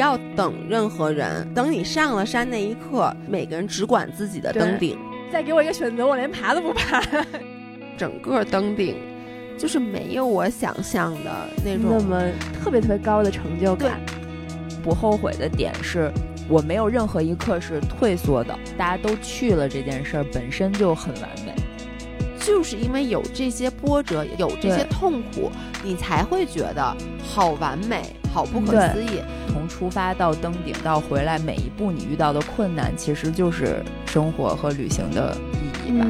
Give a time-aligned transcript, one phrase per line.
[0.00, 1.46] 要等任何人。
[1.54, 4.98] 等你上了山那一刻，每个人只管自己的登顶。
[5.30, 7.02] 再给我一个选择，我连爬都不爬。
[7.98, 8.96] 整个登顶，
[9.58, 11.30] 就是没有我想象的
[11.62, 12.22] 那种那么
[12.64, 14.00] 特别特别高的成就感。
[14.82, 16.10] 不后悔的点是
[16.48, 21.52] 我没有任何一刻是退缩的，大家都去了，这件事儿本身就很完美。
[22.40, 25.52] 就是因为有这些波折，有这些痛苦，
[25.84, 29.20] 你才会觉得好完美，好不可思议。
[29.52, 36.06] 从出发到登顶到回来，每一步你遇到的困难，其实就是生活和旅行的意义吧。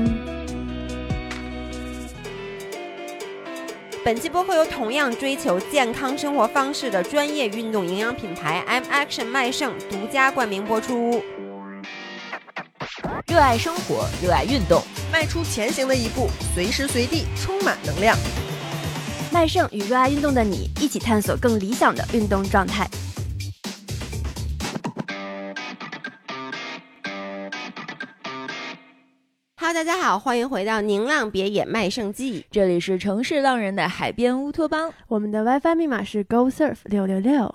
[4.05, 11.23] 本期播客由同样追求健康生活方式的专业运动营养品牌 M Action 麦盛独家冠名播出。
[13.27, 18.17] 热爱生活，热爱运动，迈出前行的一步，随时随地充满能量。
[19.31, 22.89] 麦盛与热爱运动的你一起探索更理想的运动状态。
[29.73, 37.55] Hello，大家好，欢迎回到宁浪别野卖圣记，这里是城市浪人的海边乌托邦，我们的 WiFi 密码是 Go Surf 六六六。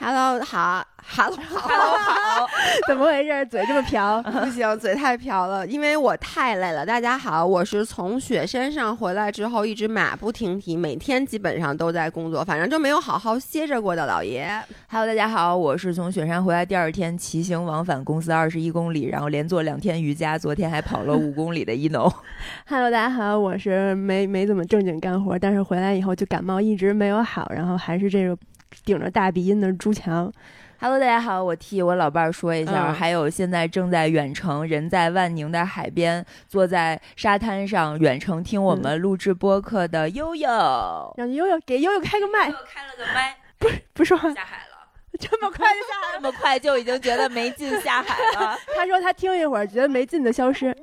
[0.00, 2.46] Hello，好，Hello，好，
[2.86, 3.44] 怎么回事？
[3.46, 4.22] 嘴这么瓢？
[4.22, 6.86] 不行，嘴太瓢了，因为我太累了。
[6.86, 14.48] 大家好，我是从雪山上回来之后一直马不停蹄，每天基本上都在工作，反正就没有好好歇着过的老爷。
[14.88, 22.08] Hello，大家好，我是从雪山回来第二天骑行往返公司二十一公里，然后连做两天瑜伽，昨天还跑了五公里的一农。
[22.70, 28.38] Hello，大家好，我是没没怎么正经干活，但是回来以后就感冒一直没有好，然后还是这个。
[28.84, 30.32] 顶着大鼻音的朱强
[30.80, 44.86] ，Hello，大家好，我替我老伴儿说一下，还有现在正在远程，人在万宁的海边，坐在沙滩上远程听我们录制播客的悠悠，让悠悠给悠悠开个麦，开了个麦， 不不说话，下海了，
[45.18, 48.56] 这么快就下海， 这么快就已经觉得没劲下海了。
[48.76, 50.74] 他说他听一会儿觉得没劲的消失，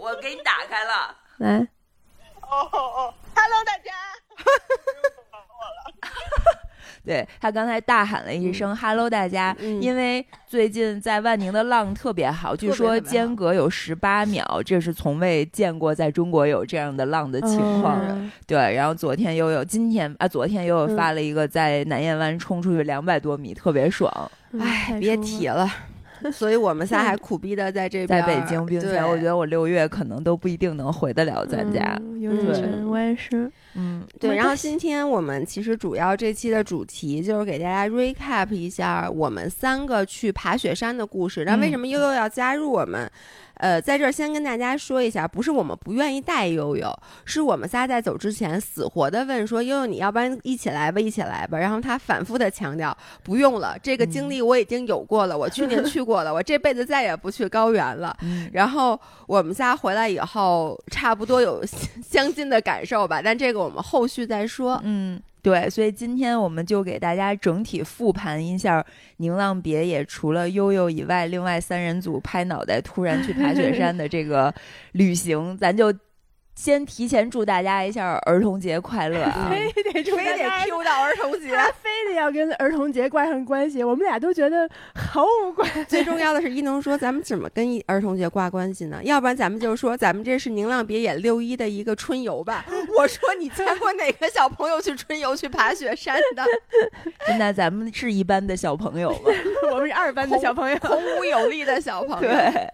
[0.00, 1.58] 我给你打开了，来，
[2.42, 3.92] 哦哦哦，Hello，大家。
[7.06, 18.30] 对他刚才大喊了一声 “hello，大家”，因为最近在万宁的浪特别好，据说间隔有十八秒，这是从未见过在中国有这样的浪的情况。
[18.44, 24.10] 对，然后昨天又有，今天啊，昨天又有发了一个在南燕湾冲出去两百多米，特别爽。
[24.58, 25.70] 哎，别提了。
[26.32, 31.96] 所以我们仨 还苦逼的在这边，在北京，并且我觉得我六月可能都不一定能回得了咱家。
[32.18, 33.52] 对，我也是。
[33.76, 34.34] 嗯，对。
[34.34, 41.44] 然后今天我们其实主要这期的主题就是给大家 recap 一下我们三个去爬雪山的故事。
[41.44, 43.10] 那为什么悠悠要加入我们？
[43.58, 46.94] 呃，在这儿先跟大家说一下，不是我们不愿意带悠悠，
[47.24, 51.56] 是我们仨在走之前死活的问说悠悠，你要不然一起来吧，一起来吧。
[51.58, 58.14] 然后他反复的强调不用了，这个经历我已经有过了，我去年去过了，我这辈子再也不去高原了。
[58.52, 61.64] 然后我们仨回来以后，差不多有
[62.06, 64.80] 相 近的感受吧，但这个我们后续再说。
[64.84, 65.20] 嗯。
[65.42, 68.84] 对，所以今天我们就给大家整体复盘一下
[69.18, 74.52] 宁浪别野除了悠悠以外，另外三人组拍脑袋突然去爬雪山的这个
[74.92, 75.92] 旅行，咱就。
[76.56, 79.48] 先提前祝大家一下儿童节快乐啊！
[79.52, 85.84] 非得非得 Q 到儿童节，他非得要跟儿童节挂上关系，我们俩都觉得毫无关系。
[85.86, 88.98] 最重要的是一农说，咱们怎么跟儿童节挂关系呢？
[89.04, 92.64] 要不然咱们就说，咱们这是宁浪别野六一的一个春游吧。
[92.98, 96.42] 我说，你见过哪个小朋友去春游去爬雪山的？
[97.26, 99.30] 现在咱们是一班的小朋友吗？
[99.70, 102.28] 我们是二班的小朋友，孔武有力的小朋友。
[102.28, 102.66] 对。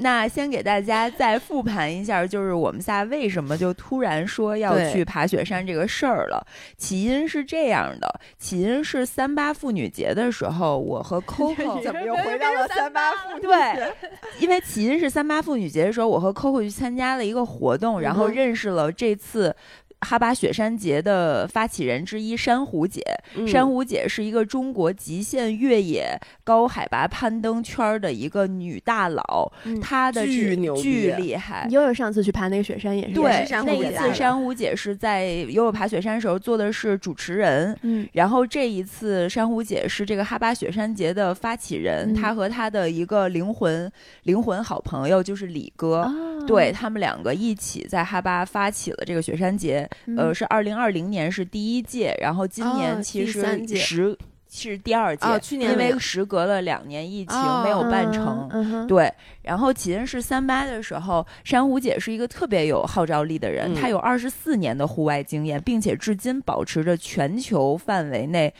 [0.00, 6.46] 那先给大家再复盘一下，就是我们仨为什么就突然说要去爬雪山这个事儿了。
[6.76, 13.40] 起因是这样的，起因是三八妇女节的时候，我和 Coco 怎么又回到了三八妇女？
[13.42, 13.92] 对，
[14.40, 19.54] 因为起因是三八妇女节的时候，我和 Coco 去参加了一个活动，然后认识了这次。
[20.00, 23.02] 哈巴雪山节的发起人之一珊瑚姐，
[23.46, 29.50] 珊瑚姐是一个中国极限越野高海拔攀登圈的一个女大佬，
[29.82, 31.66] 她的巨牛巨厉害。
[31.70, 43.90] 悠悠上次去爬那个雪山也是，对，那一次珊瑚姐是在悠悠爬雪山时候做的是主持人，嗯，然后这一次珊瑚姐是这个哈巴雪山节的发起人，她和她的一个灵魂
[44.22, 46.08] 灵魂好朋友就是李哥，
[46.46, 49.87] 对他们两个一起在哈巴发起了这个雪山节。
[50.16, 54.16] 呃，是二零二零年是第一届，然后今年其实时
[54.50, 58.86] 是第二届，去年因为时隔了两年疫情没有办成。
[58.86, 59.12] 对，
[59.42, 68.52] 然后起因是三八的时候，珊瑚姐是一个特别有号召力的人，她有二十四年的户外经验，并且至今保持着全球范围内。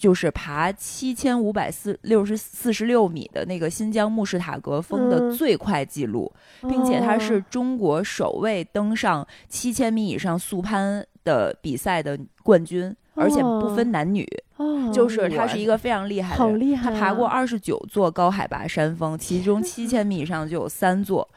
[0.00, 6.32] 就是爬七千五百四六十四十六米的那个新疆慕士塔格峰的最快记录，
[6.62, 14.26] 并且他是中国首位登上七千米以上速攀的比赛的冠军，而且不分男女。
[14.56, 16.90] 哦，就是他是一个非常厉害的，好厉害！
[16.90, 21.28] 他爬过二十九座高海拔山峰，其中七千米以上就有三座。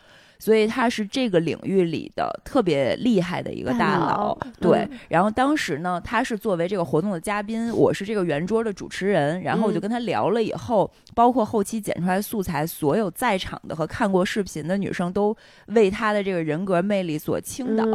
[0.44, 4.86] 所以他是这个领域里的特别厉害的一个大佬，对。
[5.08, 9.42] 然后当时呢，他是作为这个活动的嘉宾，我是这个圆桌的主持人。
[9.42, 15.34] 然后我就跟他聊了以后，包括后期剪出来素材，所有在场的和看过视频的女生都
[15.68, 17.86] 为他的这个人格魅力所倾倒。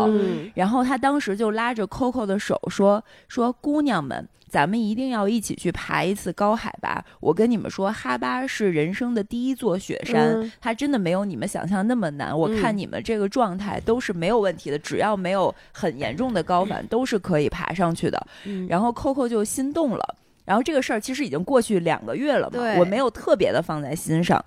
[0.55, 7.05] 然后他当时就拉着 Coco 的手说：“说姑娘们。”咱们一定要一起去爬一次高海拔。
[7.21, 12.37] 我跟你们说，哈巴是人生的第一座雪山，它真的没有你们想象那么难。
[12.37, 18.27] 我看你们这个状态都是没有问题的，只要没有很严重的高反，都是可以爬上去的。
[18.69, 20.17] 然后 Coco 就心动了。
[20.45, 24.43] 然后这个事儿其实已经过去两个月了嘛，我没有特别的放在心上。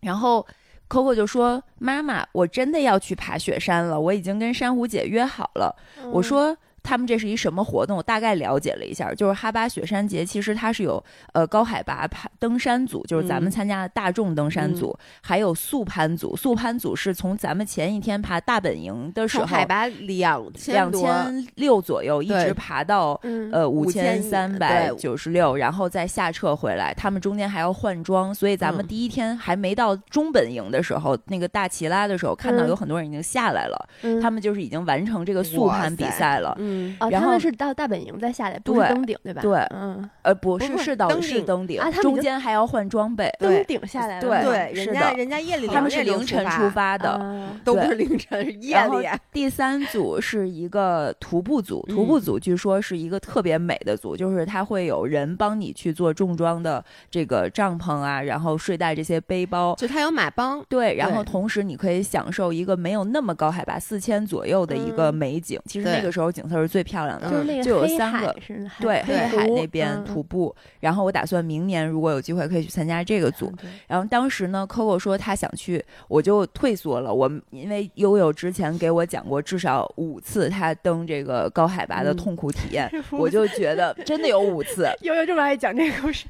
[0.00, 0.46] 然后
[0.88, 5.74] Coco 就说：“妈妈，我真的要去爬雪山了，我已经跟珊瑚姐约好了。”
[6.12, 6.56] 我说。
[6.82, 7.96] 他们这是一什么活动？
[7.96, 16.36] 我大概了解了一下，就是哈巴雪山节，其实它是有呃高海拔爬登山组，就是咱们参加的大众登山组，还有速攀组。
[16.36, 23.20] 速攀组是从咱们前一天爬大本营的时候，海拔两两千六左右，一直爬到
[23.52, 26.94] 呃五千三百九十六，然后再下撤回来。
[26.94, 33.88] 他们中间还要换装，所以咱们第一天还没到中本营的时候，那个大旗拉的时候，看到有很多人已经下来了，
[34.22, 36.56] 他们就是已经完成这个速攀比赛了。
[36.70, 39.42] 嗯，哦，他们是到大本营再下来，不是登顶对吧？
[39.42, 43.30] 对，嗯，呃，不是，是到是登顶，中间还要换装备。
[43.38, 47.20] 登顶下来了，对，人家人家夜里他们是凌晨出发的，
[47.64, 49.08] 都不是凌晨，是夜里。
[49.32, 60.64] 第三组是一个徒步组，徒步组据说是一个特别美的组，就是他会有人帮你去做重装的这个帐篷啊，然后睡袋这些背包，就他有马帮。
[60.68, 65.60] 对，然后同时你可以享受一个没有那么高海拔四千左右的一个美景。
[65.64, 68.34] 其实那个时候景色是最漂亮的，就有三个，
[68.80, 70.54] 对黑海那边徒步。
[70.80, 73.52] 然后我打算明年如果有机会可以去参加这个组。
[73.86, 77.12] 然后当时呢，Coco 说他想去，我就退缩了。
[77.12, 84.88] 我因为悠悠之前给我讲过至少五次他登这个高海拔的痛苦体验， 我就觉得真的有五次。
[85.02, 86.26] 悠悠这么爱讲这个故事。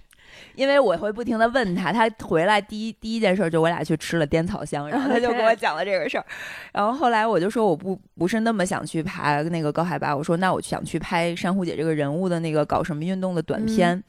[0.54, 6.24] 因为我会不停的问他，他回来第一第一件事就我俩去吃了滇草香，然后他就跟我 讲了这个事儿，
[6.72, 14.02] 然后后来我就说我不不是那么想去爬那个高海拔，我说那我想去拍珊瑚姐这个人物的那个搞什么运动的短片，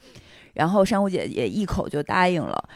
[0.54, 2.68] 然后珊瑚姐也一口就答应了，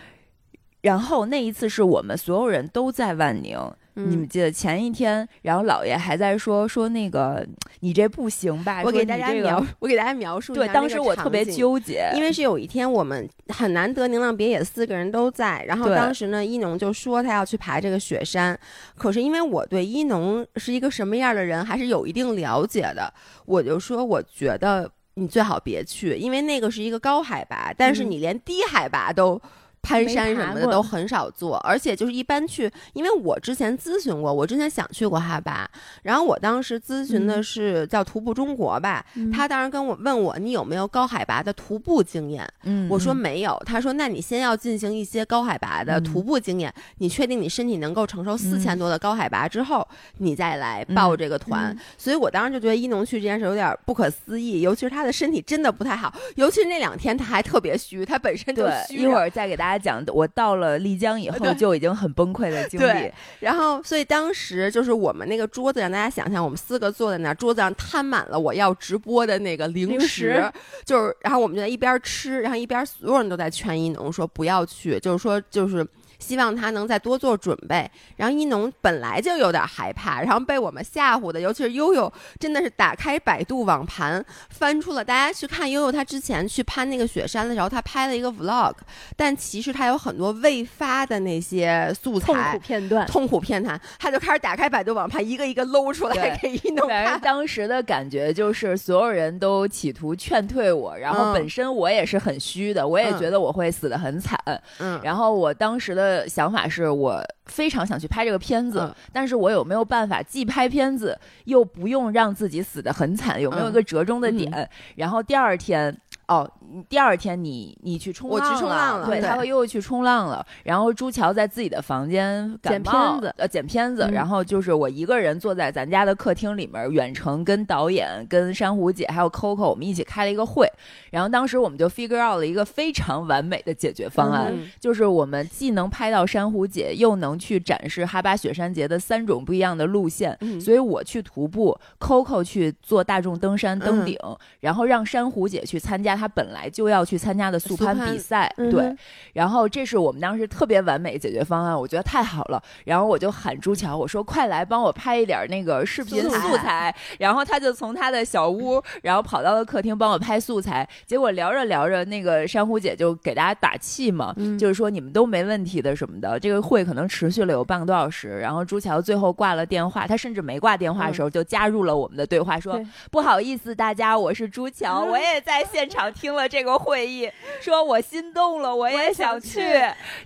[0.83, 3.59] 然后那一次是我们所有人都在万宁。
[3.99, 7.47] 你们记得前一天，然后姥爷还在说说那个
[7.81, 8.83] 你这不行吧？
[8.85, 10.67] 我给大家描，我给大家描述一下。
[10.67, 18.59] 对，当时我特别纠结，因为是有一天我们很难得宁浪别野四个人都在，然后当时呢，一农就说他要去爬这个雪山，
[18.97, 23.11] 可是因为我对一农是一个什么样的人还是有一定了解的，
[23.47, 29.41] 我就说我觉得你最好别去，因为那个是一个高海拔，但是你连低海拔都。
[29.87, 35.71] 攀山什么的都很少做，而且就是一般去，因为我之前咨询过，我之前想去过哈巴，
[36.03, 49.87] 然后我当时咨询的是叫徒步中国吧，他当时跟我问我你有没有高海拔的徒步经验，嗯，我说没有，他说那你先要进行一些高海拔的徒步经验，你确定你身体能够承受四千多的高海拔之后，
[50.19, 59.76] 你再来报这个团，所以我当时就觉得一农去这件事有点不可思议，尤其是他的身体真的不太好，尤其是那两天他还特别虚，他本身就虚，一会儿再给大家。
[59.79, 70.45] 讲我到了丽江以后就已经很崩溃的经历，然后所以当时就是我们那个桌子让大家想象，我们四个坐在那儿，桌子上摊满了我要直播的那个零食，
[70.85, 75.87] 就是然后我们就在一边吃，然后一边所有人都在劝一农说不要去，就是说就是。
[76.19, 77.91] 希望他能再多做准备。
[78.17, 88.75] 然后一农本来就有点害怕，然后被我们吓唬的，尤其是悠悠，真的是打开百度网盘，翻出了大家去看悠悠他之前去攀那个雪山的时候，他拍了一个 vlog，
[89.17, 97.21] 但其实他有很多未发的那些素材、痛苦片段、痛苦片段，他就开始打开百度网盘，一个一个搂出来给一农看。
[97.21, 104.39] 当时的感觉就是所有人都企图劝退我，然后本身我也是很虚的，我也觉得我会死的很惨。
[104.79, 106.06] 嗯，然后我当时的。
[106.07, 113.41] 的想法是我非常想去拍这个片子，但是我有没有办法既拍片子又不用让自己死的很惨？
[113.41, 114.69] 有没有一个折中的点？
[114.95, 115.97] 然后第二天
[116.29, 116.51] 哦，
[116.89, 120.45] 第二天你你去冲浪了，对，他会又去冲浪了。
[120.65, 124.09] 然后朱乔在自己的房间剪片子，呃，剪片子。
[124.11, 130.69] 然后就是我一个人坐在咱家的客厅里面，远程跟导演、跟珊瑚姐还有 Coco 我们一起开了一个会。
[131.13, 140.37] 然后当时我们就 figure out 了一个非常完美的解决方案，就是我们既能拍到珊瑚姐，又能去展示哈巴雪山节的三种不一样的路线。
[140.61, 144.19] 所以我去徒步，Coco 去做大众登山登顶，
[144.59, 146.16] 然后让珊瑚姐去参加。
[146.17, 148.95] 他本来就要去参加的速攀比赛，对，
[149.33, 152.63] 然后这是我们当时特别完美解决方案，我觉得太好了。
[152.85, 156.95] 然后我就喊朱乔，我说快来帮我拍一点那个视频素材。
[157.19, 160.89] 然后他就从他的小屋，然后跑到了客厅帮我拍素材。
[161.05, 166.39] 结果聊着聊着，那个珊瑚姐就给大家打气嘛，就是说你们都没问题的什么的。
[166.41, 168.39] 这个会可能持续了有半个多小时。
[168.41, 172.81] 然后朱乔最后挂了电话，他甚至没挂电话的时候就加入了我们的对话，说
[173.11, 176.06] 不好意思大家，我是朱乔，我也在现场。
[176.13, 179.61] 听了这个会议，说我心动了，我也想去。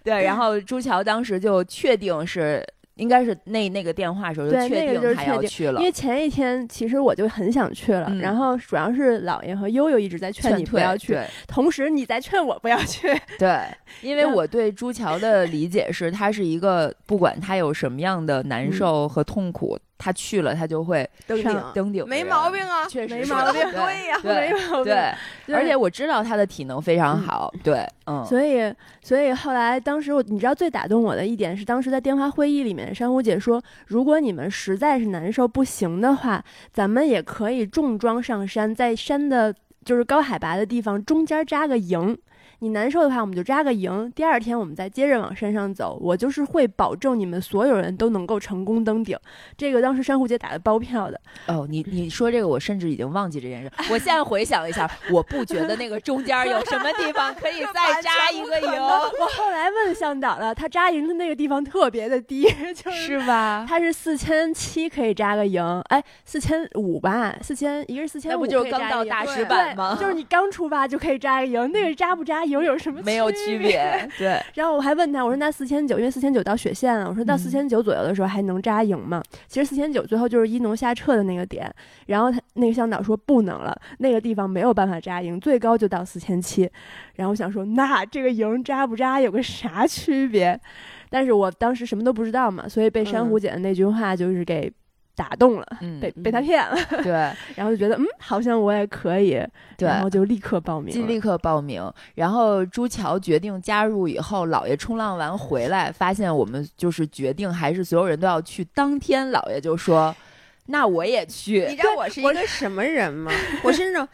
[0.02, 2.64] 对，然后朱桥当时就确定是，
[2.96, 5.80] 应该是那那个电话时候就确定他要去了。
[5.80, 13.08] 因为前一天其实我就很想去了，然后主要是姥爷和悠悠一直在劝你不要去，同时你在劝我不要去。
[13.38, 13.60] 对，
[14.02, 19.78] 因为我对朱桥的理解是，他是一个不管他有什么样的难受和痛苦。
[20.02, 24.85] 他去了，他就会登顶，登顶没毛病啊，确实没毛病，对呀，没毛病。
[24.85, 28.25] 对，而且我知道他的体能非常好，对，嗯。
[28.25, 36.42] 所以，所以后来，当时我，你知道最打动我的一点是，当时在电话会议里面，珊瑚姐说，如果你们实在是难受不行的话，
[36.73, 39.54] 咱们也可以重装上山，在山的
[39.85, 42.16] 就是高海拔的地方中间扎个营。
[42.62, 44.12] 你难受的话，我们就扎个营。
[44.14, 45.99] 第二天我们再接着往山上走。
[46.00, 49.19] 我就是会保证你们所有人都能够成功登顶。
[49.57, 51.19] 这个当时珊瑚姐打的包票的。
[51.47, 53.71] 哦，你你说这个，我甚至已经忘记这件事。
[53.90, 58.83] 我现在回想一下，我不觉得那个中间有什么地方可以再扎一个营。
[58.83, 63.64] 我后来问向导了，他扎营的那个地方特别的低， 就是吧？
[63.67, 67.35] 他是四千七可以扎个营，哎，四千五吧？
[67.40, 69.97] 四千一个是四千五，那不就是刚到大石板吗？
[69.99, 72.45] 就是你刚出发就可以扎个营，那个扎不扎？
[72.50, 73.83] 有有什么没有区别？
[74.19, 74.38] 对。
[74.54, 79.23] 然后我还问他，我说那四千九，因为四千九到雪线了，我说到四千九左右的时候还能扎营吗？
[79.47, 81.73] 其实四千九最后就是一农下撤的那个点。
[82.07, 86.71] 然后他那个向导说不能了，那个地方没有办法扎营，最高就到四千七。
[87.14, 90.61] 然后我想说，那这个营扎不扎有个啥区别？
[91.09, 94.73] 但是我当时什么都不知道嘛，所以被珊瑚姐的那句话就是给。
[95.14, 95.67] 打动了，
[96.00, 97.12] 被被他骗了，对，
[97.55, 99.33] 然后就觉得嗯，好像我也可以，
[99.76, 101.93] 对，然后就立刻报名，就立刻报名。
[102.14, 108.64] 然后朱桥决定加入以后，姥爷冲浪完回来，发现我们就是决定还是所有人都要去。
[108.67, 110.14] 当天姥爷就说
[110.67, 113.31] ：“那我也去。”你知道我是一个什么人吗？
[113.62, 114.09] 我是那种，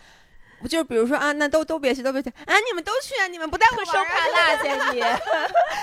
[0.69, 2.55] 就比如说啊，那都都别去，都别去啊！
[2.69, 3.29] 你们都去啊！
[3.31, 5.01] 你们不带我收怕落下你。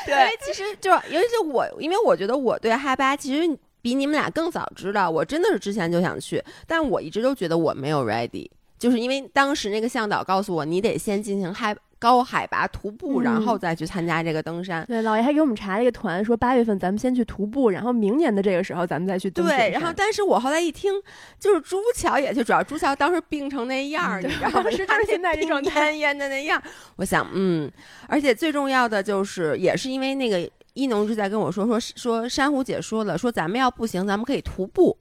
[0.05, 3.57] 对，因为其实就尤其是我，因为我觉得我对哈巴其实。
[3.83, 8.49] 比你们俩更早知道，我真的是之前就想去，但我一直都觉得我没有 ready，
[8.79, 14.85] 就是因为当时那个向导告诉我，你得先进行嗨高海拔徒步，然后再去参加这个登山。
[14.85, 19.45] 对，老爷还给我们查了一个团，说八月份咱们先去徒步，然后明年的这个时候咱们再去登。
[19.45, 20.91] 对，然后但是我后来一听，
[21.39, 24.69] 就是朱桥也去，主要朱桥当时病成那样，你知道吗？
[24.69, 26.61] 是 他现在这种奄奄的那样。
[26.97, 27.71] 我想，嗯，
[28.09, 30.49] 而且最重要的就是，也是因为那个。
[30.75, 34.97] 一农是在跟我说说说珊瑚姐说了说咱们要不行咱们可以徒步，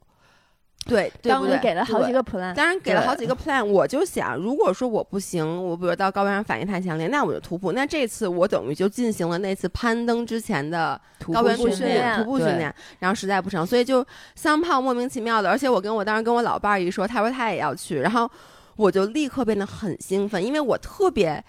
[0.84, 1.58] 对对不对？
[1.58, 3.64] 给了好几个 plan，当然给了好几个 plan。
[3.64, 7.72] 我就想，如果说我不行，我比如到高原上反应太强烈，那我就徒步。
[7.72, 11.00] 那这次我等于就进行了那次攀登之前的
[11.32, 15.48] 高原训练、徒步训练，然后实在不成，所以就三炮莫名其妙的。
[15.48, 18.28] 而且我跟我当时跟我老伴儿一说，他说他也要去，然后
[18.76, 21.42] 我就立刻变得很兴奋，因为我特别。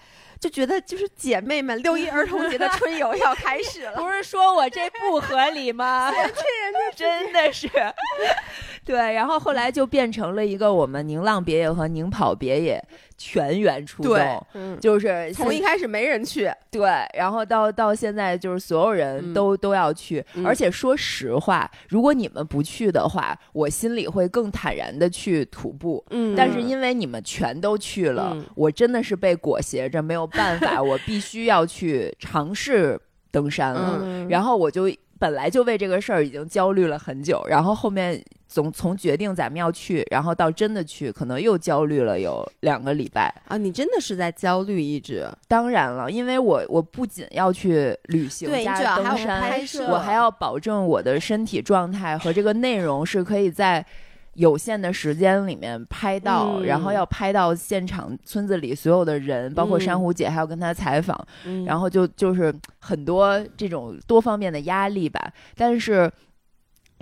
[0.44, 3.92] 就觉得就是姐妹们，六一儿童节的春游要开始了。
[3.96, 6.10] 不是说我这不合理吗？
[6.12, 7.66] 这人家真的是，
[8.84, 8.94] 对。
[9.14, 12.84] 然后后来就变成了一个我们宁浪别野和宁跑别野。
[13.16, 14.46] 全员出动，
[14.80, 34.90] 就是从一开始没人去，对，然后到到现在就是所有人都都要去，而且说实话，如果你们不去的话，我心里会更坦然的去徒步，嗯，但是因为你们全都去了，我真的是被裹挟着没有办法， 我必须要去尝试登山了，然后我就。
[35.24, 43.56] 本来就为这个事儿已经焦虑了很久，然后后面总从决定咱们要去，然后到真的去，可能又焦虑了有两个礼拜啊！
[43.56, 45.26] 你真的是在焦虑一直？
[45.48, 49.50] 当然了，因为我我不仅要去旅行加登山，
[49.88, 53.82] 我还要保证我的身体状态和这个内容是可以在
[54.34, 61.18] 有限的时间里面拍到，然后要拍到现场村子里所有的人，包括珊瑚姐，还要跟她采访，
[61.66, 65.32] 然后就就是很多这种多方面的压力吧。
[65.56, 66.10] 但是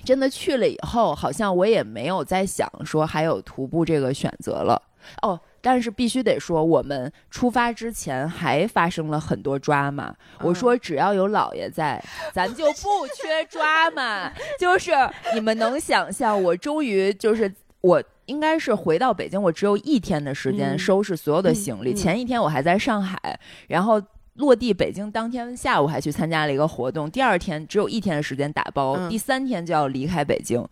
[0.04, 4.80] 真的去了以后，好像我也没有在想说还有徒步这个选择了
[5.22, 5.38] 哦。
[5.62, 10.14] 但是必须得说，我们出发之前还发生了很多抓马。
[10.40, 12.02] 我说只要有姥爷在，
[12.32, 14.30] 咱就不缺抓马。
[14.58, 14.90] 就是
[15.34, 17.50] 你们能想象，我终于就是
[17.80, 21.94] 我应该是回到北京，我只有一天的时间收拾所有的行李。
[21.94, 23.38] 前一天我还在上海，
[23.68, 24.02] 然后
[24.34, 27.08] 落地北京当天下午还去参加了一个活动。
[27.10, 30.66] 第二天只有一天的时间打包，第三天就要离开北京。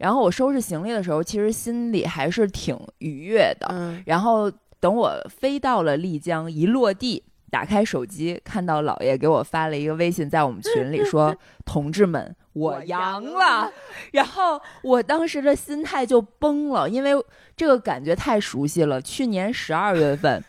[0.00, 3.66] 然后我收拾行李的时候，其实心里还是挺愉悦的。
[3.70, 4.02] 嗯。
[4.06, 13.70] 然后等我飞到了丽江，一落地，打开手机，看到姥爷给我发了一个微信，在我们群里说： “同志们，我阳了。”
[14.12, 17.12] 然后我当时的心态就崩了，因为
[17.54, 19.02] 这个感觉太熟悉了。
[19.02, 20.42] 去年十二月份，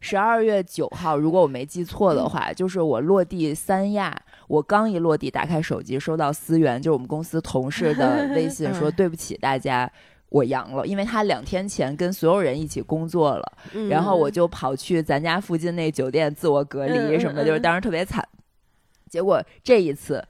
[0.00, 4.16] 十二月九号，如果我没记错的话，就是我落地三亚。
[4.46, 9.90] 我刚一落地，打开手机，收到思源，就是我们公司同事的 微信，说对不起大家，
[10.30, 13.52] 我阳了，因为他两天前跟所有人一起工作了，
[13.90, 18.26] 然后我就跑去咱家附近那酒店自我隔离什么的，就是当时特别惨。
[19.10, 20.24] 结果这一次，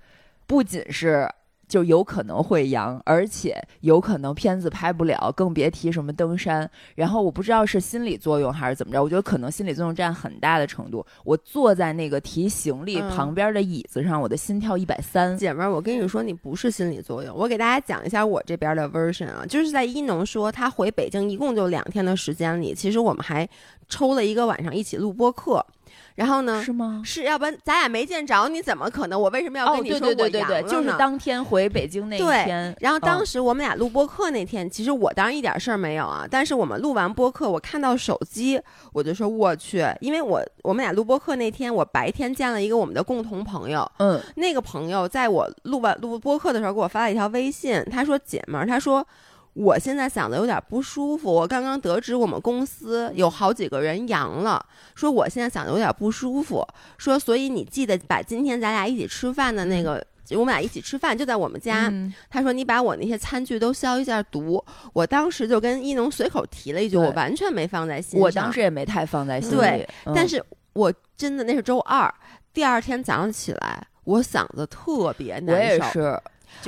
[0.46, 1.28] 不仅是。
[1.68, 6.68] 就有可能会阳，而且有可能片子拍不了，更别提什么登山。
[6.94, 11.04] 然后我不知道是心理作用还是怎么着，我觉得可能心理作用占很大的程度。
[11.24, 15.36] 我坐在那个提行李旁边的椅子上，我的心跳一百三。
[15.36, 17.36] 姐妹儿，我跟你说，你不是心理作用。
[17.36, 23.48] 我给大家讲一下我这边的 version 啊，就是在一农说他回北京一共就两天的时间里，其实我们还
[23.88, 25.64] 抽了一个晚上一起录播课。
[26.14, 26.62] 然后呢？
[26.64, 27.00] 是吗？
[27.04, 29.20] 是要不然咱俩没见着，你怎么可能？
[29.20, 32.76] 我为什么要跟你说我阳了就是当天回北京那天。
[32.80, 36.26] 然后当时我们俩录播课那天，其实我当然一点事儿没有啊。
[36.28, 38.60] 但是我们录完播课，我看到手机，
[38.92, 43.88] 我就说我去，因为我我们俩录播课那天，我白天见了一个我们的共同朋友。
[43.98, 44.20] 嗯。
[44.36, 49.06] 那个朋友在我录完录播课的时候，给我发了一条微信，他说：“姐们儿，他说。”
[49.54, 56.64] 我现在嗓子有点不舒服，我刚刚得知我们公司有好几个人阳了，说我现在嗓子有点不舒服，
[56.96, 61.92] 说所以你记得把今天咱俩一起吃饭的那个，我们俩一起吃饭就在我们家。
[62.30, 64.64] 他说你把我那些餐具都消一下毒。
[64.92, 68.20] 我当时就跟一农随口提了一句，我完全没放在心上。
[68.20, 69.56] 我当时也没太放在心里。
[69.56, 70.40] 对，但是
[70.74, 72.12] 我真的那是周二，
[72.52, 75.52] 第二天早上起来，我嗓子特别难受。
[75.52, 76.20] 我也是。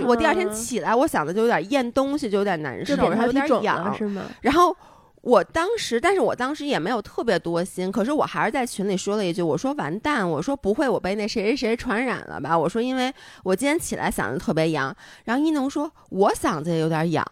[0.06, 4.22] 我第二天起来，我嗓子就有点咽东西，就有点难受，然后有点痒，是吗？
[4.40, 4.74] 然后
[5.22, 12.58] 我当时，但是我当时也没有特别多心，可是我还是在群里说了一句：“我说完蛋，我说不会，我被那谁谁谁传染了吧？
[12.58, 17.24] 我说因为我今天起来嗓子特别痒。”然后一农说：“我嗓子也有点痒。”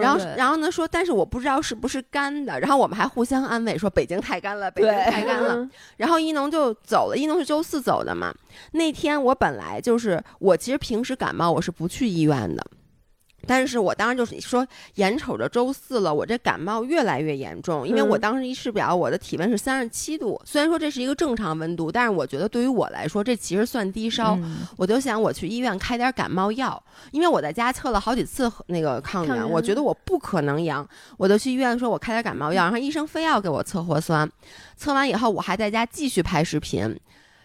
[0.00, 0.70] 然后，然后呢？
[0.70, 2.58] 说，但是我不知道是不是干的。
[2.60, 5.68] 然后我们还互相安慰，说北京太干了，北京太干了。
[5.96, 7.16] 然后一农就走了。
[7.16, 8.34] 一农是周四走的嘛？
[8.72, 12.66] 那天我本来就是，我其实平时感冒我是不去医院的。
[13.46, 20.40] 但是我当时就是说，眼瞅着周四了，我这感冒越来越严重，因为我当时一试表，我的体温是三十七度。
[20.44, 24.38] 虽然说这是一个正常温度，但是我觉得对于我来说，这其实算低烧。
[24.76, 26.82] 我就想我去医院开点感冒药，
[27.12, 34.28] 因为我在家测了好几次那个抗原，我觉得我不可能阳，我就去医院说我开点感冒药，然后医生非要给我测核酸，
[34.76, 36.98] 测完以后我还在家继续拍视频，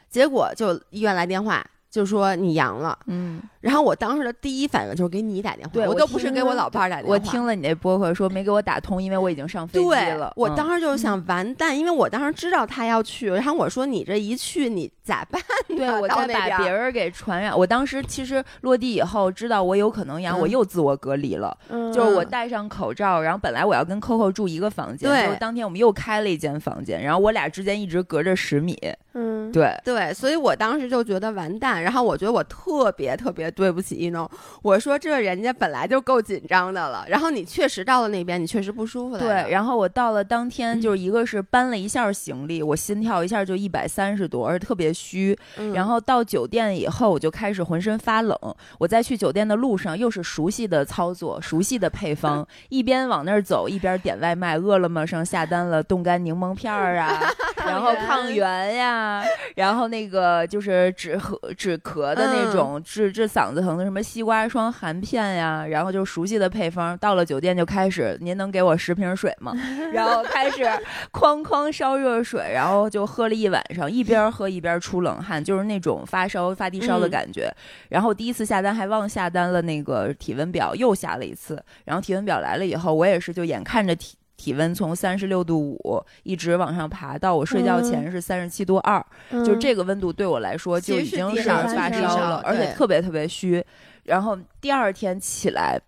[0.09, 1.65] 结果就医院来电话。
[1.91, 7.13] 就说你阳了，嗯，然后我当时的第一反应就是给你打电话，我都不是给我老伴儿打电话。
[7.13, 10.33] 我听了你那播客说没给我打通，因为我已经上飞机了。
[10.35, 15.41] 我当时就想完蛋，因为我当时知道他要去，然后我说你这一去你咋办？
[15.67, 17.57] 对我再把别人给传染。
[17.57, 21.55] 我当时其实落地以后知道我有可能阳，我又自我隔离了，
[21.93, 28.75] 就是我戴上口罩，然后本来我要跟 Coco 住一个房间，对，当天我们又开了一间房间，然后我俩之间一直隔着十米。
[29.13, 34.29] 嗯，对对，所以我当时就觉得完蛋，然后我觉得我特别特别对不起一诺，
[34.63, 39.17] 我说这人家本来就够紧张的了，然后你确实到了那边，你确实不舒服。
[39.17, 45.37] 对，然后我到了当天，就是一个是搬了一下行李，我心跳一下就一百三十多，而且特别虚。
[45.73, 48.37] 然后到酒店以后，我就开始浑身发冷。
[48.77, 57.21] 我在去酒店的路上，又是熟悉的操作，熟悉的配方， 一边往那儿走，一边点外卖，饿了么上下单了冻干柠檬片儿啊，
[57.65, 58.91] 然后抗原呀。
[58.91, 59.23] 啊，
[59.55, 69.51] 然后那个就是止咳止咳的那种治治嗓嗓子疼的什么西瓜霜含片呀，然后就熟悉的配方，到了酒店就开始，您能给我十瓶水吗？
[69.91, 70.63] 然后 开始
[71.11, 77.51] 哐哐烧热水，然后就喝了一晚上，一边喝一边出冷汗，就是那种发烧发低烧的感觉。
[77.89, 81.59] 然后第一次下单还忘下单了那个体温表，又下了一次。
[81.83, 89.05] 然后体温表来了以后，我也是就眼看着体体温从三十六度五一直往上爬，到我睡觉前是三十七度二，
[89.45, 93.63] 就这个温度对我来说就已经是发烧了，而且特别特别虚。
[94.05, 95.79] 然后第二天起来。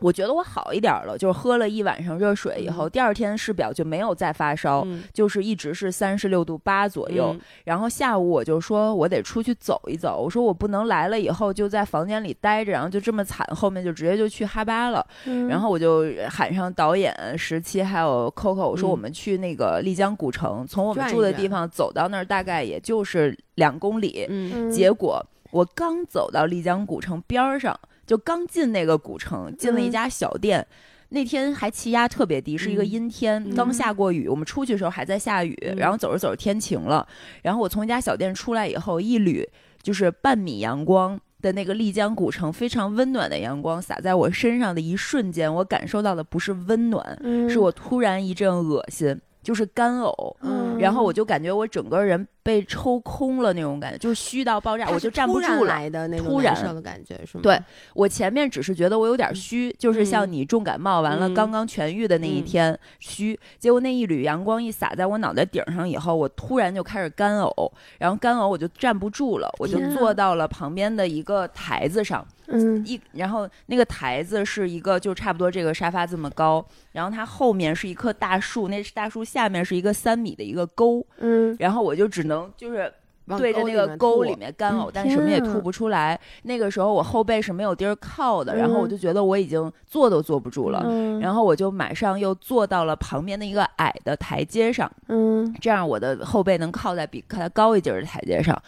[0.00, 7.34] 我觉得我好一点了，就是喝了一晚上热水以后，第二天试表就没有再发烧，就是一直是三十六度八左右。
[7.64, 15.04] 然后下午我就说我得出去走一走，我说我不能来了以后就在房间里待着，然后就这么惨，后面就直接就去哈巴了。
[15.48, 24.28] 然后我就喊上导演十七还有 Coco，我说我们去那个丽江古城，从我们住的地方走到那儿大概也就是两公里。
[24.70, 27.76] 结果我刚走到丽江古城边儿上。
[28.08, 30.66] 就刚进那个古城，进了一家小店。
[31.10, 34.26] 那天还气压特别低，是一个阴天，刚下过雨。
[34.26, 37.06] 我们出去的时候还在下雨，然后走着走着天晴了。
[37.42, 39.46] 然后我从一家小店出来以后，一缕
[39.82, 47.18] 就是半米阳光的那个丽江古城，非常温暖的阳光洒在我身上的一瞬间，我感受到的不是温暖，
[47.48, 49.20] 是我突然一阵恶心。
[49.40, 50.34] 就是干呕，
[50.78, 55.66] 然后我就感觉我整个人被抽空了那种感觉，就是虚到爆炸，我就站不住了。
[55.66, 57.42] 来的那种突然的感觉是吗？
[57.42, 57.60] 对
[57.92, 72.26] 我前面只是觉得我有点虚，就是像你重感冒完了刚刚痊愈的那一天虚，结果那一缕阳光一洒在我脑袋顶上以后，我突然就开始干呕，然后干呕我就站不住了，我就坐到了旁边的一个台子上。
[72.50, 82.92] 嗯，一然后那个台子是一个就差不多这个沙发这么高，然后它后面是一棵大树，那大树下面是一个三米的一个沟，嗯，然后我就只能就是
[83.38, 86.18] 对着那个沟里面干呕，但什么也吐不出来。
[86.42, 90.82] 那个时候我后背是没有地儿靠的，然后我就觉得我已经坐都坐不住了，
[91.20, 98.60] 然后我就马上又坐到了旁边的一个矮的台阶上，嗯，这样我的后背能靠在比它高一截的台阶上。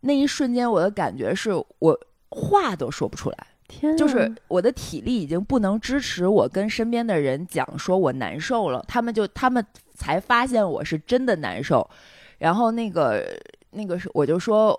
[0.00, 1.98] 那一瞬间我的感觉是我。
[2.36, 3.36] 话都说不出来，
[3.68, 11.88] 天，就是我的体力已经不能支持我跟身边的人讲说我难受了，他们就他们才发现我是真的难受，
[12.38, 13.24] 然后那个
[13.70, 14.78] 那个是我就说，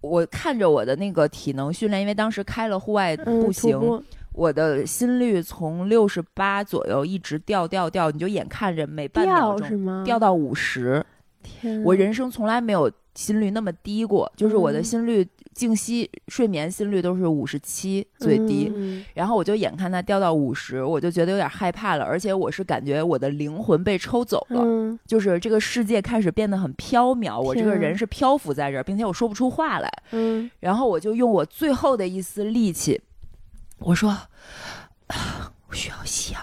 [0.00, 11.04] 我看着我的那个体能训练，因为当时开了户外步行，我的心率从六十八左右一直掉掉掉，你就眼看着每半秒钟掉到五十，
[11.42, 15.26] 天，我人生从来没有心率那么低过，就是我的心率。
[15.52, 18.72] 静息睡眠心率都是五十七最低，
[19.12, 29.92] 然后我就眼看它掉到五十，我就觉得有点害怕了，而且我是感觉我的灵魂被抽走了，就是这个世界开始变得很飘渺，我这个人是漂浮在这儿，并且我说不出话来。
[30.12, 33.02] 嗯，然后我就用我最后的一丝力气，
[33.80, 34.16] 我说
[35.68, 36.42] ：“我需要吸氧，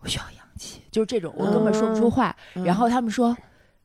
[0.00, 2.34] 我需要氧气。”就是这种，我根本说不出话。
[2.54, 3.36] 然后他们说。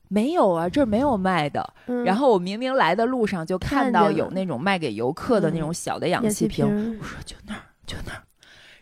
[0.07, 1.73] 没有啊，这儿没有卖的。
[2.05, 8.23] 然后我明明来的路上就看到有那种卖给游客的那种小的氧气瓶，我说就那儿，就那儿。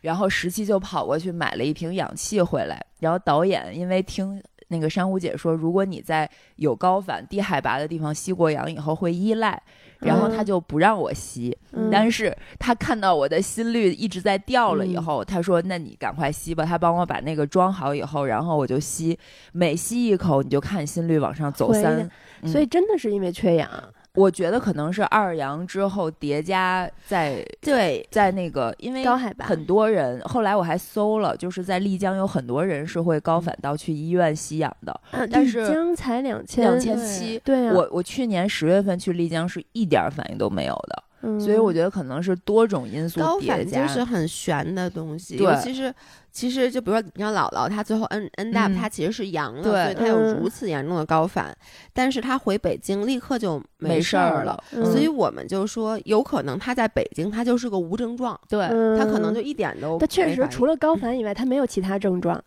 [0.02, 2.86] 然后十七就跑过去买了一瓶氧气回来。
[3.00, 9.62] 然后导演因为听那个珊瑚姐说，如果你在有高反、低海拔的地方吸过氧以后会依赖。
[10.06, 11.58] 然后他就不让我吸，
[11.92, 19.18] 但是他看到我的心率一直在掉了以后，他说：“那你赶快吸吧。”他帮我把那个装好以后，然后我就吸，
[19.52, 22.10] 每吸一口你就看心率往上走三，
[22.46, 23.70] 所以真的是因为缺氧。
[24.16, 35.02] 我觉得可能是二阳之后叠加在对，在那个因为高海拔，很多人后来我还搜了，就是在丽江有很多人是会高反到去医院吸氧的。
[35.32, 41.04] 但是丽江才两千两千七，对我我去年十月份去丽江是一点反应都没有的。
[41.40, 45.38] 所以我觉得可能是多种因素叠加，就是很悬的东西。
[45.38, 45.94] 尤其是
[46.32, 51.56] 其实就比如说，你像姥姥，她最后 N N up，她其实是阳了，所以她有如此严重的高反，
[51.94, 54.62] 但是她回北京立刻就没事儿了。
[54.72, 59.98] 所以我们就说，有可能她在北京，她就是个无症状，对她可能就一点都。
[59.98, 62.42] 她确实除了高反以外，她没有其他症状。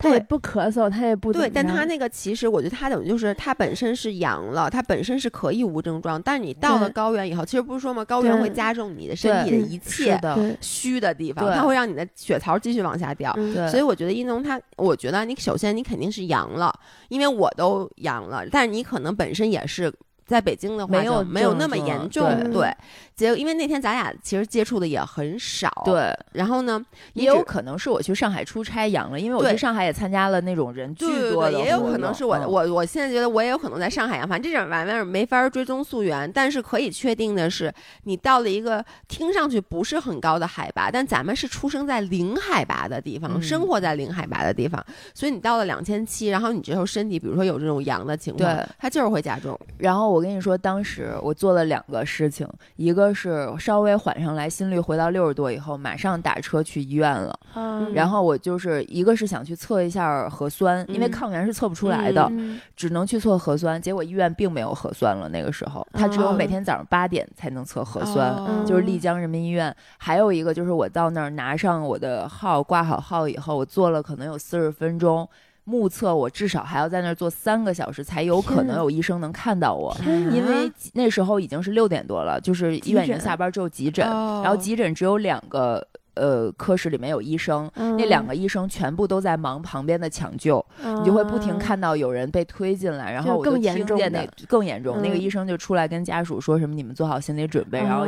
[0.00, 10.18] 他也不咳嗽，他也不对，但他那个其实我觉得他等于就是他本身是阳了，他本身是可以无症状，但是你到了高原以后，其实不是说嘛，高原会加重你的身体的一切
[10.60, 13.32] 虚的地方，它会让你的血槽继续往下掉。
[13.70, 16.74] 所以我觉得一农他，我觉得你首先你肯定是阳了，
[17.10, 19.92] 因为我都阳了，但是你可能本身也是。
[20.26, 22.76] 在北京的话没有没有那么严重，对对。
[23.20, 25.70] 结果因为那天咱俩其实接触的也很少，。
[25.84, 32.50] 对，然后呢，也有可能是我去上海出差阳了，因为我去上海也参加了那种人巨多的对，也有可能是我、动嗯。
[32.50, 37.70] 我我现在觉得我也有可能在上海阳，反正这种玩意儿没法追踪溯源，但是可以确定的是，
[38.04, 43.42] 你到了一个听上去不是很高的海拔，但咱们是出生在零海拔的地方，嗯。
[43.42, 48.66] 生活在零海拔的地方，所以你到了两千七，然后你这时候身体比如说有这种阳的情况，对。
[48.78, 49.58] 它就是会加重。
[49.76, 57.38] 然后我跟你说，当时我做了两个事情，一个是稍微缓上来，心率回到六十多以后，马上打车去医院了。
[57.54, 63.80] 嗯然后我就是一个是想去测一下核酸，因为嗯抗原是测不出来的，嗯只能去测核酸。
[63.80, 68.30] 结果医院并没有核酸了，那个时候他只有哦每天早上八点才能测核酸。
[68.30, 75.28] 哦就是丽江人民医院，还有一个就是我到那儿拿上我的号，挂好号以后，我坐了可能有四十分钟，
[75.70, 79.96] 目测我至少还要在那儿坐三个小时，才有可能有医生能看到我。
[80.04, 98.04] 因为那时候已经是六点多了，就是医院已经下班，只有急诊，哦然后急诊只有两个呃科室里面有医生，那那两个医生全部都在忙旁边的抢救，你就会不停看到有人被推进来，然后我就就更严听见重的那更严重，那个嗯医生就出来跟家属说什么你们做好心理准备，然后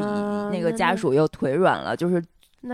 [0.51, 2.23] 那个家属又腿软了，就是那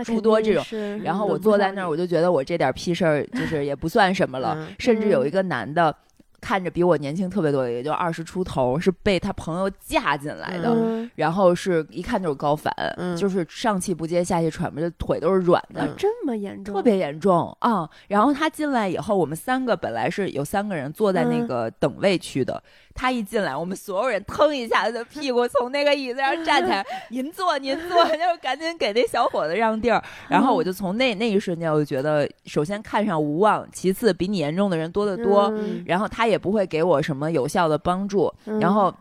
[0.05, 5.95] 诸多这种种然后我坐在那儿，我就觉得我这点屁事儿就是也不算什么了，嗯甚至有一个男的。
[6.41, 22.63] 看着比我年轻特别多，也就二十出头，是被他朋友架进来的，嗯然后是一看就是高反，嗯就是上气不接下气喘不，就腿都是软的，嗯这么严重，特别严重啊、然后他进来以后，我们三个本来是有三个人坐在那嗯个等位区的，
[22.99, 30.03] 他一进来，我们所有人腾一下子屁股从那个椅子上站起来， 您坐您坐，就赶紧给那小伙子让地儿。
[30.27, 38.93] 然后我就从那那一瞬间，我就觉得，首先看上无望，其次比你严重的人多得多，嗯然后他也不会给我什么有效的帮助，嗯然后。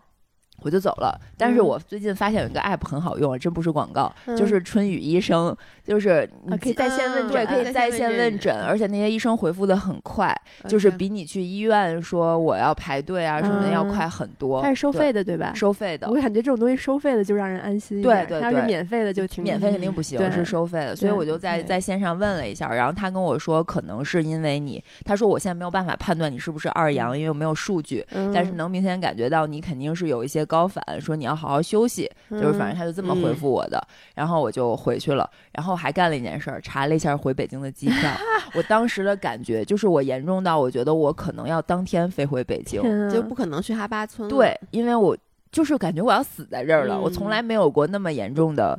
[0.60, 5.56] 我就走了，但是嗯我最近发现有一个 app 很好用，真不是广告，嗯就是春雨医生，
[5.88, 10.34] 就是你啊可以在线问诊，可以在线问诊，而且那些医生回复的很快，
[10.68, 14.60] 就是比你去医院说我要排队啊什么的要嗯快很多。
[14.60, 15.52] 它是收费的对吧？
[15.54, 33.82] 收费的我，感觉这种东西收费的就让人安心一对点，对对它要是免费的就挺免费肯定不行，对是收费的，所以我就在在线上问了一下，然后他跟我说，可能是因为你，他说我现在没有办法判断你是不是二阳，因为我没有数据，嗯但是能明显感觉到你肯定是有一些高反，说你要好好休息，就是反正他就这么回复我的，
[34.14, 38.10] 然后我就回去了，然后还干了一件事儿，查了一下回北京的机票，
[38.54, 44.28] 我当时的感觉就是我严重到我觉得我可能要当天飞回北京，就不可能去哈巴村。
[44.28, 45.16] 对，因为我
[45.50, 47.00] 就是感觉我要死在这儿了，嗯。
[47.02, 48.78] 我从来没有过那么严重的，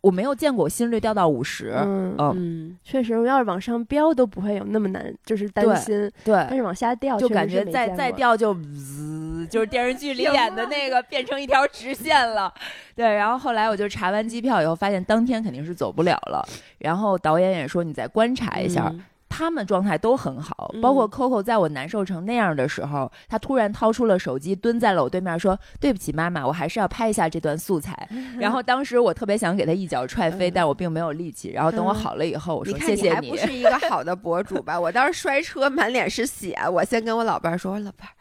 [0.00, 6.56] 我没有见过心率掉到五十，嗯嗯，嗯，确实，要是往上飙都不会有那么难，就是担心对心，但。
[6.56, 12.52] 是往下掉，就感觉再，再掉就滋，就是电视剧里演的那个变成一条直线了。
[12.94, 16.46] 对，然后后来我就查完机票以后，发现当天肯定是走不了了。
[16.78, 28.08] 然后导演也说你再观察一下，嗯他们状态都很好，包括嗯 Coco 在我难受成那样的时候，他突然掏出了手机，蹲在了我对面说：“对不起，妈妈，我还是要拍一下这段素材。”
[28.40, 31.50] 然后当时我特别想给他一脚踹飞，嗯但我并没有力气。
[31.50, 34.78] 然后等我嗯好了以后，我说：“谢谢你还不是一个好的博主吧？
[34.80, 38.12] 我当时摔车满脸是血，我先跟我老伴儿说，我老伴儿，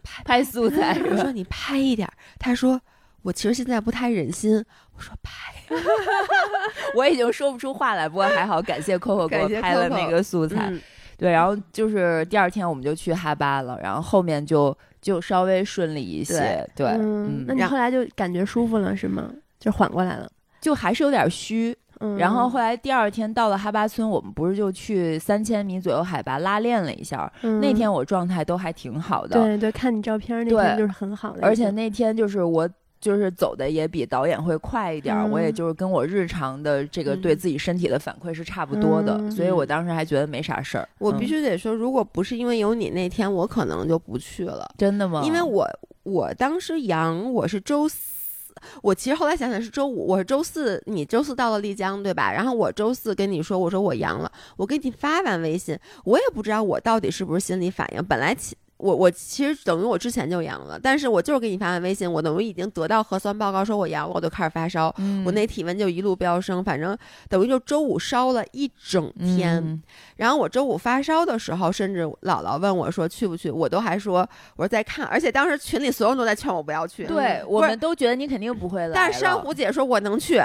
[0.24, 0.98] 拍素材。
[1.10, 2.14] ”我说你拍一点儿。
[2.38, 2.80] 他说
[3.22, 4.64] 我其实现在不太忍心。
[4.96, 5.51] 我说拍，
[6.94, 10.68] 我已经说不出话来，不过还好，感谢 Coco 给我拍了那个素材。
[10.70, 10.80] 嗯
[11.18, 16.68] 对，然后就是第二天我们就去哈巴了，然后后面就就稍微顺利一些。
[16.74, 19.30] 对，嗯，那你后来就感觉舒服了是吗？
[19.60, 20.28] 就缓过来了。
[20.60, 21.76] 就还是有点虚。
[22.00, 27.32] 嗯，然后后来第二天到了哈巴村，我们不是就去三千米左右海拔拉练了一下。
[27.42, 32.68] 嗯那天我状态都还挺好的，对对，看你照片那天就是很好的，而且那天就是我。
[33.02, 40.88] 就是走的也比导演会快一点儿，嗯我也就是跟我日常的这个嗯对自己身体的反馈是差不多的，嗯所以我当时还觉得没啥事儿。
[40.98, 44.72] 我嗯必须得说，如果不是因为有你那天，我可能就不去了。
[44.78, 45.22] 真的吗？
[45.24, 45.68] 因为我
[46.04, 52.32] 我当时阳，我是周四，我其实后来想想是周五，我是周四，你周四到了丽江对吧？
[52.32, 58.56] 然后我周四跟你说，我说我阳了，我给你发完微信，我也不知道我到底是不是心理反应，本来其。
[58.82, 69.82] 我我其实等于我之前就阳了，但是我就是给你发完微信，我等于已经得到核酸报告说我阳了，我就开始发烧，嗯我那体温就一路飙升，反正等于就周五烧了一整天，嗯
[70.16, 77.06] 然后我周五发烧的时候，甚至姥姥问我说去不去，我都还说我说在看，而且当时群里所有人都在劝我不要去。
[77.06, 78.92] 对我们都觉得你肯定不会来。
[78.92, 80.42] 但是珊瑚姐说我能去，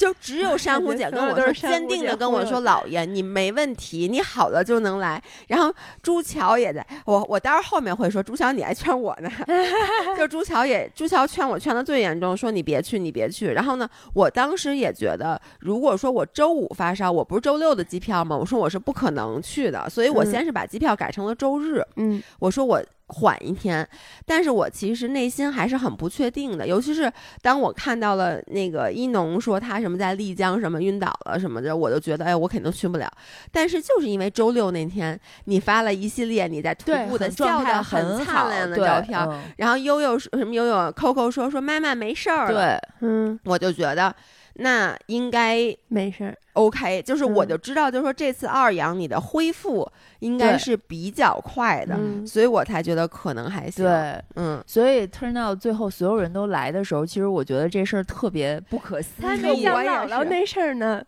[0.00, 5.70] 就只有珊瑚姐跟我说， 坚定的跟我说：“老爷，你没问题，你好了就能来。”然后
[6.02, 9.30] 朱乔也在，我我待会儿后面会说，朱乔你还劝我呢。
[10.16, 13.48] 就朱乔也，朱乔劝我劝的最严重，说你别去，你别去。
[13.52, 18.34] 然后呢，我当时也觉得，如果说我周五发烧，我不是周六的机票吗？
[18.34, 21.84] 我说我是不可能去的，所以我先是把机票改成了周日。
[21.96, 22.82] 嗯，我说我。
[23.10, 23.86] 缓一天，
[24.24, 33.10] 但是我其实内心还是很不确定的，尤其是当我看到了那个一农说他什么在丽江什么晕倒了什么的，我就觉得哎，我肯定去不了。
[33.50, 39.18] 但是就是因为周六那天你发了一系列你在徒步的笑得很灿烂的照片，
[39.56, 44.14] 然后悠悠什么悠悠 Coco 说说妈妈没事儿了，嗯，我就觉得。
[44.62, 51.96] 那应该没事儿，OK，就是我就知道，就是说这次二阳你的恢复应该是比较快的，
[52.26, 53.82] 所以我才觉得可能还行。
[53.82, 59.22] 对，嗯，所以 turn out 最后所有人都来的时候，其实我觉得这事儿特别不可思议。
[59.22, 61.02] 他没讲姥姥那事儿呢，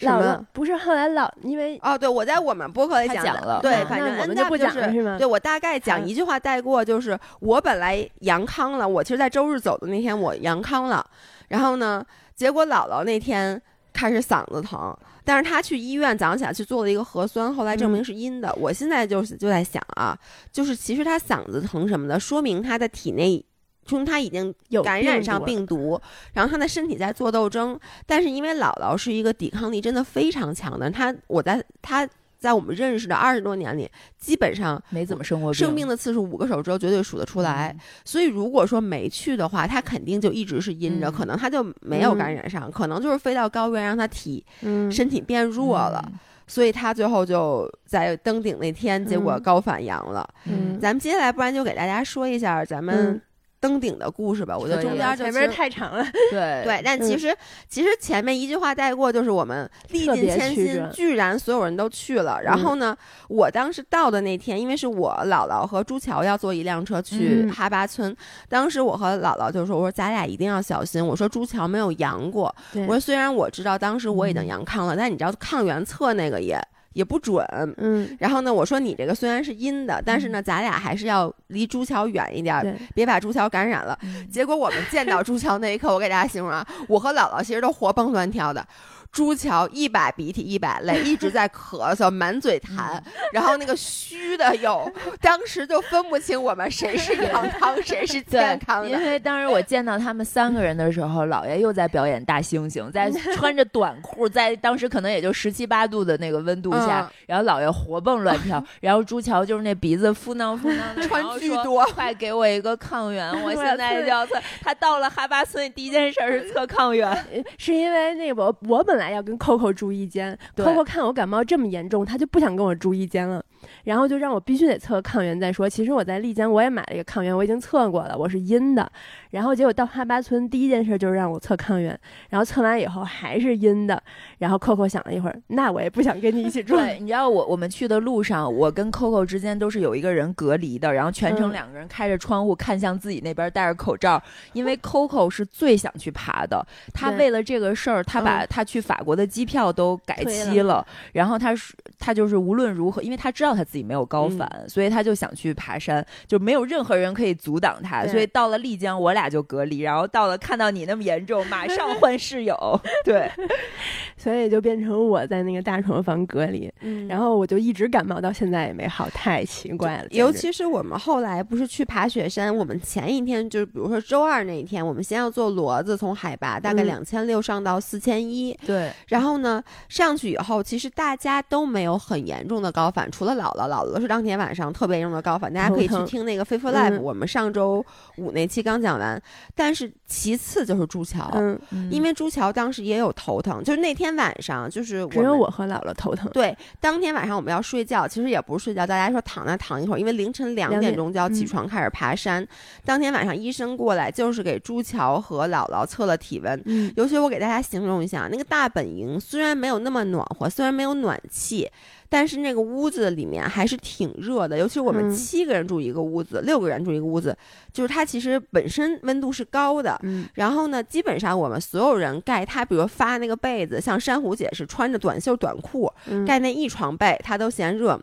[0.00, 5.16] 姥姥不是后来老因为哦，对我在我们播客里讲了，对，反正我们就不讲了是吗？
[5.16, 11.06] 对我大概讲一句话带过，就是我本来阳康了，我其实，在周日走的那天我阳康了，
[11.48, 12.04] 然后呢。
[12.34, 13.60] 结果姥姥那天
[13.92, 18.52] 开始嗓子疼，但是她去医院早上起来去做了一个核酸，后来证明是阴的。
[18.56, 20.18] 我现在就是就在想啊，
[20.52, 23.44] 就是其实她嗓子疼什么的，说明她的体内，
[23.86, 26.00] 说明她已经感染上病毒，
[26.32, 27.78] 然后他的身体在做斗争。
[28.06, 32.08] 但是因为姥姥是一个抵抗力真的非常强的，他我在她。
[32.44, 37.74] 在我们认识的二十多年里，基本上没怎么生过病，生病的次数五个手指头绝对数得出来。
[38.04, 44.44] 所以如果说没去的话，他肯定就一直是阴着，可能他就没有感染上，可能就是飞到高原让他体
[44.92, 46.06] 身体变弱了，
[46.46, 50.28] 所以他最后就在登顶那天，结果高反阳了。
[50.44, 53.18] 嗯，咱们接下来不然就给大家说一下咱们。
[53.64, 56.04] 登顶的故事吧，我觉得中间前面太长了。
[56.30, 57.34] 对对，但其实
[57.66, 62.42] 其实前面一句话带过，就是我们历尽千辛，居然所有人都去了。
[62.42, 62.94] 然后呢，
[63.26, 68.14] 我当时到的那天，因为是我姥姥和朱桥要坐一辆车去哈巴村，
[68.50, 76.60] 当时我和姥姥就说：“我说咱俩一定要小心。”我说朱桥没有阳过，我说虽然我知道当时我已经阳康了，但你知道抗原测那个也。
[76.94, 77.44] 也不准，
[77.76, 83.98] 嗯，然后呢，我说你这个虽然是阴的，但是呢，咱俩还是要离朱桥远一点，别把朱桥感染了。
[84.32, 88.66] 结果我们见到朱桥那一刻，我给大家形容啊，我和姥姥其实都活蹦乱跳的。
[89.14, 93.00] 朱桥一把鼻涕一把泪， 一直在咳嗽，满嘴痰，
[93.32, 98.90] 然后那个虚的有，当时就分不清我们谁是阳康，谁是健康的。
[98.90, 114.34] 因为当时我见到他们三个人的时候，姥爷又在表演大猩猩，在 穿着短裤，在当时可能也就十七八度的那个温度下，然后姥爷活蹦乱跳，然后朱桥就是那鼻子敷囔敷囔的，穿巨多，快给我一个抗原，我现在就要测。
[114.60, 119.03] 他到了哈巴村，第一件事是测抗原，是因为那个我我本来。
[119.10, 123.44] 要跟 Coco 住一间，Coco 看我感冒这么严重，他就不想跟我住一间了，
[123.84, 125.68] 然后就让我必须得测抗原再说。
[125.68, 128.90] 其实我在丽江我也买了一个抗原，我已经测过了，我是阴的。
[129.30, 131.98] 然后结果到哈巴村第一件事就是让我测抗原，
[132.30, 134.02] 然后测完以后还是阴的。
[134.38, 136.76] 然后 Coco 想了一会儿，那我也不想跟你一起住。
[136.76, 150.86] 对，你知道我我们去的路上，我跟 Coco 之间都是有一个人隔离的，然后全程两个人开着窗户看向自己那边，戴着口罩，因为 Coco 是最想去爬的，他为了这个事儿，他把他去法国的机票都改期了。
[151.12, 158.06] 然后他是他就是无论如何，因为他知道他自己没有高反，所以他就想去爬山，就没有任何人可以阻挡他。
[158.06, 159.24] 所以到了丽江，我俩。
[159.34, 162.80] 就隔离，然后到了看到你那么严重，马上 换室友。
[163.04, 163.28] 对，
[164.16, 166.72] 所以就变成我在那个大床房隔离，
[167.08, 170.06] 然后我就一直感冒到现在也没好，太奇怪了。
[170.10, 178.56] 尤其是我们后来不是去爬雪山，我们前一天就是比如说周二那一天，我们先要坐骡子从海拔大概两千六上到四千一。
[178.64, 187.84] 对，然后呢上去以后，其实大家都没有很严重的高反，除了姥姥，姥姥是当天晚上特别严重的高反，大家可以去听那个 f a i t f u l Life，我们上周
[188.16, 189.20] 五那期刚讲完。
[189.54, 191.58] 但是其次就是朱桥，嗯，
[191.90, 196.30] 因为朱桥当时也有头疼，就是那天晚上就是只有我和姥姥头疼。
[196.32, 202.46] 对，当天晚上我们要睡觉，其实也不是睡觉，大家说躺那躺一会儿，因为凌晨两点钟就要起床开始爬山。
[202.84, 211.70] 当天晚上医生过来就是给朱桥和姥姥测了体温，嗯，尤其我给大家形容一下，那个大本营虽然没有那么暖和，虽然没有暖气。
[212.08, 217.36] 但是那个屋子里面还是挺热的，尤其是我们七个人住一个屋子，六个人住一个屋子，
[217.72, 219.98] 就是它其实本身温度是高的。
[220.02, 225.92] 嗯，然后呢，基本上我们所有人盖它，比如发那个被子，像珊瑚姐是穿着短袖短裤
[226.26, 228.00] 盖那一床被，她都嫌热。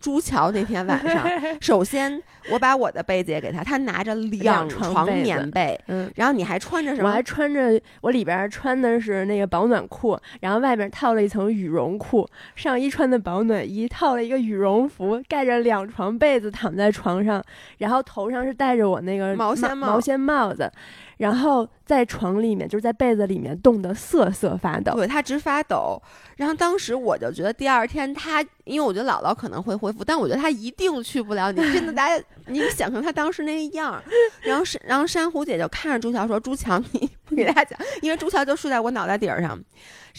[0.00, 1.26] 朱桥那天晚上，
[1.60, 7.08] 首先我把我的被子也给他，他拿着两床棉被，嗯，然后你还穿着什么？
[7.08, 17.42] 我还穿着，我里边穿的是那个保暖裤，然后外边套了一层羽绒裤，上衣穿的保暖衣，套了一个羽绒服，盖着两床被子躺在床上，
[17.78, 20.72] 然后头上是戴着我那个毛线帽毛线帽子。
[21.20, 26.00] 然后在床里面，就是在被子里面冻得瑟瑟发抖，对他直发抖。
[26.36, 31.52] 然后当时我就觉得第二天他，因为我觉得姥姥可能会恢复，但我觉得他一定去不了。
[31.52, 34.02] 你真的，大家 你想象他当时那样。
[34.40, 39.62] 然后是，然后珊瑚姐就看着朱乔说：“朱乔，你不给大家讲，因为朱乔就睡在我脑袋顶上。”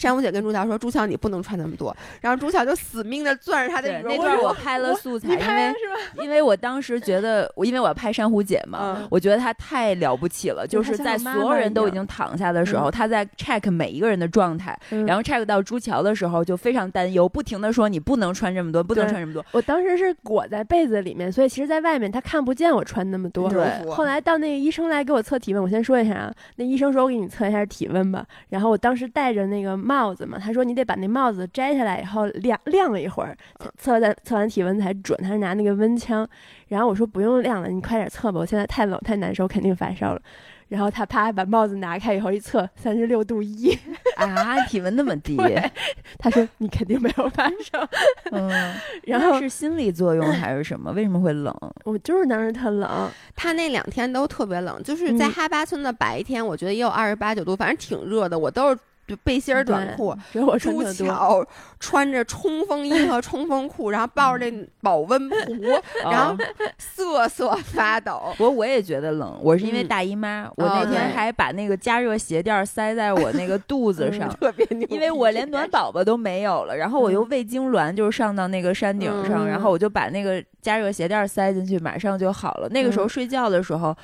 [0.02, 4.22] 珊瑚姐跟朱乔说：“朱乔，你不能穿那么多。”然后朱乔就死命的攥着她的羽绒服。
[4.22, 5.74] 那段我拍了素材，因为
[6.24, 14.76] 因为我当时觉得，我因为我要拍珊瑚姐嘛，我觉得她太了不起了，就是在所有人都已经躺下的时候，她在 check 每一个人的状态，
[15.06, 23.48] 然后 check 到朱乔的时候就非常担忧，不停的说：“你不能穿这么多，不能穿这么多。”我当时是裹在被子里面，所以其实，在外面她看不见我穿那么多。
[23.48, 23.62] 对。
[23.88, 30.62] 后来到那个医生来给我测体温，我先说一下啊，那医生说：“我给你测一下体温吧。”然后我当时带着那个帽子嘛，他说。
[30.62, 33.36] 你得把那帽子摘下来以后晾晾一会儿，
[33.76, 35.18] 测完测完体温才准。
[35.20, 36.26] 他是拿那个温枪，
[36.68, 40.22] 然后我说不用晾了，你快点测吧，我现在太冷太难受，肯定发烧了。
[40.68, 43.76] 然后他啪把帽子拿开以后一测，三十六度一
[44.16, 45.36] 啊，体温那么低。
[46.16, 47.86] 他说你肯定没有发烧。
[48.30, 48.48] 嗯，
[49.04, 50.92] 然后是心理作用还是什么？
[50.96, 51.54] 为什么会冷？
[51.84, 58.38] 我就是当时特冷，他那两天都特别冷，就是在哈巴村的白天，我觉得也有二十八九度，反正挺热的。
[58.38, 58.78] 我都是。
[59.12, 60.16] 就背心儿短裤，
[60.58, 61.46] 朱巧
[61.78, 65.62] 穿着冲锋衣和冲锋裤，然后抱着那保温壶，
[66.10, 66.34] 然后
[66.78, 68.32] 瑟瑟发抖。
[68.38, 76.74] 不过我也觉得冷，我是因为大姨妈，我那天还把那个加热鞋垫塞在我那个肚 子上，特别因为我连暖宝宝都没有了。
[76.74, 82.68] 然后我又胃痉挛，就是上到那个山顶上，然后我就把那个加热鞋垫塞进去，马上就好了。
[82.70, 83.94] 那个时候睡觉的时候，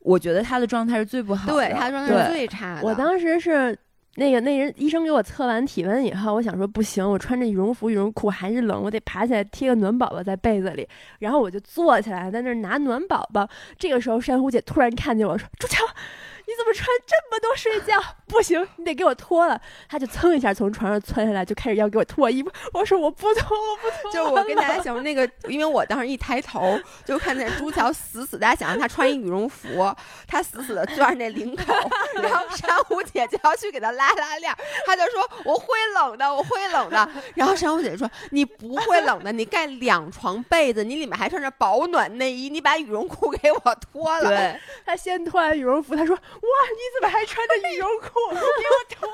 [0.00, 2.82] 我觉得他的状态是最不好的，对他状态是最差的。
[2.82, 3.78] 我当时是。
[4.16, 10.88] 那个那人医生给我测完体温以后，我想说不行，我穿着羽绒服、羽绒裤还是冷，我得爬起来贴个暖宝宝在被子里。
[11.18, 13.48] 然后我就坐起来在那拿暖宝宝。
[13.78, 15.84] 这个时候，珊瑚姐突然看见我说：“朱乔。”
[16.48, 18.00] 你怎么穿这么多睡觉？
[18.28, 19.60] 不行，你得给我脱了。
[19.88, 22.50] 他就蹭一下从床上窜下来，就开始要给我脱衣服。
[22.72, 24.12] 我说我不脱，我不脱。
[24.12, 29.68] 就我跟大家讲那个，因为我当时一抬头就看见朱乔死死，大家想让他穿一羽绒服，
[30.26, 31.72] 他死死的攥着那领口，
[32.14, 34.52] 然后珊瑚姐就要去给他拉拉链，
[34.84, 37.08] 他就说我会冷的，我会冷的。
[37.34, 44.28] 然后珊瑚姐就说你不会冷的，你盖两床被子，你里面还穿着保暖内衣，你把羽绒裤给我脱了。
[44.28, 46.16] 对，他先脱完羽绒服，他说。
[46.16, 46.50] 哇！
[46.70, 48.15] 你怎么还穿着羽绒裤？
[48.30, 49.08] 给 我脱！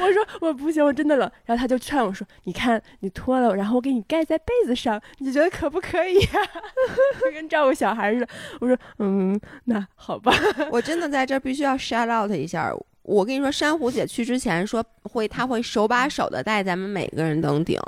[0.00, 1.30] 我说我不行，我真的冷。
[1.44, 6.30] 然后他就劝我说：“你看，你脱了，然后我给你盖在被子上，你觉得可不可以呀？”
[7.32, 8.28] 跟照顾小孩似的。
[8.60, 10.32] 我说：“嗯，那好吧。”
[10.70, 12.72] 我真的在这必须要 shout out 一下。
[13.02, 17.80] 我跟你说，珊瑚姐去之前说会，她会手把手的带咱们每个人登顶。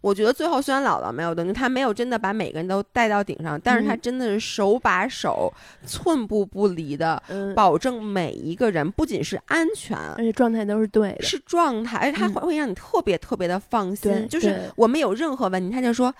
[0.00, 5.52] 我觉得最后虽然姥姥没有登顶，她没有真的把每个人都带到顶上，但是她真的是手把手、
[5.86, 7.22] 寸步不离的
[7.54, 14.26] 保证每一个人不仅是安全，而且状态都是对的，是状态，而且她会会让你特别特别的放心。
[14.28, 16.14] 就是我们有任何问题，她就说。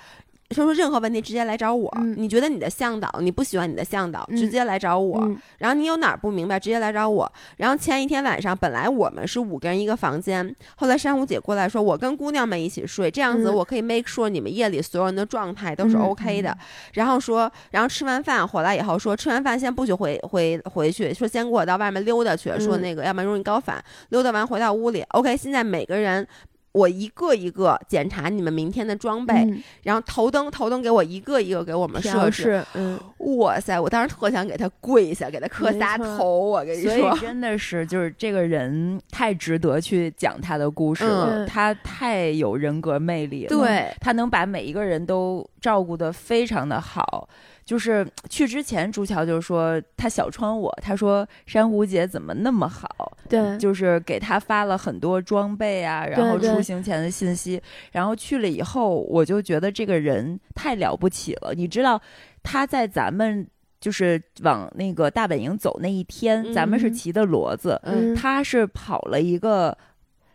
[0.55, 1.95] 说说任何问题直接来找我。
[2.17, 5.31] 你觉得你的向导你不喜欢你的向导，直接来找我。
[5.59, 7.31] 然后你有哪儿不明白，直接来找我。
[7.59, 16.57] 然后前一天晚上本来我们是五个人一个房间，后来珊瑚姐过来说，我跟姑娘们一起睡，这样子我可以 make sure 你们夜里所有人的状态都是 OK 的。
[16.95, 23.85] 然后说，然后吃完饭回来以后说，吃完饭先不许回回回去，说先给我到外面溜达去，说那个要不然容易高反。
[24.09, 26.27] 溜达完回到屋里，OK，现在每个人。
[26.73, 29.35] 我一个一个检查你们明天的装备，
[29.83, 32.64] 然后头灯头灯给我一个一个给我们设置。
[32.75, 32.99] 嗯，
[33.39, 36.39] 哇塞，我当时特想给他跪下，给他磕仨头。
[36.39, 43.49] 我跟你说，所以真的是就是这个人太值得去讲他的故事了，他太有人格魅力了。
[43.49, 47.29] 对，他能把每一个人都照顾的非常的好。
[47.69, 53.12] 就是去之前，朱桥就说他小窗我，他说珊瑚姐怎么那么好？
[53.29, 57.61] 对，就是给他发了很多装备啊，然后出行前的信息。
[57.93, 61.53] 然后去了以后，我就觉得这个人太了不起了。
[61.55, 62.01] 你知道
[62.43, 63.47] 他在咱们
[63.79, 67.79] 就是往那个大本营走那一天，咱们是骑的骡子，
[68.16, 69.77] 他是跑了一个。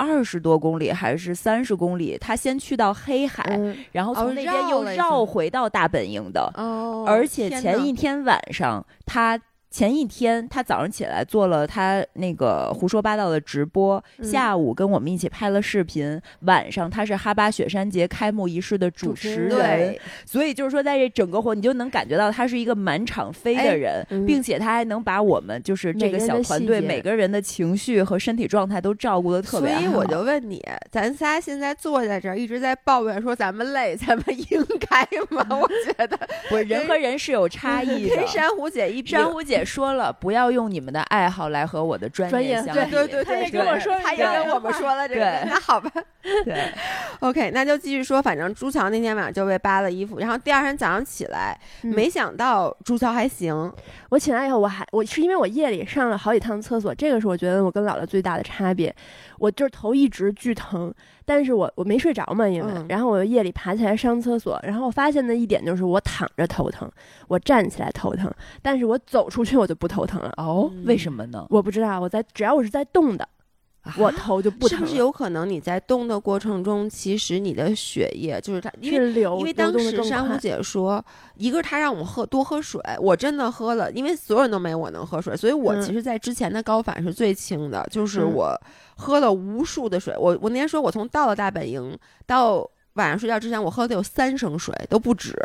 [0.05, 2.17] 二十多公里还是三十公里？
[2.19, 3.43] 他先去到黑海，
[3.91, 6.51] 然后从那边又绕回到大本营的。
[6.55, 9.39] 哦，而且前一天晚上他
[9.73, 19.97] 前一天他早上起来做了他那个胡说八道的直播，下午跟我们一起拍了视频，晚上他是哈巴雪山节开幕仪式的主持人，
[20.27, 29.81] 所以就是说在这整个活，你就能感觉到他是一个满场飞的人，并且他还能把我们就是这个小团队每个人的情绪和身体状态都照顾的特别好。
[29.81, 35.01] 所以我就问你，咱仨现在坐在这儿一直在抱怨说咱们累，咱们应该
[35.35, 35.43] 吗？
[35.59, 36.19] 我觉得
[36.51, 38.15] 我人和人是有差异的。
[38.17, 39.62] 跟珊瑚姐一，珊瑚姐。
[39.63, 42.91] 说了，不要用你们的爱好来和我的专业相比。
[42.91, 45.21] 对对对，他也跟我说，他也跟我们说了这个。
[45.45, 45.91] 那好吧，
[46.45, 46.71] 对，
[47.19, 48.21] OK，那就继续说。
[48.21, 53.71] 反正朱桥那天晚上就被扒了衣服，然后第二天早上起来，没想到朱乔还行。
[54.09, 58.93] 我起来以后，我还我是因为我夜里上了好几趟厕所，这个是我觉得我跟姥姥最大的差别。
[59.39, 60.93] 我就是头一直巨疼，
[61.25, 66.89] 但是我我没睡着嘛，因为然后我夜里爬起来上厕所，然后我发现的一点就是我躺着头疼，
[67.27, 70.33] 我站起来头疼，但是我走出去我就不头疼了。
[70.37, 71.45] 哦，为什么呢？
[71.49, 73.27] 我不知道，我在只要我是在动的。
[73.97, 81.03] 我头就不疼，是不是有可能你在动的过程中，其实你的血液就是它，因为流，因为当时珊瑚姐说，
[81.35, 88.57] 一个是她让我喝多喝水，我真的喝了，因为所有人都没我能喝水，所以我其实，在之前的高反是最轻的，就是我
[88.95, 95.35] 喝了无数的水，我我那天说我从到了大本营到晚上睡觉之前，我喝的有三升水都不止。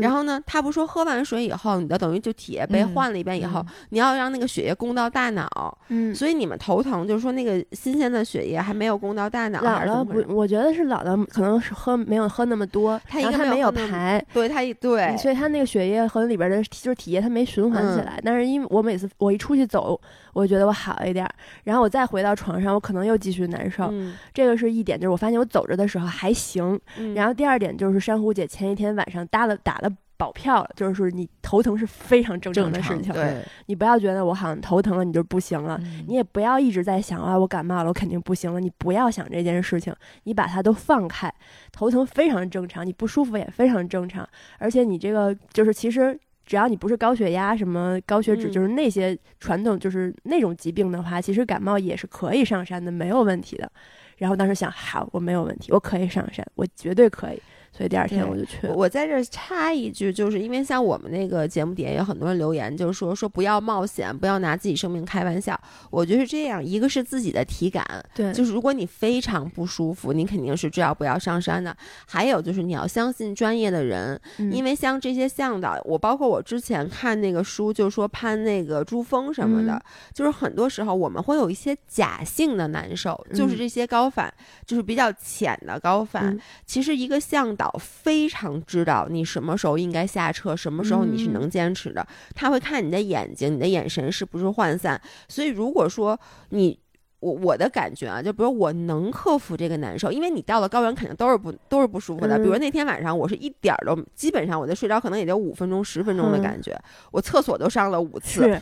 [0.00, 5.78] 然后呢，他不说喝完水以后，你的等于就体液被换了一遍以后，你要让那个血液供到大脑。
[5.88, 9.60] 嗯，所以你们头疼就是说那个新鲜的血液还没有供到大脑。
[9.60, 14.24] 姥姥不，我觉得是姥姥可能是喝没有喝那么多，他应该没有排。
[14.32, 18.20] 对他一对，所以他那个血液和里边的就是体液，它没循环起来。
[18.24, 20.00] 但是因为我每次我一出去走，
[20.32, 21.24] 我觉得我好一点，
[21.62, 23.92] 然后我再回到床上，我可能又继续难受。
[24.34, 26.76] 这个是一点，就是我发现我走着的时候还行。
[27.14, 29.75] 然后第二点就是珊瑚姐前一天晚上搭了打。
[29.76, 33.12] 打了保票，就是说你头疼是非常正常的事情。
[33.12, 35.78] 对，你不要觉得我好像头疼了，你就不行了。
[36.06, 38.58] 你也不要一直在想啊，我感冒了，我肯定不行了。
[38.58, 41.30] 你不要想这件事情，你把它都放开。
[41.70, 44.26] 头疼非常正常，你不舒服也非常正常。
[44.58, 53.70] 而且你这个就是，其实只要你不是高血压、什么高血脂，就是那些传统就是那种疾病的话，其实感冒也是可以上山的，没有问题的。
[54.16, 57.42] 然后当时想，好，我没有问题，我可以上山，我绝对可以。
[57.76, 58.66] 所以第二天我就去。
[58.68, 65.58] 我在这插一句，就是因为像我们那个节目底下有很多人留言，就是说说不要冒险，不要拿自己生命开玩笑。
[65.90, 71.76] 我觉得是这样，一个是自己的体感，对，就是如果你非常不舒服，你肯定是最好不要上山的。
[72.06, 74.18] 还有就是你要相信专业的人，
[74.50, 79.78] 因为像这些向导，我包括我之前看那个书，就说攀那个珠峰什么的，
[80.14, 84.32] 就是很多时候我们会有一些假性的难受，就是这些高反，
[84.64, 86.38] 就是比较浅的高反。
[86.64, 87.65] 其实一个向导。
[87.78, 92.06] 非常知道你什么时候应该下车，什么时候你是能坚持的。
[92.34, 95.00] 他会看你的眼睛，你的眼神是不是涣散。
[95.28, 96.18] 所以如果说
[96.50, 96.78] 你，
[97.20, 102.36] 我我的感觉啊，就比如我能克服这个难受，因为你到了高原肯定都是不都是不舒服的。
[102.38, 106.78] 比如那天晚上我是一点儿都，基本上我的睡着可能也就五分钟十分钟的感觉，
[107.10, 108.60] 我厕所都上了五次，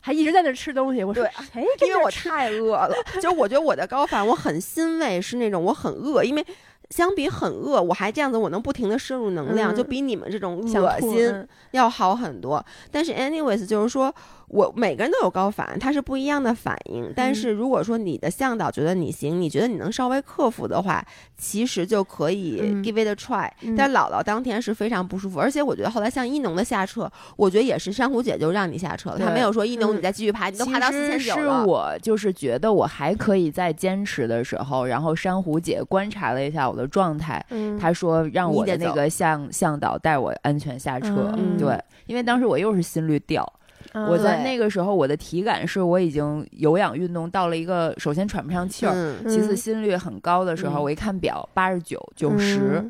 [0.00, 1.02] 还一直在那吃东西。
[1.02, 6.46] 我说，哎，因为我太饿了， 就我觉得我的高反我很欣慰，是那种我很饿，因为。
[6.90, 12.64] 相比很饿，我还这样子，我能不停的摄入能量，就比你们这种恶心要好很多。
[12.90, 14.14] 但是，anyways，就是说。
[14.48, 17.12] 我每个人都有高反，它是不一样的反应。
[17.16, 21.04] 但是如果说你的向导觉得你行，你觉得你能稍微克服的话，
[21.36, 23.50] 其实就可以 give it a try。
[23.76, 31.62] 但姥姥当天是非常不舒服，而且我觉得后来像一农的下撤，我觉得也是珊瑚姐就让你下撤了，她没有说一农你再继续爬，你都爬到四千九了。
[31.62, 37.44] 是我就是觉得我还可以再坚持的时候，然后珊瑚姐观察了一下我的状态，
[37.80, 41.34] 她说让我的那个向向导带我安全下车。
[41.58, 41.76] 对，
[42.06, 43.44] 因为当时我又是心率掉。
[44.08, 52.84] 我在那个时候，我的体感是我已经有氧运动到了一个首先喘不上气儿，其次心率很高的时候，我一看表八十九九十。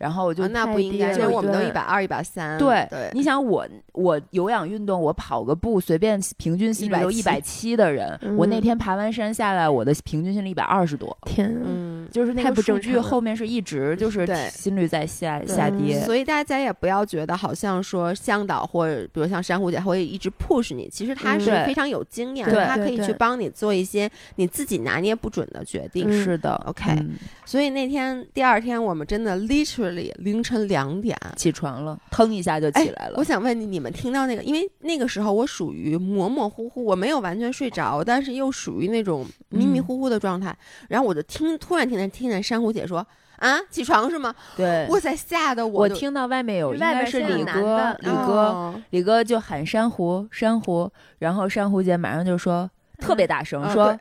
[0.00, 2.56] 然后我就那不应该，因为我们都一百二、一百三。
[2.56, 11.14] 对对，你想我我有氧运动，我跑个步，随便平均心率都一百七的人，我那天爬完山下来，我的平均心率一百二十多。
[11.26, 16.00] 天，嗯，就是那个数据后面是一直就是心率在下下跌。
[16.00, 26.10] 所以大家也不要觉得好像说向导或者比如像珊瑚姐会一直 push 你，其实他是非常有经验，他可以去帮你做一些你自己拿捏不准的决定。
[26.10, 26.96] 是的，OK。
[27.44, 29.89] 所以那天第二天我们真的 literally。
[29.90, 33.14] 凌晨两点起床了，腾一下就起来了。
[33.16, 34.42] 我想问你，你们听到那个？
[34.42, 40.56] 因为那个时候我属于模模糊糊，我没有完全睡着，但是又属于那种迷迷糊糊的状态。
[40.88, 44.34] 然后我就听，突然听见听见珊瑚姐说啊，起床是吗？
[44.56, 54.00] 对，哇塞，吓得我我听到外面有应该是李哥，李哥，哦李哥就喊珊瑚，珊瑚，然后珊瑚姐马上就说特别大声嗯说对。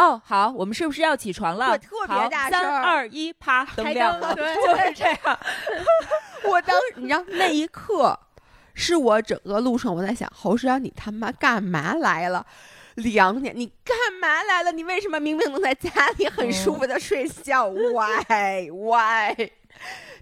[0.00, 1.76] 哦，好，我们是不是要起床了？
[1.76, 5.38] 对特别好大声三二一，啪，灯亮了，对 就是这样。
[6.48, 8.18] 我当时你知道那一刻，
[8.72, 12.46] 是我整个路上我在想，侯世阳你他妈干嘛来了？
[12.96, 14.72] 两点，你干嘛来了？
[14.72, 19.50] 你为什么明明能在家里很舒服的睡觉？Why why？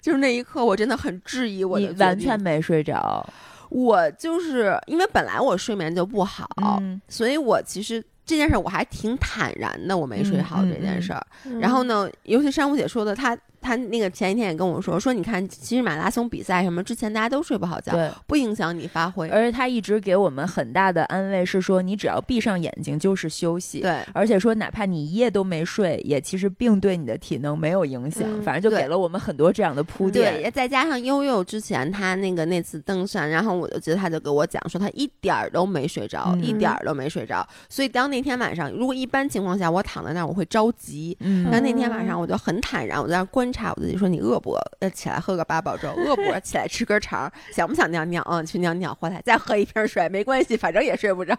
[0.01, 3.26] 就是那一刻，我真的很质疑我的你完全没睡着，
[3.70, 6.49] 我就是因为本来我睡眠就不好，
[6.81, 11.26] 嗯所以我其实这件事儿我还挺坦然的，我没睡好这件事儿。
[11.47, 18.11] 嗯然后呢，尤其珊瑚姐说的，她她那个前一天也跟我说，说你看，其实马拉松比赛什么之前大家都睡不好觉，对。
[18.26, 19.28] 不影响你发挥。
[19.28, 23.80] 而且他一直给我们很大的安慰，是说你只要闭上眼睛就是休息。
[23.80, 28.22] 对，而且说，哪怕你一夜都没睡，也其实并对你的体能没有影响。
[28.24, 30.40] 嗯反正就给了我们很多这样的铺垫。
[30.42, 37.46] 对，再加上悠悠之前他那个那次登山，然后我就记得他就给我讲说他一点儿都没睡着，嗯一点儿都没睡着。
[37.68, 41.16] 所以当那天晚上，如果一般情况下我躺在那儿，我会着急。
[41.20, 44.61] 嗯但那天晚上我就很坦然，我在那儿观察我自己，说你饿不饿？
[44.80, 46.38] 呃，起来喝个八宝粥，饿不饿？
[46.40, 48.22] 起来吃根肠， 想不想尿尿？
[48.30, 51.34] 嗯，去尿尿，回来再喝一瓶水，没关系，反正也睡不着。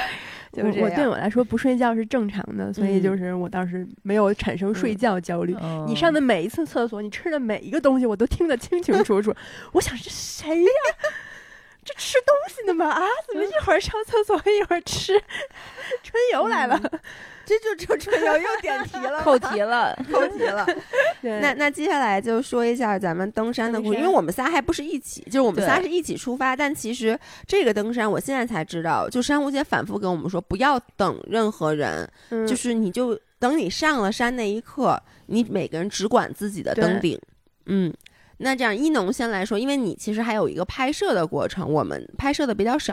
[0.52, 5.56] 就是我我对我来说不睡觉是正常的，所以就是我当时没有产生睡觉焦虑。
[5.62, 9.34] 嗯你上的每一次厕所，你吃的每一个东西，我都听得清清楚楚。
[9.72, 10.70] 我想这谁呀？
[11.82, 12.90] 这吃东西呢吗？
[12.90, 15.18] 啊，怎么一会儿上厕所一会儿吃？
[16.02, 16.78] 春游来了。
[17.46, 19.96] 这就这春游又点题了，扣题了。
[20.10, 20.66] 扣题了。
[21.20, 37.20] 对那那接下来就说一下咱们登山的故事，因为我们仨还不是一起，就是我们仨是一起出发，但其实这个登山我现在才知道，就珊瑚姐反复跟我们说，不要等任何人，嗯就是你就等你上了山那一刻，你每个人只管自己的登顶，
[37.66, 37.92] 嗯。
[38.38, 42.92] 那这样，一农先来说，因为你其实还有一个拍摄的过程，我们拍摄的比较少，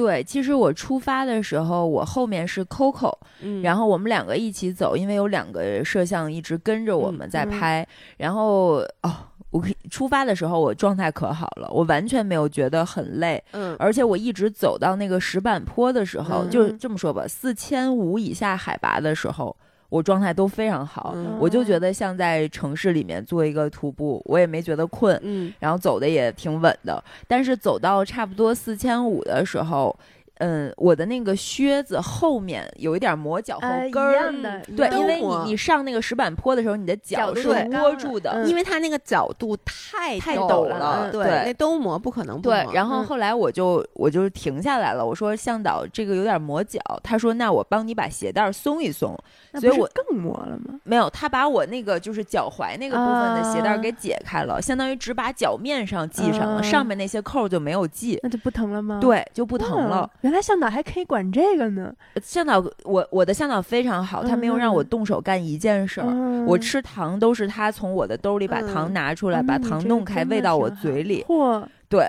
[0.00, 7.86] 对，其实我出发的时候，我后面是 Coco，嗯然后我们两个一起走，因为有两个摄像一直跟着我们在嗯拍。
[8.16, 9.14] 然后哦，
[9.50, 19.54] 我可以出发的时候我状态可好了，我完全没有觉得很累，嗯而且我一直走到那个石板坡的时候，嗯就是这么说吧，四千五以下海拔的时候。
[19.90, 27.02] 我状态都非常好，嗯我就觉得像在城市里面做一个徒步，我也没觉得困，嗯然后走的也挺稳的。
[27.28, 29.94] 但是走到差不多四千五的时候，
[30.40, 34.14] 嗯，我的那个靴子后面有一点磨脚后呃一跟儿。
[34.14, 49.16] 样的，对，因为你你上那个石板坡的时候，你的脚是窝住的，嗯因为它那个角度太太陡陡了对，对那都磨不可能不对磨，嗯然后后来我就我就停下来了，我说向导这个有点磨脚，他说那我帮你把鞋带松一松，
[49.52, 50.80] 那所以我不是更磨了吗？
[50.84, 58.98] 没有，他把我那个就是脚踝那个部分的鞋带啊给解开了，相当于只把脚面上系上了，啊上面那些扣就没有系，那就不疼了吗？
[59.02, 60.00] 对，就不疼了。
[60.00, 60.29] 哇。
[60.30, 61.92] 原来向导还可以管这个呢。
[62.22, 66.06] 向导，我我的向导非常好，他没有让我嗯动手干一件事儿。
[66.08, 71.24] 嗯我吃糖都是他从我的兜里把糖嗯拿出来，把糖弄开喂到我嘴里。
[71.28, 72.08] 嚯，对，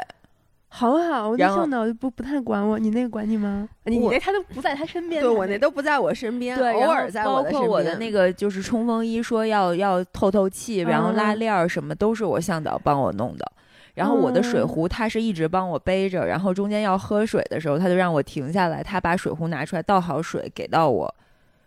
[0.70, 3.68] 好好，我那然后向导就不不太管我，你那个管你吗？
[3.86, 13.52] 你那他都不在他身边，对我那都不在我身边，对，偶尔在的包括我的那个就是冲锋衣，说要要透透气，然后拉嗯链儿什么都是我向导帮我弄的。
[13.94, 14.68] 然后我的水嗯。
[14.68, 21.14] 壶他是一直帮我背着，然后中间要喝水的时候，他就让我停下来，他把水壶拿出来倒好水给到我，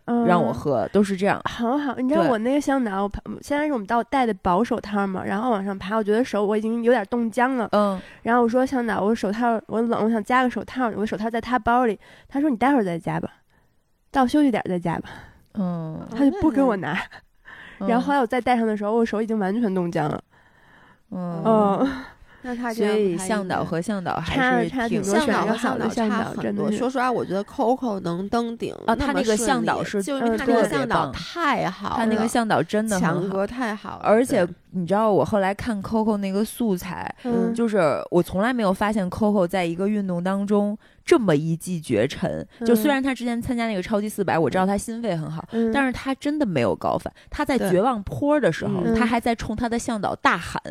[0.05, 1.41] 嗯让我喝，都是这样。
[1.45, 13.29] 很好，你知道我那个香囊，我爬现在是我们到戴的薄手套嘛，然后往上爬，我觉得手我已经有点冻僵了，嗯，然后我说香囊，我手套我冷，我想加个手套，我的手套在他包里，他说你待会儿再加吧，
[14.11, 15.09] 到休息点再加吧，
[15.53, 16.97] 嗯，他就不给我拿，
[17.79, 20.23] 然后后嗯来我再戴上的时候，我手已经完全冻僵了，
[21.11, 21.87] 嗯，嗯，
[22.45, 26.43] 那他这所以向导和向导差还是挺差挺多向导选好和向导的向导差很多。
[26.43, 32.99] 真的是说实话，我觉得 Coco 能登顶啊他那个向导是就因为嗯他那个向导太好了，他那个向导真的。
[32.99, 37.79] 强哥太好了，而且对你知道，我后来看 Coco 那个素材，嗯就是
[38.11, 42.45] 我从来没有发现 Coco 在一个运动当中这么一骑绝尘。
[42.65, 47.11] 就虽嗯然他之前参加那个超级四百，我知道他心肺很好，嗯，但是他真的没有高反。
[47.29, 50.61] 他在绝望坡的时候，嗯他还在冲他的向导大喊，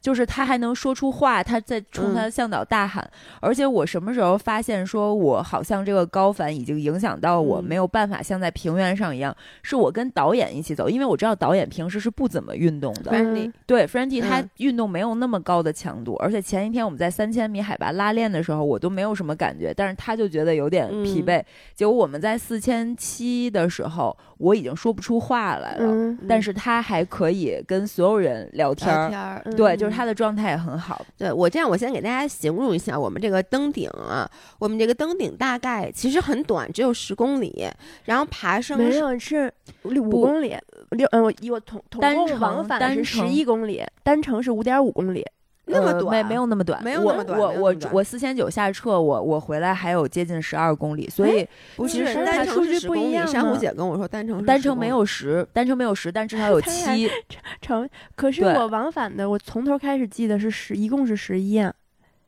[0.00, 3.08] 就是他还能说出话，他在冲他的向导大喊。
[3.40, 13.12] 而且我什么时候发现说我好像这个高反已经影响到我嗯没有办法像在平原上一样，是我跟导演一起走，因为我知道导演平时是不怎么运动的。
[13.54, 21.42] 嗯对 f r i e n d y 它运动没有那么高的强度，而且前一天我们在三千米海拔拉练的时候，我都没有什么感觉，但是他就觉得有点疲惫。
[21.74, 31.00] 结果我们在四千七的时候，我已经说不出话来了，但是他还可以跟所有人聊天儿，对，就是他的状态也很好。
[31.16, 34.28] 对我这样，我先给大家形容一下我们这个登顶啊，
[34.58, 37.66] 我们这个登顶大概其实很短，只有十公里，
[38.04, 39.50] 然后爬升没有是
[39.84, 40.54] 五公里。
[40.90, 45.24] 六嗯，我我统统共往返是十一公里，单程是五点五公里，
[45.66, 47.38] 那么短没没有那么短，没有那么短。
[47.38, 53.26] 我我我四千九下撤，我我回来还有接近十二公里，所以不是单程是不一样。
[53.26, 57.08] 珊瑚姐跟我说单程单程没有十，单程没有十，但至少 有七
[57.62, 57.88] 成。
[58.16, 61.72] 可是我往返的，我从头开始记得是十，一共是十一啊。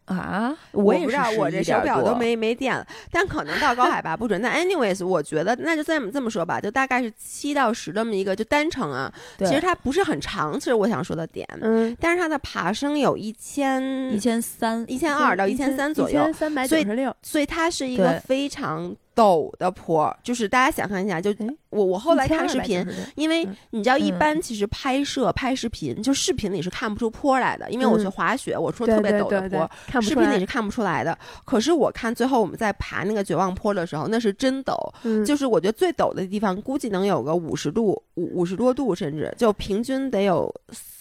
[0.06, 4.40] 啊，我也不知道，我这手表都没没电了，但可能到高海拔不准。
[4.40, 9.12] 那 anyways，我觉得那就这么这么说吧，就大概是七到十这么一个就单程啊。
[9.38, 13.82] 其实它不是很长，其实我想说的点，嗯，但是它的爬升有一千
[14.12, 18.94] 一千三一千二到一千三左右，三百九十六，所以它是一个非常。
[19.16, 21.32] 陡的坡，就是大家想象一下，就
[21.74, 29.48] 我我后来看视频，因为你知道，一般其实拍摄拍视频，就视频里是看不出坡来的，因为我去滑雪，我说特别陡的
[29.90, 31.16] 坡，视频里是看不出来的。
[31.44, 34.76] 可是我看最后我们在爬那个绝望坡的时候，那是真陡，
[35.24, 40.54] 就是我觉得最陡的地方估计能有个五十度五五十多度，甚至就平均得有。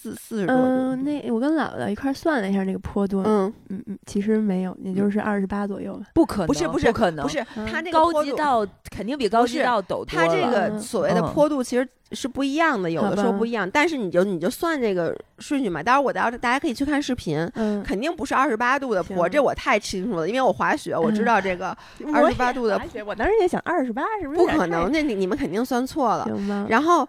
[0.04, 6.08] 四四十多，嗯，那我跟姥姥一块算了一下那个坡度，嗯嗯嗯，其实没有，也就是二十八左右吧。
[6.12, 13.68] 不可能，不是不是不可能，不是它那个高级道肯定比高级道陡多它这个所谓的坡度其实是不一样的，有的时候不一样。
[13.70, 21.76] 但是你就你就算这个顺序嘛，待会儿我到大家可以去看视频，嗯，肯定不是二十八度的坡，这我太清楚了，因为我滑雪，我知道这个
[22.12, 22.80] 二十八度的。
[23.06, 24.40] 我当时也想二十八是不是？
[24.40, 26.28] 不可能，那你你们肯定算错了。
[26.68, 27.08] 然后。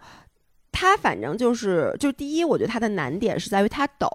[0.78, 4.10] 它反正就是，就第一，我觉得它的难点是在于它陡；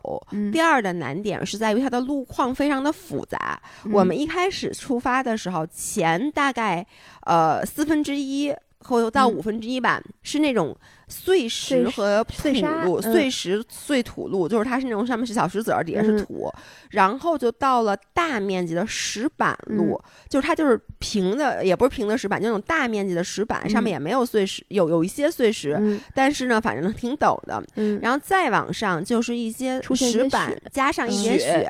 [0.52, 3.58] 第二的难点是在于它的路况非常的复杂。
[3.90, 6.86] 我们一开始出发的时候，前大概
[7.22, 10.76] 呃四分之一或到五分之一吧，是那种。
[11.12, 12.48] 碎石和土
[12.84, 16.48] 路，碎石碎土路，就是它是那种上面是小石子儿，底下是土，
[16.90, 25.76] 然后就到了大面积的石板路，就是它就是平的，也不是平的石板，就那种大面积的石板，上面也没有碎石，有有一些碎石，
[26.14, 27.60] 但是呢，反正挺陡的。
[28.00, 31.68] 然后再往上就是一些石板加上一点雪，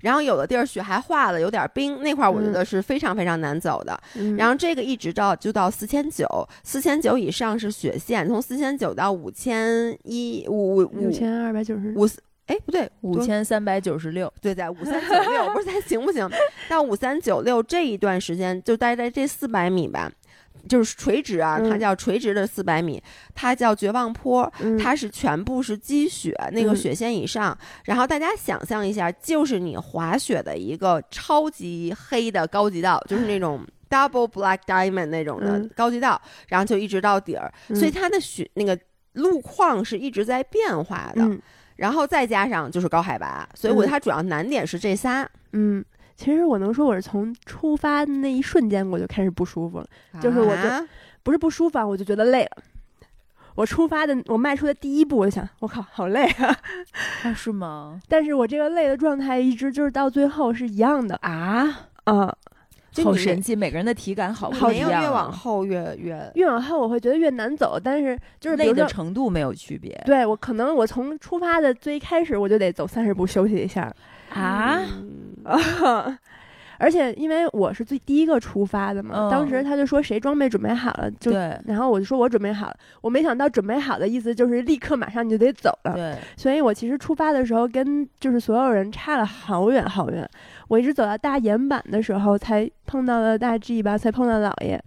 [0.00, 4.00] 然后有的地儿雪还化了，有点冰，那块儿我觉得是非常非常难走的。
[4.36, 6.26] 然后这个一直到就到四千九，
[6.64, 8.70] 四千九以上是雪线，从四千。
[8.80, 12.08] 九到五千一五五五千二百九十五
[12.50, 16.28] 哎不对五千三百九十六对在五三九六不是咱行不行？
[16.68, 20.10] 到五三九六这一段时间就待在这四百米吧，
[20.68, 23.02] 就是垂直啊，它叫垂直的四百米，
[23.34, 27.56] 它叫绝望坡，它是全部是积雪，那个雪线以上。
[27.84, 33.64] 然后大家想象一下，就是你滑雪的一个超级黑的高级道，就是那种。
[33.90, 38.78] Double Black Diamond 那种的高级道，然后就一直到底儿，所以它的雪那个
[39.14, 41.28] 路况是一直在变化的，
[41.80, 45.26] 然后再加上就是高海拔，所以我觉得它主要难点是这仨。
[45.52, 45.82] 嗯，
[46.14, 49.86] 其实我能说我是从出发那一瞬间我就开始不舒服了，
[50.20, 50.86] 就是我就
[51.22, 52.62] 不是不舒服，啊我就觉得累了。
[53.54, 56.54] 我出发的我迈出的第一步，我就想，我靠，好累啊！
[57.22, 57.98] 啊，是吗？
[58.08, 62.36] 但是我这个累的状态一直就是到最后是一样的啊啊。
[63.04, 65.02] 好神奇，每个人的体感好不一样。
[65.02, 67.78] 越往后越越越往后，我会觉得越难走。
[67.82, 70.00] 但是就是累的程度没有区别。
[70.04, 73.92] 对我可能我从出发的最开始我就得走三十步休息一下
[74.30, 74.82] 啊。
[76.82, 81.30] 而且因为我是最第一个出发的嘛，当时他就说谁装备准备好了就，
[81.66, 82.76] 然后我就说我准备好了。
[83.02, 85.92] 我没想到准备好的意思就是立刻马上你就得走了。
[85.92, 90.26] 对，所以我其实出发的时候跟就是所有人差了好远好远。
[90.70, 94.80] 我一直走到大岩板的时候才碰到了大 G 吧，才碰到老爷。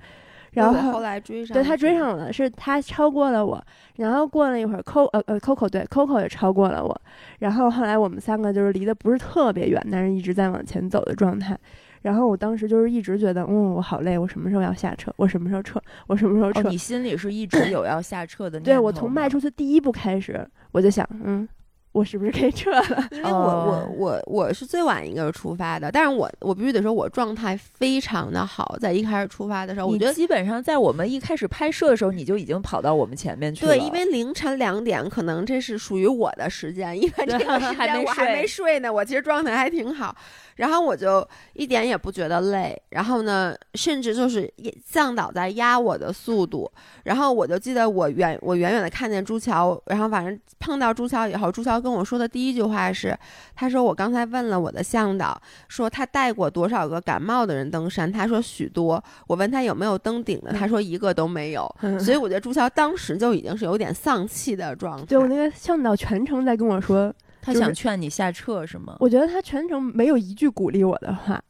[0.51, 3.61] 然后后来追上，对他追上了，是他超过了我。
[3.97, 7.01] 然后过了一会儿，Co 呃呃 Coco 对 Coco 也超过了我。
[7.39, 11.57] 然后后来我们三个就是离得不是特别远，但是一直在往前走的状态。
[12.03, 15.13] 然后我当时就是一直觉得，嗯，我好累，我什么时候要下车？
[15.17, 15.81] 我什么时候撤？
[16.07, 16.69] 我什么时候撤？
[16.69, 18.57] 你心里是一直有要下撤的？
[18.57, 21.45] 对我从迈出去第一步开始，我就想，嗯。
[21.93, 22.83] 我是不是可以撤了？
[23.13, 33.75] 因为我我我我是最晚一个出发的，但是我我必须得说，我状态非常的好，在一开始出发的时候，我觉得基本上在我们一开始拍摄的时候，你就已经跑到我们前面去了。
[33.75, 40.15] 对，因为凌晨两点，可能这是属于我的时间，因为这个时 间我还没睡呢，我其实状态还挺好。
[40.55, 44.51] 然后我就一点也不觉得累，然后呢，甚至就是
[44.85, 46.71] 向导在压我的速度，
[47.03, 51.82] 然后我就记得我远我远远的看见朱桥，然后反正碰到朱桥以后，朱桥。
[51.83, 53.15] 跟我说的第一句话是，
[53.53, 59.03] 他说我刚才问了我的向导，说他带过多少个感冒的人登山，他说许多。
[59.27, 61.69] 我问他有没有登顶的，他说一个都没有。
[61.99, 65.05] 所以我觉得朱桥当时就已经是有点丧气的状态。
[65.05, 68.95] 对我那个向导全程在跟我说，他想劝你下撤是吗？
[68.99, 71.41] 我觉得他全程没有一句鼓励我的话。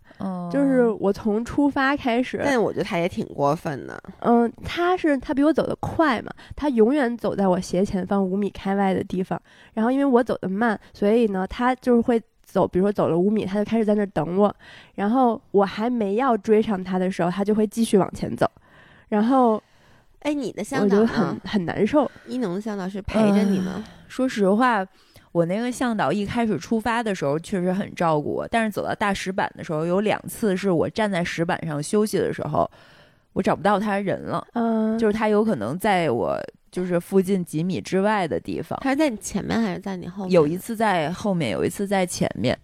[0.51, 4.01] 就是我从出发开始，但我觉得他也挺过分的。
[4.19, 9.41] 嗯，他是他比我走得快嘛，他永远走在我斜前方五米开外的地方。
[9.73, 14.55] 然后因为我走得慢，所以呢，他就是会走，比如说走了五米，他就开始在那儿等我。
[14.95, 18.49] 然后我还没要追上他的时候，他就会继续往前走。
[19.09, 19.61] 然后，
[20.19, 21.19] 哎，你的向导我觉得？
[21.19, 22.09] 很很难受。
[22.27, 23.83] 一农的向导是陪着你吗？
[24.07, 24.85] 说实话。
[25.33, 32.69] 我那个向导一开始出发的时候确实很照顾我，但是走到大石板的时候，有两次是我站在石板上休息的时候，
[33.33, 34.47] 我找不到他人了。
[34.53, 36.39] 嗯，就是他有可能在我
[36.71, 38.77] 就是附近几米之外的地方。
[38.83, 40.31] 他是在你前面还是在你后面？
[40.31, 42.55] 有一次在后面，有一次在前面。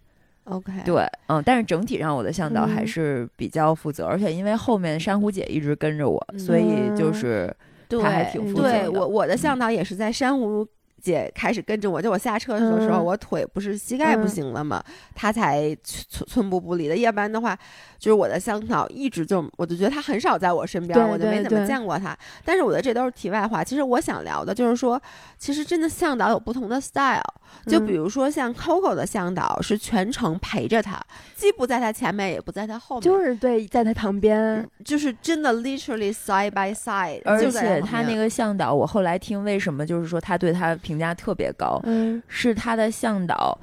[0.44, 7.52] OK，对，嗯，但是整体上我的向导还是比较负责，而且因为后面珊瑚姐一直跟着我，所以就是
[7.90, 8.72] 他还挺负责的。
[8.72, 10.68] 对我，我的向导也是在珊瑚。
[11.02, 14.84] 姐开始跟着我，就我下车的时候，我腿不是膝盖不行了吗？
[15.16, 17.58] 她才寸寸步不离的，要不然的话。
[18.00, 22.18] 就是我的向导一直就，我就觉得她很少在我身边，我就没怎么见过她。
[22.46, 23.62] 但是我的这都是题外话。
[23.62, 25.02] 其实我想聊的就是说，
[25.38, 27.22] 其实真的向导有不同的 style。
[27.66, 30.98] 就比如说像 Coco 的向导是全程陪着她，
[31.36, 37.22] 既不在她前面，也不在她后面，就是对，在她旁边，就是真的 literally side by side。
[37.26, 43.56] 而且他那个向导，我后来听为什么就是说他对他评价特别高，嗯，是他的向导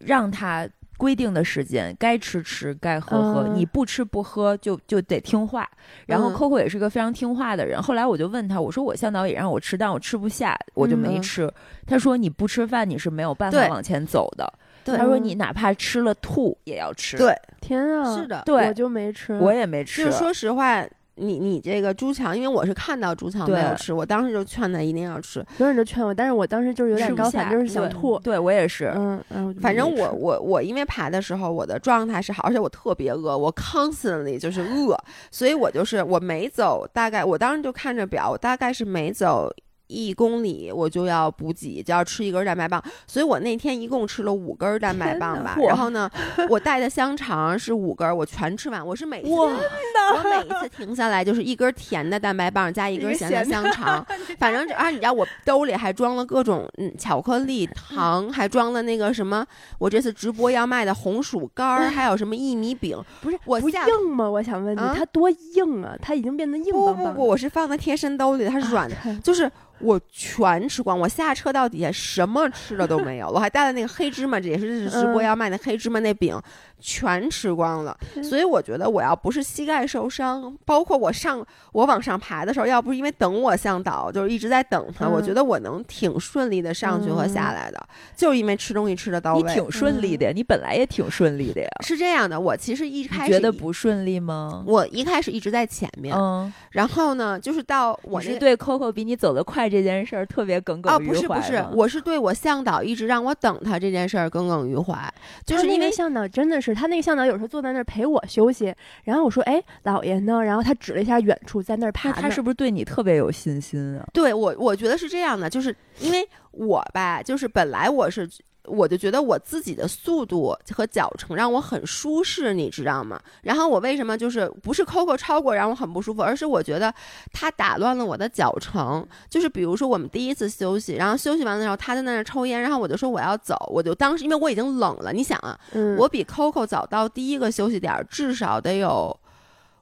[0.00, 0.66] 让他。
[0.98, 5.68] 规定的时间该吃吃该喝喝，你不吃不喝就就得听话。
[6.06, 7.82] 然后 Coco 也是个非常听话的人。
[7.82, 11.50] 后来我就问他，我说我向导也让我吃，但我吃不下，我就没吃。
[11.88, 14.46] 他说你不吃饭你是没有办法往前走的。
[14.84, 17.16] 他说你哪怕吃了吐也要吃。
[17.16, 20.04] 对，天啊，是的，对，我就没吃，我也没吃。
[20.04, 20.86] 就说实话。
[21.16, 25.44] 你你这个猪肠，因为我是看到猪肠没有吃，我当时就劝他一定要吃。
[25.56, 28.18] 所有人都劝我，但是我当时就是有点高反，就是想吐。
[28.20, 34.96] 对我也是，嗯嗯，反正我我我因为爬的时候我的状态是好，而且我特别饿，我 constantly 就是饿，
[35.30, 39.52] 所以我就是我没走，大概我当时就看着表，我大概是没走。
[39.92, 45.56] 一公里我就要补给，就要吃一根蛋白棒，所以我那天一共吃了五根蛋白棒吧。
[45.68, 46.10] 然后呢，
[46.48, 48.84] 我带的香肠是五根，我全吃完。
[48.84, 54.04] 我是每次我每一次停下来就是一根甜的蛋白棒加一根咸的香肠，
[54.38, 59.44] 反正啊，你知道我兜里还装了各种嗯巧克力 糖，还装了那个什么，
[59.78, 62.98] 我这次直播要卖的红薯干儿，还有什么薏米饼。
[63.20, 64.28] 不是我硬吗？
[64.28, 65.94] 我想问你，它多硬啊？
[66.00, 66.96] 它已经变得硬邦邦。
[66.96, 69.50] 不不不，我是放在贴身兜里，它是软的，就是。
[69.82, 76.40] 我全吃光，我下车到底下什么吃的都没有，我还带了那个黑芝麻，这也是直播要卖的黑芝麻那饼。
[76.84, 81.38] 全吃光了，所以我觉得我要不是膝盖受伤，包括我上
[81.70, 87.80] 我往上爬的时候，要不是因为等我向导，就是一直在等他，我觉得我能挺顺利的上去和下来的，
[88.16, 89.42] 就是因为吃东西吃的到位。
[89.42, 91.68] 你挺顺利的呀，你本来也挺顺利的呀。
[91.84, 94.64] 是这样的，我其实一开始觉得不顺利吗？
[94.66, 101.12] 我一开始一直在前面，嗯，然后呢，就是到我是对 Coco 比你走得快这件事儿特别耿耿于怀。
[101.12, 104.96] 哦，不是不是，我是对我向导一直让我等他这件事儿耿耿于怀，
[105.44, 106.74] 就是因为向导真的是。
[106.74, 112.12] 他那个向导有时候坐在那儿陪我休息，然后我说：“哎，老爷呢？”然后他指了一下远处，在那儿爬。
[112.12, 114.06] 他是不是对你特别有信心啊？
[114.12, 118.28] 对我，我觉得是这样的，就是因为我吧，就是本来我是。
[118.66, 123.20] 我就觉得我自己的速度和脚程让我很舒适，你知道吗？
[123.42, 126.94] 然后我为什么就是不是 Coco 超过让我很不舒服，而是我觉得
[127.32, 129.04] 他打乱了我的脚程。
[129.28, 135.58] 就是比如说我们第一次休息，然后休息完的时候他在那儿抽烟，然后我就说我要走，我就当时因为我已经冷了，你想啊，
[135.96, 139.18] 我比 Coco 早到第一个休息点至少得有，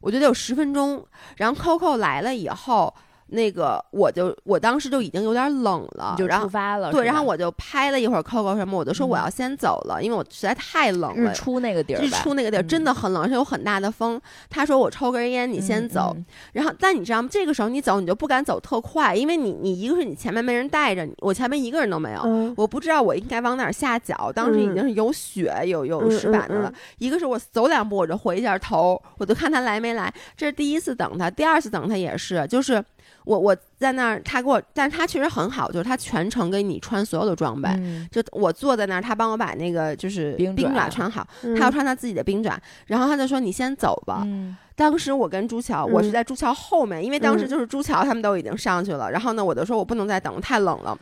[0.01, 1.05] 我觉得有十分钟。
[1.37, 2.95] 然后 Coco 来了以后。
[3.31, 6.91] 那个，我就我当时就已经有点冷了，就出发了。
[6.91, 11.31] 对，然后我就拍了一会儿 Coco 什么，我就说我要先走了，因为我实在太冷了。
[11.31, 14.20] 日出那个地儿，日出那个地儿真的很冷，而且有很大的风。
[14.49, 16.16] 他说我抽根烟，你先走。
[16.53, 17.28] 然后，但你知道吗？
[17.31, 24.33] 这个时候你走，你就不敢走特快，因为你你一个是你前面没人带着，我前面一个人都没有，我不知道我应该往哪下脚。
[24.35, 26.72] 当时已经是有雪有有石板的了。
[26.99, 30.12] 一个是我走两步我就回一下头，我就看他来没来。
[30.37, 32.83] 这是第一次等他，第二次等他也是，就是。
[33.25, 37.68] 我我在那儿，他给我，但是他确实很好，就是他全程给你穿所有的装备，
[38.11, 44.27] 就我坐在那儿，他帮我把那个就是冰爪穿好，他要穿他自己的冰爪，然后他就说你先走吧。
[44.75, 50.99] 当时我跟朱桥，我是在朱桥后面，因为当时就是朱桥他们都已经上去了，然后呢，我就说我不能再等，太冷了。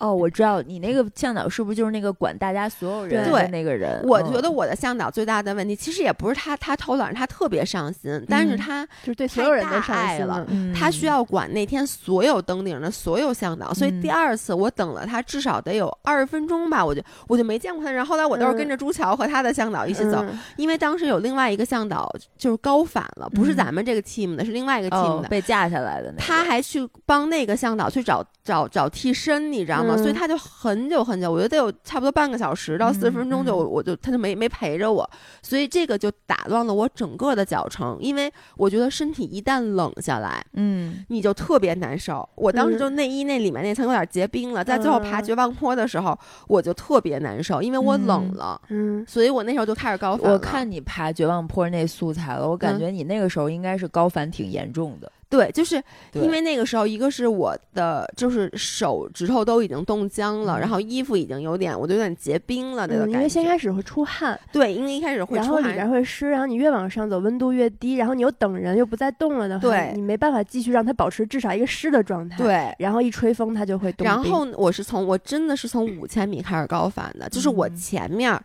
[0.00, 4.02] 哦，我知道你那个向导是不是就是那个管大家所有人的那个人？
[4.04, 10.46] 我觉得我的向导最大的问题，其实也不是他他偷懒，他特别上心，但是他就是对所有人都上心了。
[10.74, 18.04] 他需要管那天所有登顶的所有向导，所以第二次我等了他至少得有二十分钟吧，我就我就没见过他人。
[18.04, 20.24] 后来我都是跟着朱桥和他的向导一起走，
[20.56, 26.10] 因为当时有另外一个向导就是高反了，不是咱们这个 team 的，是另外一个 team 的被架下来的。
[26.16, 29.89] 他还去帮那个向导去找找找替身，你知道吗？
[29.96, 30.90] 所以他就很。
[30.90, 35.08] 久很久，我觉得得有差不多半个小时到四十分钟，就我就他就没没陪着我，
[35.40, 37.96] 所以这个就打乱了我整个的脚程。
[38.00, 42.28] 因为我觉得身体一旦冷下来，嗯，你就特别难受。
[42.34, 46.18] 我当时就内衣那里面那层有点结冰了，在最后爬绝望坡的时候，
[46.48, 50.32] 我就特别难受，因为我冷了，嗯，所以我那时候就开始高反。
[50.32, 55.12] 我看你爬绝望坡那素材了，我感觉你那个时候应该是高反挺严重的。
[55.30, 55.80] 对，就是
[56.12, 63.16] 因为那个时候，一个是我的就是手指头都已经冻僵了，然后衣服已经有点，我都有点结冰了那个感觉。
[63.16, 72.36] 因为先开始会出汗，对，因为一开始会出汗，然后里边会湿，然后你越往上走，温度越低，然后你又等人又不再动了的话，对，你没办法继续让它保持至少一个湿的状态。
[72.36, 74.04] 对，然后一吹风它就会冻。
[74.04, 78.36] 然后我是从我真的是从五千米开始高反的，就是我前面。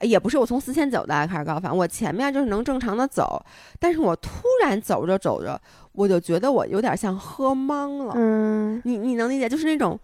[0.00, 3.40] 也不是我从四千九的开始高反，我前面就是能正常的走，
[3.78, 4.30] 但是我突
[4.62, 5.58] 然走着走着，
[5.94, 8.12] 我就觉得我有点像喝懵了。
[8.16, 9.48] 嗯，你你能理解？
[9.48, 9.98] 就是那种，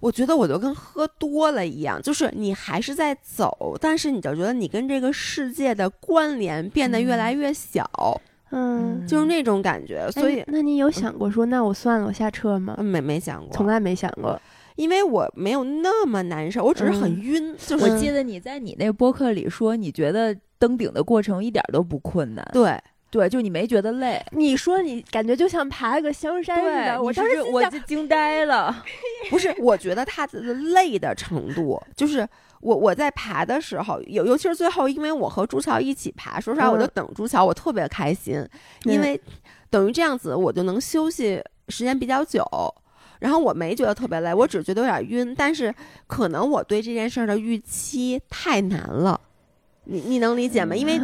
[0.00, 7.88] 我觉得我就跟喝多了一样，就是你还是在走，但是你就觉得你跟这个世界的关联变得越来越小。
[8.54, 10.10] 嗯，就是那种感觉。
[10.10, 12.76] 所以，那你有想过说，那我算了，我下车吗？
[12.82, 14.38] 没没想过，从来没想过。
[14.76, 17.54] 因为我没有那么难受，我只是很晕。
[17.56, 22.46] 就是我记得你在你那播客里说，你觉得登顶的过程一点都不困难。
[22.52, 22.78] 对
[23.12, 24.24] 对，就你没觉得累。
[24.30, 28.82] 你说你感觉就像爬了个香山似的，我当时我就惊呆了。
[29.28, 32.26] 不是，我觉得它的累的程度，就是
[32.62, 38.42] 我我在爬的时候，尤尤其是最后，因为我和朱桥一起爬，说实话，我就等朱桥，我特别开心，
[38.84, 39.20] 因为
[39.68, 41.38] 等于这样子，我就能休息
[41.68, 42.42] 时间比较久。
[43.20, 45.32] 然后我没觉得特别累，我只觉得有点晕。
[45.36, 45.72] 但是
[46.08, 49.20] 可能我对这件事儿的预期太难了，
[49.84, 50.74] 你你能理解吗？
[50.74, 51.00] 因为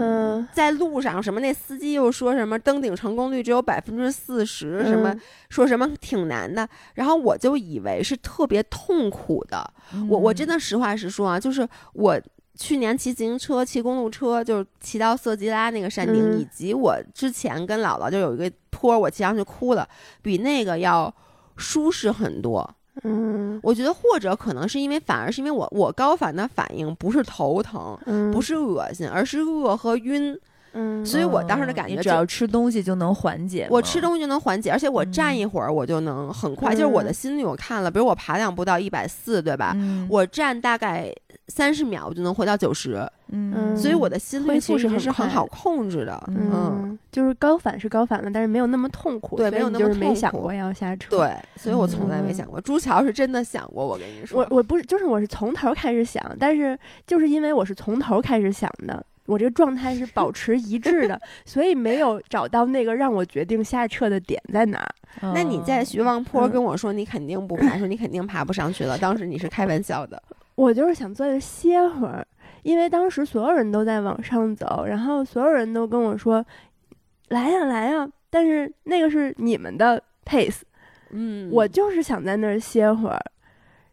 [0.52, 5.14] 在路上，什么那司机又说什么登顶成功率只有百分之四十，什么
[5.48, 6.68] 说什么挺难的。
[6.94, 9.68] 然后我就以为是特别痛苦的。
[10.08, 12.20] 我我真的实话实说啊，就是我
[12.54, 19.88] 去年骑自行车、骑公路车，就是骑到色吉拉那个山顶，以及我之前跟姥姥就有一个坡，我骑上去哭了，
[20.22, 21.14] 比那个要。
[21.60, 27.98] 舒适很多，嗯，我觉得或者可能是因为反而是因为我我高反的反应不是头疼，
[28.32, 30.38] 不是恶心，而是饿和晕，
[30.72, 39.76] 嗯，所以我当时的感觉只要吃东西就能缓解，我吃东西就能缓解，而且我站一会儿我就能很快，就是我的心率我看了，比如我爬两步到一百四，对吧？
[40.08, 41.14] 我站大概。
[41.48, 52.60] 三十秒我就能回到九十，嗯，所以我的心率其实是很好控制的，嗯，就是高反是高反了，但是没有那么痛苦，对，没有那么痛苦，没想过要下车，对，所以我从来没想过。
[52.60, 65.32] 朱桥是真的想过，我跟你说，我我不是，就是我是从头开始想，但是就是因为我是从头开始想的，我这个状态是保持一致的， 所以没有找到那个让我决定下车的点在哪儿。
[65.34, 70.22] 那你在徐望坡跟我说你肯定不爬，说你肯定爬不上去了，当时你是开玩笑的。
[70.58, 72.26] 我就是想坐着歇会儿，
[72.64, 76.44] 因为当时所有人都在往上走，然后所有人都跟我说
[77.30, 80.62] ：“来呀，来呀！”但是那个是你们的 pace，
[81.10, 83.20] 嗯，我就是想在那儿歇会儿。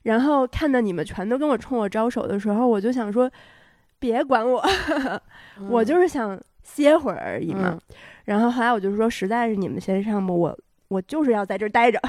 [0.02, 3.32] 然后看到你们全都跟我冲我招手的时候，我就想说
[4.00, 4.64] ：“别管我，
[5.70, 7.80] 我就是想歇会儿而已嘛。”
[8.26, 10.58] 然后后来我就说：“实在是你们先上吧，我
[10.88, 12.02] 我就是要在这儿待着。”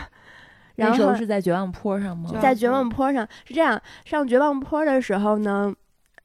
[0.77, 2.31] 那时候是在绝望坡上吗？
[2.41, 5.75] 在绝望坡上是这样，上绝望坡的时候呢，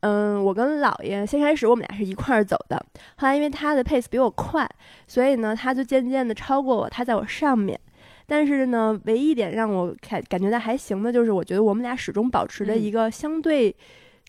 [0.02, 2.76] 嗯，我跟姥爷先开始我们俩是一块儿走的，
[3.16, 4.70] 后来因为他的 pace 比我快，
[5.08, 7.80] 所以呢，他就渐渐的超过我，他在我上面。
[8.28, 13.76] 但是呢，唯一一点让我感感觉到还行的就是，我觉得我们俩始终保持着一个相对，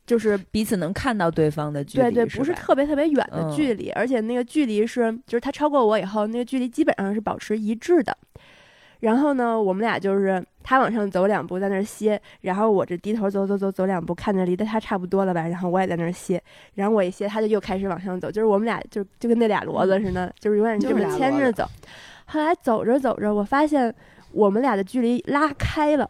[0.04, 8.16] 就是彼此能看到对方的距离，对对，不是特别特别远的距离，而且那个距离是，就是他超过我以后，那个距离基本上是保持一致的。
[9.02, 16.40] 然后呢，我们俩就是他往上走两步，在那儿歇，然后我这低头走走走走两步，看着离得他差不多了吧，然后我也在那儿歇，
[16.74, 21.68] 然后我一歇，他就又开始往上走，就是我们俩就就跟那俩骡子似的，就是永远这么牵着走。
[22.26, 23.92] 后来走着走着，我发现
[24.30, 26.08] 我们俩的距离拉开了，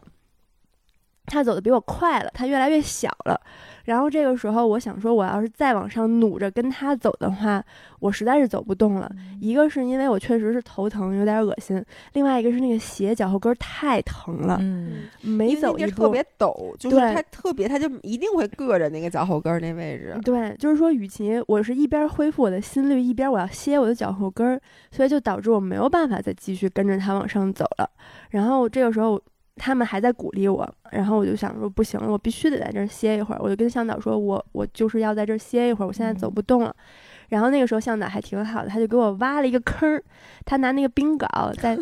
[1.26, 3.40] 他走的比我快了，他越来越小了。
[3.84, 7.60] 然后这个时候，我想说，我要是再往上努着跟他走的话，
[7.98, 9.10] 我实在是走不动了。
[9.40, 20.16] 一个是因为我确实是头疼，有点恶心；另外一个是那个鞋脚后跟太疼了，嗯，每走一步特别陡，就是它特别，它就一定会硌着那个脚后跟那位置。
[20.22, 24.60] 对，就是说，与其我是一边恢复我的心率，一边我要歇我的脚后跟，
[24.92, 27.90] 所以就导致我没有办法再继续跟着他往上走了。
[28.30, 29.20] 然后这个时候。
[29.56, 33.38] 他们还在鼓励我，然后我就想说不行了，我必须得在这儿歇一会儿。
[33.40, 36.74] 我就跟向导说，我我就是要在这儿歇一会儿，我现在走不动了。
[37.28, 40.02] 然后那个时候向导还挺好的，他就给我挖了一个坑儿，
[40.44, 41.78] 他拿那个冰镐 在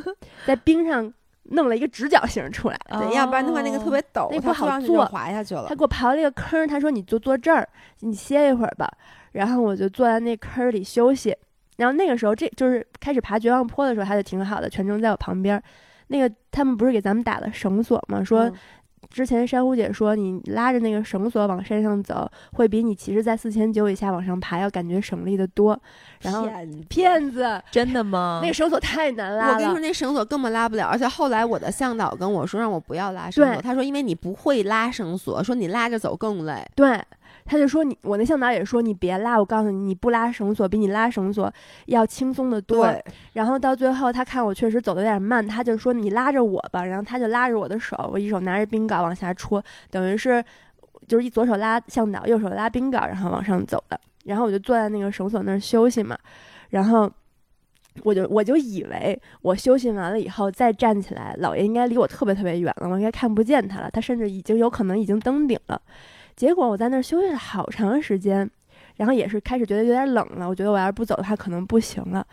[0.46, 1.12] 在冰上
[1.44, 5.66] 弄了一个直角形出来，对，要不然的话那个特别陡，那不好坐，滑下去了。
[5.68, 7.68] 他给我刨了一个坑，他说你就坐这儿，
[8.00, 8.88] 你歇一会儿吧。
[9.32, 11.36] 然后我就坐在那坑里休息。
[11.76, 15.60] 然后那个时候这就是开始爬绝望坡的时候，他就挺好的，全程在我旁边。
[16.10, 18.22] 那个他们不是给咱们打了绳索吗？
[18.22, 18.52] 说
[19.08, 25.80] 之前珊瑚姐说你拉着那个绳索往山上走，会比你其实，在四千九以下往上爬要感觉省力的多。
[26.20, 26.48] 然后
[26.88, 28.40] 骗子，真的吗？
[28.42, 29.52] 那个绳索太难拉了。
[29.54, 30.86] 我跟你说，那绳索根本拉不了。
[30.86, 33.62] 而且后来我的向导跟我说，让我不要拉绳索。
[33.62, 36.64] 他说，因为你不会拉绳索，说你拉着走更累。
[36.76, 37.00] 对。
[37.50, 41.52] 他就说你，我那向导也说你别拉，我告诉你，你不拉绳索比你拉绳索
[41.86, 42.88] 要轻松的多。
[43.32, 46.84] 然后到最后，他看我确实走的有点慢，他就说你拉着我吧。
[46.84, 50.40] 然后他就拉着我的手，我一手拿着冰镐往下戳，等于是
[51.08, 54.00] 就是一左手拉向导，右手拉冰镐，然后往上走的。
[54.26, 56.16] 然后我就坐在那个绳索那儿休息嘛。
[56.68, 57.10] 然后
[58.04, 63.90] 我就我就以为我休息完了以后再站起来，老爷应该离我特别特别远了，我应该看不见他了。
[63.90, 65.82] 他甚至已经有可能已经登顶了。
[66.40, 68.50] 结果我在那儿休息了好长时间，
[68.96, 70.48] 然后也是开始觉得有点冷了。
[70.48, 72.26] 我觉得我要是不走的话，可能不行了。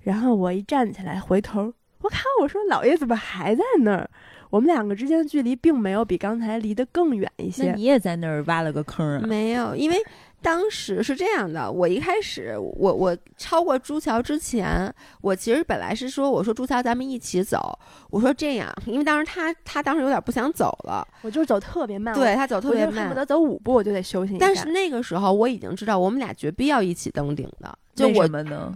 [0.00, 2.18] 然后我一站起来，回头，我靠！
[2.40, 4.10] 我说老爷怎么还在那儿？
[4.50, 7.70] 我们两个之间的距离并没有比刚才离得更远一些。
[7.70, 9.24] 那你也在那儿挖了个坑啊？
[9.24, 9.96] 没有，因为。
[10.42, 17.78] 当时是这样的，我一开始，我我超过朱桥之前，我其实本来是说，我说朱桥咱们一起走，
[18.10, 24.36] 我说这样，因为当时他他当时有点不想走了，我就是走特别慢，对他走特别慢，恨不得走五步我就得休息。
[24.38, 28.72] 但是那个时候我已经知道我们俩绝必要一起登顶的，就我们呢，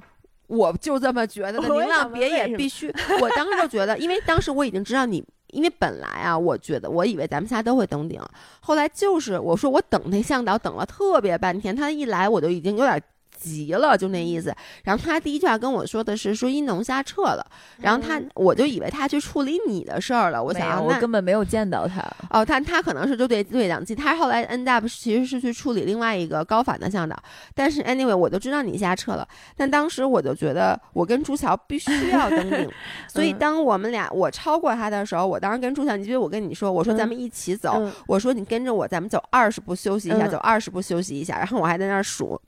[0.47, 5.25] 我就这么觉得的，宁浪别也必须，我当时就觉得，因为当时我已经知道你。
[5.57, 8.21] 因为本来啊，我觉得我以为咱们仨都会登顶，
[8.61, 13.03] 后来就是我说我等那向导等了特别半天，他一来我就已经有点。
[13.37, 14.55] 急了，就那意思。
[14.85, 17.47] 然后他第一句话跟我说的是说一农下撤了，
[17.79, 20.43] 然后他我就以为他去处理你的事儿了。
[20.43, 22.03] 我想我根本没有见到他。
[22.31, 23.95] 哦，他他可能是就对对讲机。
[23.95, 27.17] 他后来 end up 其实是去处理另外一个高反的向导。
[27.55, 29.27] 但是 anyway 我就知道你下撤了。
[29.57, 32.69] 但当时我就觉得我跟朱桥必须要登顶，
[33.09, 42.41] 所以当我们俩我超过他的时候，我当时跟朱桥，你记得我跟你说，我说咱们一起走，我说你跟着我，咱们走二十步休息一下，走二十步休息一下，然后我还在那儿数。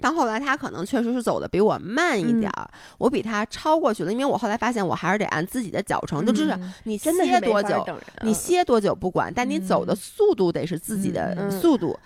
[0.00, 4.12] 到后来，他可能确实是走的比我慢一点儿，我比他超过去了。
[4.12, 7.84] 因为我后来发现，我还是得按自己的脚程，就至少你歇多久，
[8.22, 11.98] 你歇多久不管，但你走的速度得是自己的速度。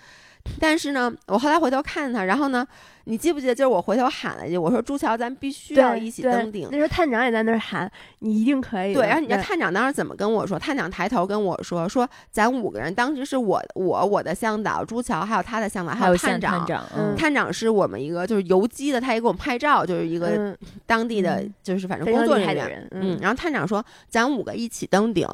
[0.59, 2.67] 但是呢，我后来回头看他，然后呢。
[3.05, 6.69] 你记不记得，就是我回头喊了一句，我说朱桥，咱必须要一起登顶。
[6.71, 8.93] 那时候探长也在那儿喊，你一定可以。
[8.93, 10.57] 对，然后你知道探长当时怎么跟我说？
[10.57, 16.59] 探长抬头跟我说，说咱五个人，当时是我、我、我的向导朱桥，还有他的向导，还有探长。
[16.59, 22.87] 探长，探长是我们一个就是游击的，他也给我们拍照，就是一个当地的，就是反正工作人员。
[22.91, 25.27] 嗯，然后探长说，咱五个一起登顶。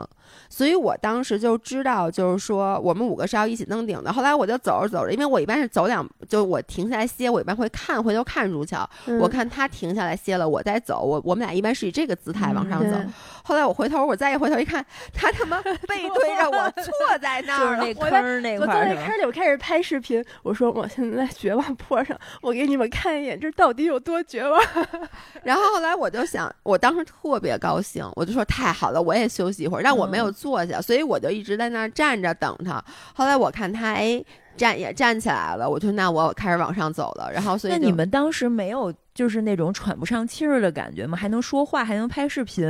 [0.48, 4.12] 所以我当时就知道，就是说我们五个是要一起登顶的。
[4.12, 7.59] 后来我就走着走着，因为我一般是走两，就我停下来歇，我一般。
[7.60, 8.90] 会看回头看朱桥，
[9.20, 11.02] 我看他停下来歇了，我再走。
[11.04, 12.98] 我我们俩一般是以这个姿态往上走。
[13.44, 18.70] 后来我回头，我再一回头一看，他他妈背对着我坐在那儿，那坑那块儿。
[18.70, 20.24] 我坐在坑里，我开始拍视频。
[20.44, 24.62] 我说我现在在绝望坡上，我给你们看一眼，这到底有多绝望。
[25.44, 29.84] 然后后来我就想，我当时特别高兴，我就说太好了，我也休息一会儿。
[29.84, 32.84] 但我没有坐下，所以我就一直在那儿站着等他。
[33.14, 34.24] 后来我看他，哎。
[34.60, 41.18] 站也站起来了，我就那我开始往上走了，然后所以那你们当时没有就是那种喘不上气儿的感觉吗？
[41.18, 42.66] 还能说话，还能拍视频？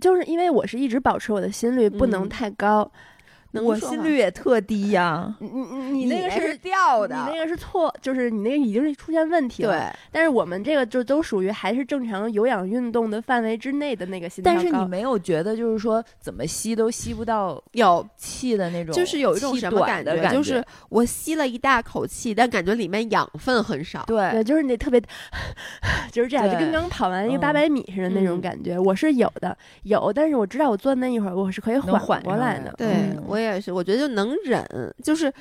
[0.00, 2.90] 就是因为我是一直保持我的心率不能太高。
[3.60, 9.72] 我心率也特低呀， 你你你那个是掉的，你那个是错，就是你那个已经是出现问题了。
[9.72, 24.02] 对，但是我们这个就都属于还是正常有氧运动的范围之内的那个心跳但是你没有觉得就是说怎么吸都吸不到有气的那种，就是有一种什么感觉，就是我吸了一大口气，但感觉里面养分很少。
[24.06, 25.00] 对，就是你特别，
[26.10, 28.78] 就是这样，就跟刚跑完一个八百米似的那种感觉。
[28.78, 32.72] 我是有的，有，但是我知道我坐那一会儿，我是可以缓过来的。
[32.78, 32.88] 对
[33.26, 34.64] 我也是，我觉得就能忍，
[35.02, 35.32] 就是，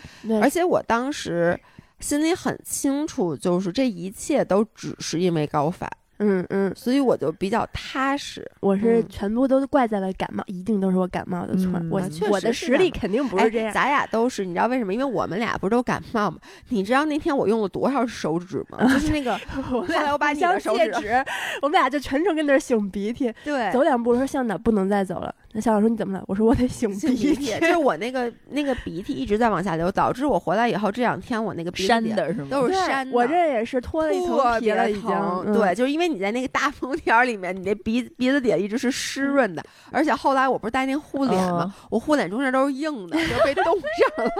[0.42, 1.60] 而且我当时
[2.00, 5.90] 心里很清楚，就是这一切都只是因为高反。
[6.24, 8.48] 嗯嗯，所以我就比较踏实。
[8.60, 11.72] 我是全部都怪在了感冒，一定都是我感冒的错。
[11.90, 12.00] 我
[12.30, 13.74] 我的实力肯定不是这样。
[13.74, 14.94] 咱俩都是，你知道为什么？
[14.94, 16.38] 因为我们俩不是都感冒吗？
[16.70, 18.78] 你知道那天我用了多少手指吗？
[18.84, 21.26] 就是那个， 后来我把你的手指，
[21.64, 23.34] 我们俩就全程跟那儿擤鼻涕。
[23.44, 25.34] 对，走两步说向导不能再走了。
[25.54, 26.24] 那校长说你怎么了？
[26.28, 32.48] 我说我得擤鼻涕，就是我那个那个鼻涕一直在往下流，导致我回来以后这两天我那个鼻山的是吗？
[32.50, 33.10] 都是山。
[33.12, 35.54] 我这也是脱了一层皮了，已经。
[35.54, 39.62] 对，就是因为你在那个大风天里面，你那鼻鼻子底下一直是湿润的，
[39.92, 41.74] 而且后来我不是戴那护脸吗？
[41.90, 44.32] 我护脸中间都是硬的，就被冻上了。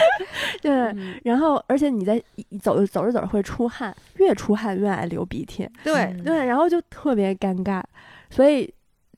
[0.62, 2.22] 对，然后而且你在
[2.62, 5.68] 走着走着走着会出汗，越出汗越爱流鼻涕。
[5.82, 7.82] 对对，然后就特别尴尬，
[8.30, 8.72] 所以。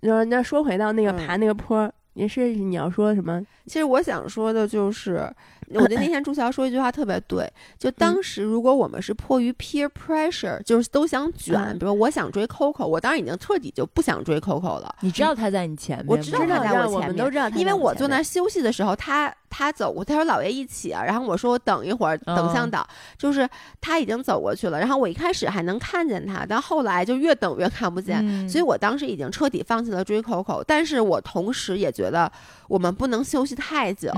[0.07, 3.43] 然后那说回到那个爬那个坡，也是你要说什么？
[3.67, 5.29] 其实我想说的就是，
[5.71, 14.95] 我觉得那天朱乔说一句话特别对，就当时如果我们是迫于 peer pressure，就是都想卷，比如我想追 Coco，我当时已经彻底就不想追 Coco 了。
[15.01, 19.35] 你知道他在你前面，我知道他在我前面，都知道，因为我坐那休息的时候，他。
[19.49, 22.87] 他走过，他说：“姥爷一起啊。”然后我说：“我等一会儿，等向导。”
[23.17, 23.49] 就是
[23.81, 24.79] 他已经走过去了。
[24.79, 28.49] 然后我一开始还能看见他，但后来就越等越看不见。
[28.49, 30.63] 所以我当时已经彻底放弃了追 Coco。
[30.67, 32.31] 但是我同时也觉得
[32.69, 34.11] 我们不能休息太久，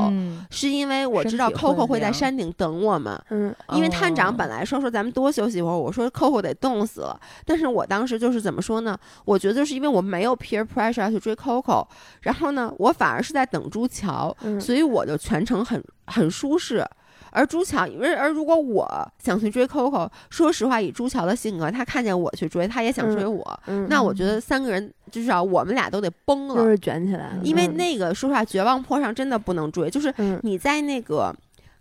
[0.51, 3.21] 是因为我知道 Coco 会在山顶等我们。
[3.29, 7.21] 嗯，因为探长本来说说咱们多休息一会儿，我说 Coco 得冻死了。
[7.45, 8.99] 但是我当时就是怎么说呢？
[9.27, 11.87] 我觉得就是因为我没有 peer pressure 要去追 Coco，
[12.23, 15.18] 然后呢，我反而是在等朱桥，所以我就。
[15.19, 16.82] 全程很很舒适，
[17.31, 18.86] 而朱乔，因为而如果我
[19.19, 27.39] 想去追 Coco，说实话，以朱乔的性格，他看见我去追，他也想追我，那我觉得三个人至少我们俩都得崩了，就是卷起来。
[27.43, 31.35] 因为那个说实话，绝望坡上真的不能追，就是你在那个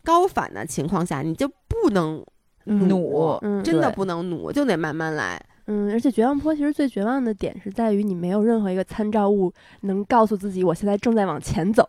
[0.04, 2.22] 高反的情况下，你就不能
[2.66, 5.42] 努，真的不能努，就得慢慢来。
[5.70, 11.88] 嗯，而且绝望坡其实最绝望的点是在于你没有任何一个参照物能告诉自己，我现在正在往前走。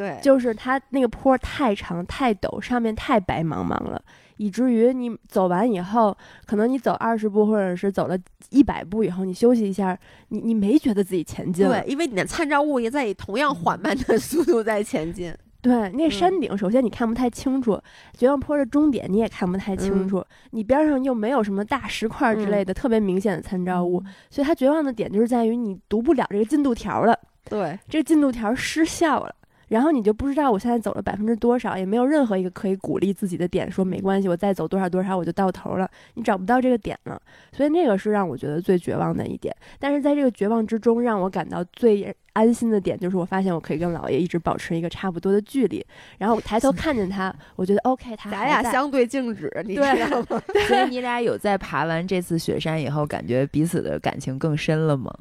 [0.00, 4.02] 对，就是它那个坡太长太陡，上面太白茫茫了，
[4.38, 6.16] 以至于你走完以后，
[6.46, 8.16] 可能你走二十步或者是走了
[8.48, 9.94] 一百步以后，你休息一下，
[10.28, 11.82] 你你没觉得自己前进了。
[11.82, 15.34] 对，因为你的参照物也在以同样缓慢的 速度在前进。
[15.60, 17.78] 对，那山顶首先你看不太清楚，
[18.16, 27.14] 绝望坡的终点你也看不太清楚，你边上又没有什么大石块之类的特别明显的参照物，所以它绝望的点就是在于你读不了这个进度条了。
[27.44, 29.34] 对，这个进度条失效了。
[29.70, 35.88] 然后你就不知道我现在走了百分之多少，也没有任何一个可以鼓励自己的点，说没关系，我再走多少多少我就到头了。
[36.14, 37.20] 你找不到这个点了，
[37.52, 39.54] 所以那个是让我觉得最绝望的一点。
[39.78, 45.84] 但是在这个绝望之中，让我感到最安心的点，就是我发现我可以跟姥爷一直保持一个差不多的距离。
[46.18, 50.42] 然后我抬头看见他，我觉得 OK，他咱俩相对静止，你知道吗？
[50.66, 55.12] 所以你俩有在爬完这次雪山以后，感觉彼此的感情更深了吗？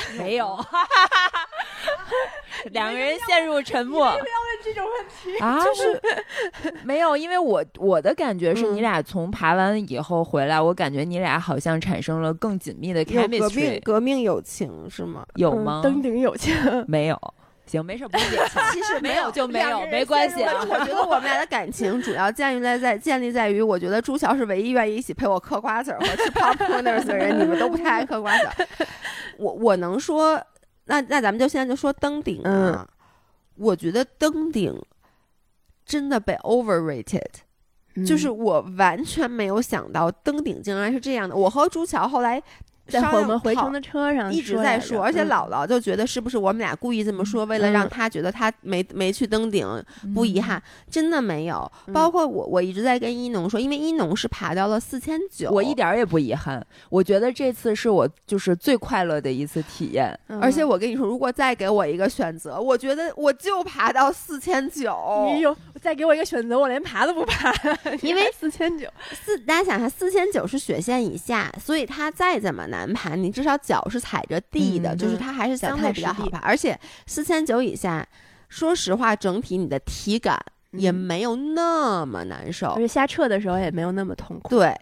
[0.18, 0.58] 没有。
[2.72, 4.04] 两个人陷入沉默。
[4.04, 4.24] 不要问
[4.64, 5.64] 这种问题啊！
[5.64, 6.00] 就是
[6.82, 15.24] 没有，因为我我的感觉是你俩从爬完以后回来，我感觉你俩好像产生了更紧密的 chemistry，革命革命友情是吗？
[15.36, 15.80] 有吗？
[15.84, 16.54] 登顶友情
[16.88, 17.34] 没有。
[17.68, 18.58] 行，没事，不解释。
[18.72, 20.42] 其实没有就没有，没关系。
[20.42, 28.66] 啊我觉得我们俩的感情主要建立在在建立在于，我觉得朱乔是唯一愿意一起陪我嗑瓜子儿和吃 popcorn 的人，你们都不太爱嗑瓜子儿。
[29.36, 30.42] 我我能说。
[30.90, 32.88] 那那咱们就现在就说登顶啊，
[33.56, 34.74] 我觉得登顶
[35.84, 37.26] 真的被 overrated，
[38.06, 41.36] 就是我完全没有想到登顶竟然是这样的。
[41.36, 42.42] 我和朱乔后来。
[42.88, 49.66] 在我们回程的车上一直在说，而且姥姥就觉得是不是我们俩故意这么说，为了让他觉得他没没去登顶
[50.14, 51.70] 不遗憾，真的没有。
[51.92, 56.64] 包括我，我一直在跟一农说，因为一农是爬到了四千九，我一点也不遗憾。
[56.88, 60.18] 我觉得这次是我就是最快乐的一次体验。
[60.40, 65.28] 而且我跟你说，如果再给我一个选择，我觉得我就爬到四千九。
[65.34, 67.52] 你有再给我一个选择，我连爬都不爬，
[68.02, 72.77] 因为 四千九四，大家想一下，四千九是雪线以下，所以他再怎么难。
[72.78, 76.38] 难爬，你至少脚是踩着地的，就是它还是相对比较好爬。
[76.38, 78.06] 而且四千九以下，
[78.48, 80.38] 说实话，整体你的体感
[80.72, 84.50] 也没有那么难受，而且下撤的时候也没有那么痛苦。
[84.50, 84.74] 对，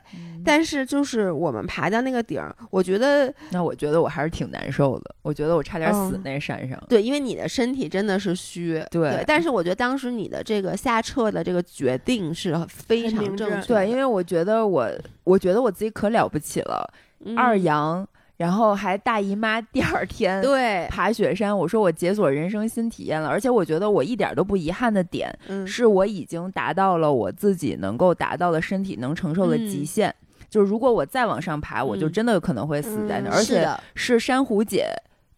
[0.44, 5.14] 但是就是我们爬到那个顶儿，我觉得，那我觉得我还是挺难受的。
[5.22, 6.80] 我觉得我差点死那山上。
[6.88, 8.84] 对，因为你的身体真的是虚。
[8.90, 13.66] 对，但是我觉得当时你的这个下撤的这个决定是非常正确。
[13.68, 14.90] 对，因为我觉得我，
[15.24, 16.88] 我觉得我自己可了不起了，
[17.36, 18.06] 二阳。
[18.36, 25.34] 然后还大姨妈第二天对爬雪山，我说我解锁人生新体验了，而且我觉得我一点都不遗憾的点，
[25.66, 30.12] 是我已经达到了我自己能够达到的身体能承受的极限，
[30.50, 34.88] 就是如果我再往上爬，我就真的有可能会死在那，而且是珊瑚姐。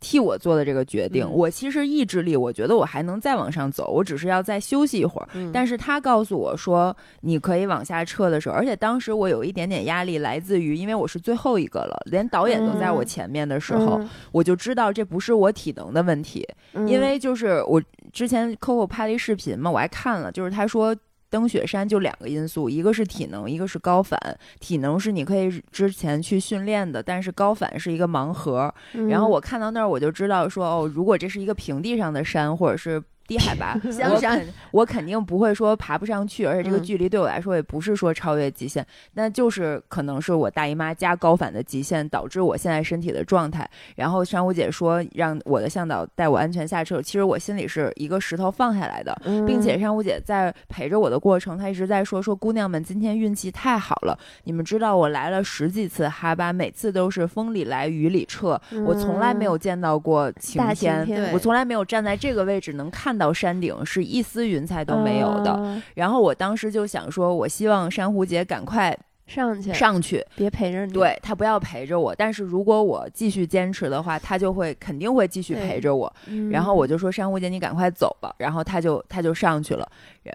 [0.01, 5.29] 替我做的这个决定，我其实意志力，我觉得我还能再往上走，我只是要再休息一会儿。
[5.53, 14.01] 但是他告诉我说，你可以往下撤的时候，而且当时我有一点点压力，来自于因为我是最后一个了，连导演都在我前面的时候，
[14.31, 16.47] 我就知道这不是我体能的问题，
[16.87, 20.95] 因为就是我之前 Coco 拍了一视频嘛，我还看了，就是他说。
[21.31, 24.19] 登雪山就两个因素，一个是体能，一个是高反。
[24.61, 28.73] 体能是你可以之前去训练的，但是高反是一个盲盒。
[29.09, 33.03] 然后我看到那儿，我就知道说，哦，如果这是一个平地上的山，或者是。
[33.29, 43.69] 低海拔， 香山，我肯定不会说爬不上去，而且这个距离对我来说也不是说超越极限，那就是可能是我大姨妈加高反的极限导致我现在身体的状态。
[43.97, 49.15] 然后珊瑚姐说让我的向导带我安全下车，其实我心里是一个石头放下来的，
[49.47, 63.18] 并且珊瑚姐在陪着我的过程，她一直在说说姑娘们今天运气太好了，你们知道我来了十几次哈巴，每次都是风里来雨里撤，我从来没有见到过晴天，我从来没有站在这个位置能看。
[63.19, 68.97] 到山顶是一丝云彩都没有的，然后我当时就想说，我希望珊瑚姐赶快
[69.27, 72.15] 上去，上去，别陪着你，对她不要陪着我。
[72.15, 76.11] 但是如果我继续坚持的话，她就会肯定会继续陪着我。
[76.51, 78.35] 然后我就说，珊瑚姐，你赶快走吧。
[78.39, 79.87] 然后她就她就上去了，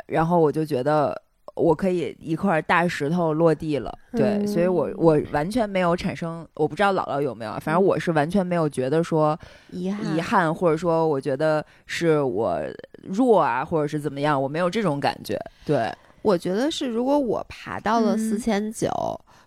[0.07, 1.19] 然后我就觉得。
[1.55, 9.37] 我可以一块大石头落地了，对，所以我我完全没有产生，我不知道姥姥有没有，反正我是完全没有觉得说
[9.69, 12.59] 遗憾，遗憾，或者说我觉得是我
[13.03, 15.39] 弱啊，或者是怎么样，我没有这种感觉。
[15.65, 18.89] 对，我觉得是，如果我爬到了四千九，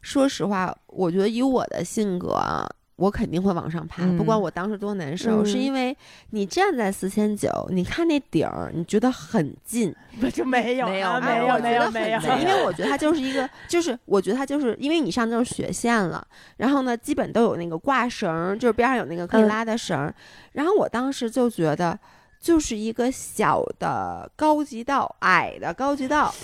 [0.01, 2.65] 说实话，我觉得以我的性格啊。
[2.97, 5.95] 我肯定会往上爬，不管我当时多难受，是因为
[6.31, 20.11] 你站在四千九，你看那顶儿，你觉得很近，不就没有没有没有没有没有，因为我觉得它就是一个，就是我觉得它就是因为你上就是雪线了，然后呢，基本都有那个挂绳，就是边上有那个可以拉的绳，
[20.53, 21.99] 然后我当时就觉得
[22.41, 26.35] 就是一个小的高级道，矮的高级道。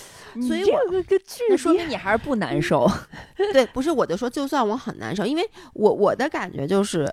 [0.41, 1.05] 所以我个
[1.51, 2.91] 那说明你还是不难受。
[3.53, 7.13] 对，不是我就说，就算我很难受，因为我我的感觉就是，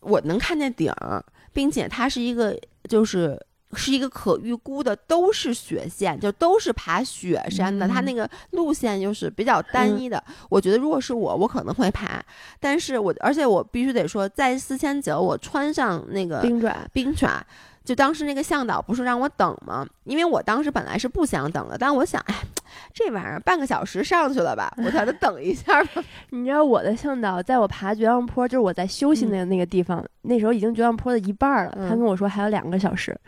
[0.00, 2.58] 我能看见顶儿，并且它是一个
[2.88, 3.40] 就是
[3.74, 10.22] 是一个可预估的，都是雪线，就都是爬雪山的，它那个路线就是比较单一的。
[10.50, 12.22] 我觉得如果是我，我可能会爬，
[12.60, 17.44] 但是我而且我必须得说，在四千九，我穿上那个冰爪冰爪。
[17.84, 19.86] 就当时那个向导不是让我等吗？
[20.04, 22.34] 因为我当时本来是不想等的，但我想，哎，
[22.94, 26.02] 这玩意儿半个小时上去了吧，我才能 等一下吧。
[26.30, 33.18] 你知道我的向导在我爬绝望坡，就是我在休息的那个地方，那时候已经绝望坡的一半了，他跟我说还有两个小时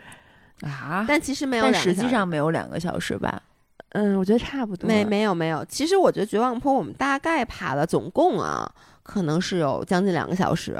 [0.61, 3.41] 啊，但其实没有，但实际上没有两个小时吧？
[3.89, 4.87] 嗯，我觉得差不多。
[4.87, 8.71] 没没有没有，其实我觉得绝望坡我们大概爬了总共啊。
[9.05, 10.75] 可能是有将近两个小时，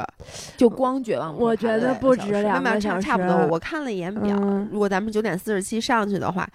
[0.57, 3.47] 就光绝望我觉得不止两个小时，差不多。
[3.51, 4.35] 我看了一眼表，
[4.71, 6.49] 如果咱们九点四十七上去的话，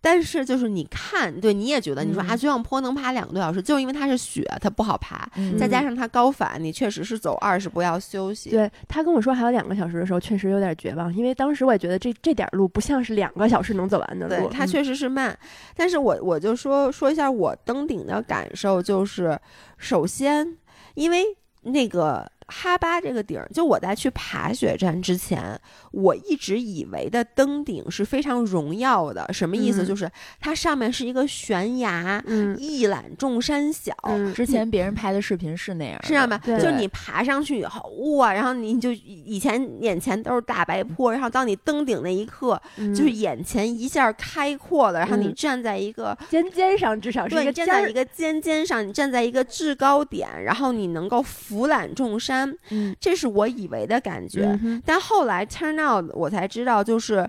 [0.00, 5.28] 但是就是你看，对，你也觉得，你说啊，绝望坡能爬两个多小时，就因为它是雪，它不好爬，
[5.58, 8.50] 再加上它高反，你确实是走二十步要休息。
[8.50, 14.48] 对他跟我说还有两个小时的时候，确实有点绝望，因为当时我也觉得这这点路不像是两个小时能走完的路。
[14.48, 15.36] 对，它确实是慢，
[15.76, 19.38] 但是我我就说说一下我登顶的感受，就是
[19.76, 20.56] 首先。
[20.94, 21.24] 因为
[21.62, 22.30] 那个。
[22.52, 25.56] 哈巴这个顶儿，就我在去爬雪山之前，
[25.92, 29.30] 我一直以为的登顶是非常荣耀的。
[29.32, 29.84] 什么意思？
[29.84, 30.10] 就是
[30.40, 32.22] 它上面是一个悬崖，
[32.56, 33.92] 一览众山小。
[34.34, 36.38] 之前别人拍的视频是那样，是这样吧？
[36.44, 45.00] 就你爬上去以后，哇，然后你就以前眼前都是大白坡，然后当你登顶那一刻，就是眼前一下开阔了。
[45.00, 52.54] 然后你站在一个尖尖上，至少是一个站在一个尖尖上，你站在一个制高点，然后你能够俯览众山。
[52.70, 55.79] 嗯，这是我以为的感觉，但后来 turn
[56.12, 57.28] 我才知道，就是，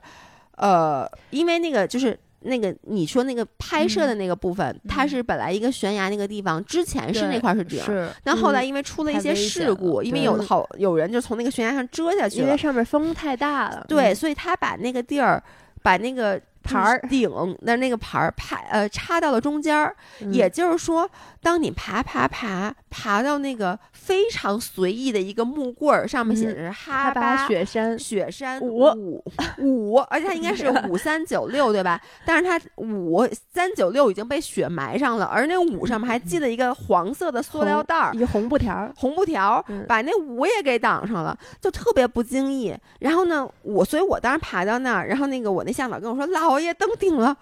[0.57, 15.41] 呃，因为那个就是那个你说那个拍摄的那个部分，它是本来一个悬崖那个地方，之前是那块是顶，是，但后来因为出了一些事故，因为有好有人就从那个悬崖上折下去了，因为上面风太大了，对，所以他把那个地儿，
[15.83, 17.29] 把那个牌儿顶
[17.65, 19.95] 的那个牌儿拍呃插到了中间儿，
[20.31, 21.09] 也就是说，
[21.41, 23.77] 当你爬爬爬爬到那个
[24.11, 29.23] 非常随意的一个木棍儿上面写的是哈巴雪山雪山五
[29.57, 31.99] 五，而且它应该是 五三九六对吧？
[32.25, 42.75] 但是它五三九六已经被雪埋上了，而那五上面还系了一个黄色的塑料袋儿，一个红布条，红布条把那五也给挡上了，就特别不经意。
[42.99, 46.51] 然后呢，我所以我当时爬到那儿，然后那个我那向导跟我说老。
[46.51, 47.37] 熬夜登顶了，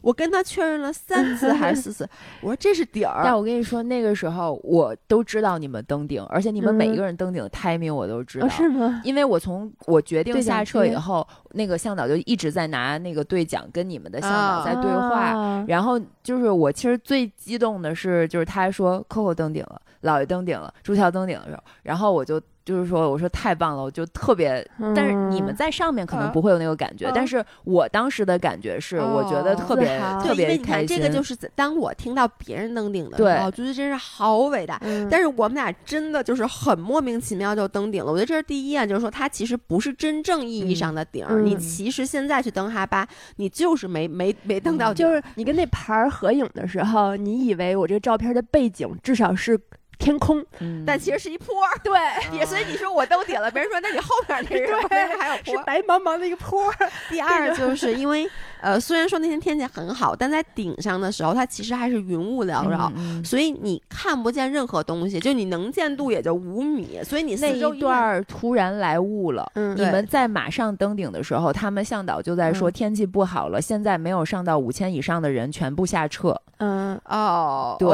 [0.00, 2.08] 我跟他确认了三次 还是四次，
[2.40, 3.22] 我说这是底儿。
[3.24, 9.00] 但我跟你说，那个时候我都知道你们登顶，而且你们每一个人登顶的 timing 我都知道，是吗？
[9.04, 15.64] 因为我从我决定下车以后，那个向导就一直在拿那个对讲跟你们的向导在对话。
[15.68, 22.40] 然后就是我其实最激动的是，就是他说 Coco 登顶了，姥爷登顶了，朱桥登顶的时候，然后我就。
[22.64, 24.64] 就是说，我说太棒了，我就特别。
[24.94, 30.96] 但是你们在上面可能不会有那个感觉，但是我当时的感觉是，我觉得特别特别开心。
[30.96, 34.80] 这个就是当我听到别人登顶的时候，觉得真是好伟大。
[35.10, 38.12] 但是我们俩真的就是很莫名其妙就登顶了。
[38.12, 41.26] 我觉得这是第一啊，就是说它其实不是真正意义上的顶。
[41.44, 45.06] 你其实现在去登哈巴，你就是没没没登到顶。
[45.06, 49.58] 就是你跟那牌儿合影的时候，你以为我这个照片的背景至少是。
[50.00, 50.44] 天空，
[50.86, 51.54] 但其实是一坡，
[51.84, 51.92] 对，
[52.36, 56.72] 也所以你说我登顶了， 别人说那你后面那人还有坡，是白茫茫的一个坡。
[57.08, 58.26] 第二就是因为，
[58.62, 62.90] 呃，虽然说那天天气很好，但在顶上的时候，它其实还是云雾缭绕，
[63.22, 69.50] 所以你看不见任何东西，就你能见度也就五米，所以你那一段突然来雾了。
[69.54, 76.40] 你们在马上登顶的时候，他们向导就在说天气不好了，现在没有上到五千以上的人全部下撤。
[76.60, 77.88] 嗯，哦，对，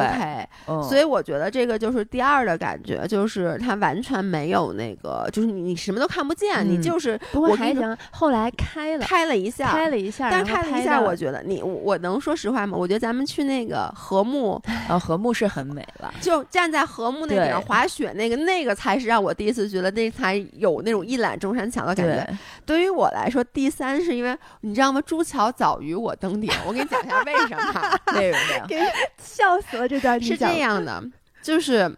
[0.88, 2.04] 所以我觉得这个就是。
[2.16, 7.96] 第二的感觉，就是它完全没有那个，就是你你什么都看不见，你就是我还行。
[8.12, 12.78] 后来开了，开了一下，开了一下，但是开了一下，我觉得你我能说实话吗？
[12.78, 22.38] 我觉得咱们去那个禾木， 呃，禾木是很美了，就站在禾木那顶滑雪，那个那个才是让我第一次觉得那才有那种一览众山小的感觉。
[22.64, 25.02] 对于我来说，第三是因为你知道吗？
[25.04, 27.98] 朱桥早于我登顶，我给你讲一下为什么？
[28.16, 28.55] 为什么？
[28.66, 28.78] 给
[29.22, 31.02] 笑死了，这段是这样的。
[31.42, 31.94] 就是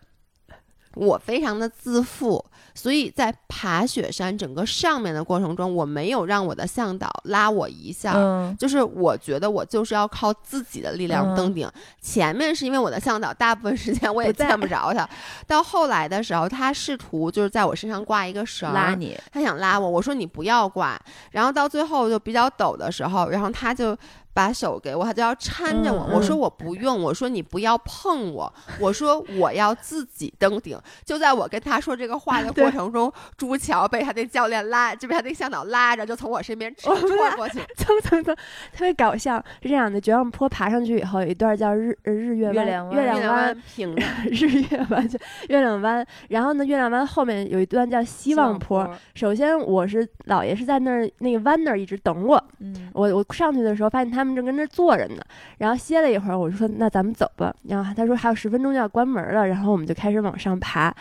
[0.94, 2.44] 我非常的自负，
[2.74, 8.12] 所以在爬雪山整个上面的过程中，我没有让我的向导拉我一下。
[8.16, 11.70] 嗯，就是我觉得我就是要靠自己的力量登顶。
[12.00, 15.08] 前面是因为我的向导大部分时间我也见不着他，
[15.46, 21.00] 到后来的时候，他试图就是在我身上挂一个绳拉你，他想拉我，我说你不要挂。
[21.30, 23.96] 然后到最后就比较陡的时候，然后他就。
[24.38, 26.08] 把手给我，他就要搀着我。
[26.14, 30.78] 我说我不用，我说你不要碰我，我说我要自己登顶。
[31.04, 38.32] 就在我跟他说这个话的 过程中，朱桥被他那教练拉，就被他那向导拉着，就从我身边冲过去，蹭蹭蹭，
[38.72, 39.44] 特别搞笑。
[39.60, 43.92] 是这样的，绝望坡爬上去以后，有一段叫日日月月亮月亮湾平
[44.30, 46.06] 日月湾就月亮湾。
[46.28, 48.88] 然后呢，月亮湾后面有一段叫希望坡。
[49.16, 52.40] 首先，我是姥爷是在那儿那个湾那儿一直等我。
[52.60, 54.27] 嗯，我我上去的时候发现他们。
[54.34, 55.22] 正跟那坐着呢，
[55.58, 57.54] 然后歇了一会儿，我就说那咱们走吧。
[57.64, 60.94] 然后他说还有十分钟就要关门了，然后我们就开始往上爬。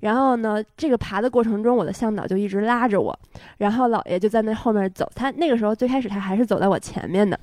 [0.00, 3.16] 然后呢，这个爬的过程中，我的向导就一直拉着我，
[3.58, 5.08] 然后姥爷就在那后面走。
[5.14, 7.38] 他那个时候最开始他还是走在我前面的。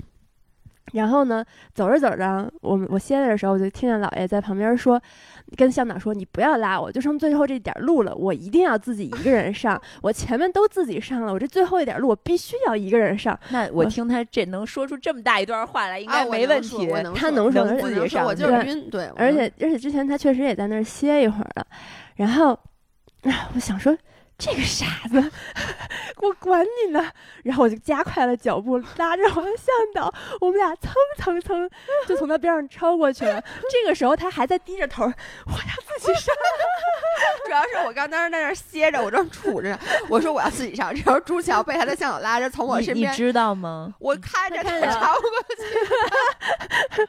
[0.92, 1.44] 然后呢，
[1.74, 5.00] 走着走着，我我歇着的时候，我就听见姥爷在旁边说，
[5.56, 9.80] 跟向导说：“你不要拉我，就剩最后这点路了，我一定要自己一个人上。
[10.02, 16.88] 我前面都自己上了，我这最后一点路，我必须要一个人上。”那我听他这能说出这么大一段话来，应该没问题。
[17.14, 18.90] 他能说自己上，我就是晕。
[18.90, 21.66] 对，而且而且之前他确实也在那儿歇一会儿了。
[22.16, 22.58] 然后，
[23.54, 23.96] 我想说。
[24.40, 25.30] 这个傻子，
[26.16, 27.12] 我管你呢！
[27.44, 31.68] 然后我就加快了脚步，拉着我的向导， 我们俩蹭蹭蹭
[32.08, 33.38] 就从他边上超过去了。
[33.70, 36.34] 这个时候他还在低着头，我要自己上。
[37.44, 40.90] 主要是我刚当时在那歇着，我正杵着，我说我要自己上。
[40.94, 43.92] 这时候朱桥被他的向导拉着从我身边，你知道吗？
[43.98, 47.06] 我看着他超过去。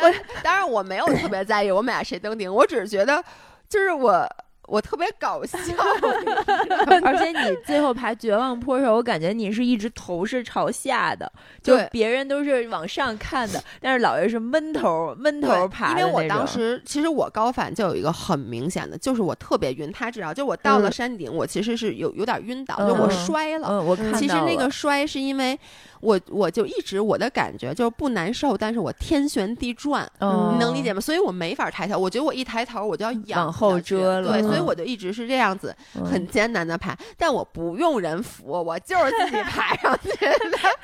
[0.00, 0.14] 我
[0.44, 3.22] 当然我没有特别在意我们俩谁登顶，我只是觉得
[3.68, 4.28] 就是我。
[4.68, 5.58] 我特别搞笑，
[7.02, 11.30] 而且你最后爬绝望坡的时候，我感觉你是一直头是朝下的，
[11.62, 15.90] 就别人都是往上看的，但是老爷是闷头闷头爬。
[15.90, 19.90] 因为我当时其实我高反就有一个很明显的，就是我特别晕。
[19.90, 23.68] 他知道，就我到了山顶，我其实是有有点晕倒，就我摔了。
[23.68, 25.58] 嗯，我其实那个摔是因为
[26.00, 31.00] 我我就一直我的感觉就是不难受，但是我天旋地转，嗯你能理解吗？
[31.00, 40.32] 所以我没法抬头，我觉得我一抬头我就要仰往后遮了对，所以嗯我就一直是这样子，嗯很艰难的爬，但我不用人扶，我就是自己爬上去的。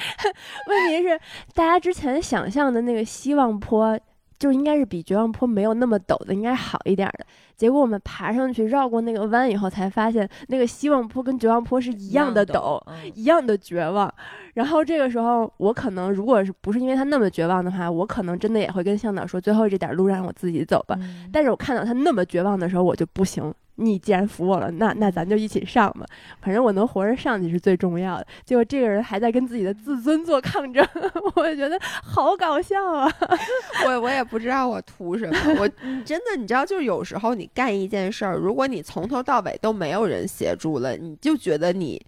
[0.66, 1.20] 问题是，
[1.54, 3.98] 大家之前想象的那个希望坡，
[4.38, 7.26] 就应该是比绝望坡没有那么陡的，应该好一点的。
[7.56, 14.12] 结果我们爬上去绕过那个弯以后，才发现那个希望坡跟绝望坡是一样的陡，嗯一样的绝望。
[14.54, 20.96] 然后这个时候，我可能如果是不是因为他那么绝望的话，我可能真的也会跟向导说，最后这点路让我自己走吧。
[21.00, 23.52] 嗯但是我看到他那么绝望的时候，我就不行。
[23.76, 26.06] 你既然扶我了，那那咱就一起上吧。
[26.40, 28.26] 反正我能活着上去是最重要的。
[28.44, 30.86] 结果这个人还在跟自己的自尊做抗争，
[31.34, 33.10] 我觉得好搞笑啊！
[33.86, 42.00] 我我也不知道我图什么，我你真的你知道，就是有时候你干一件事儿，如果你从头到尾都没有人协助了，你就觉得你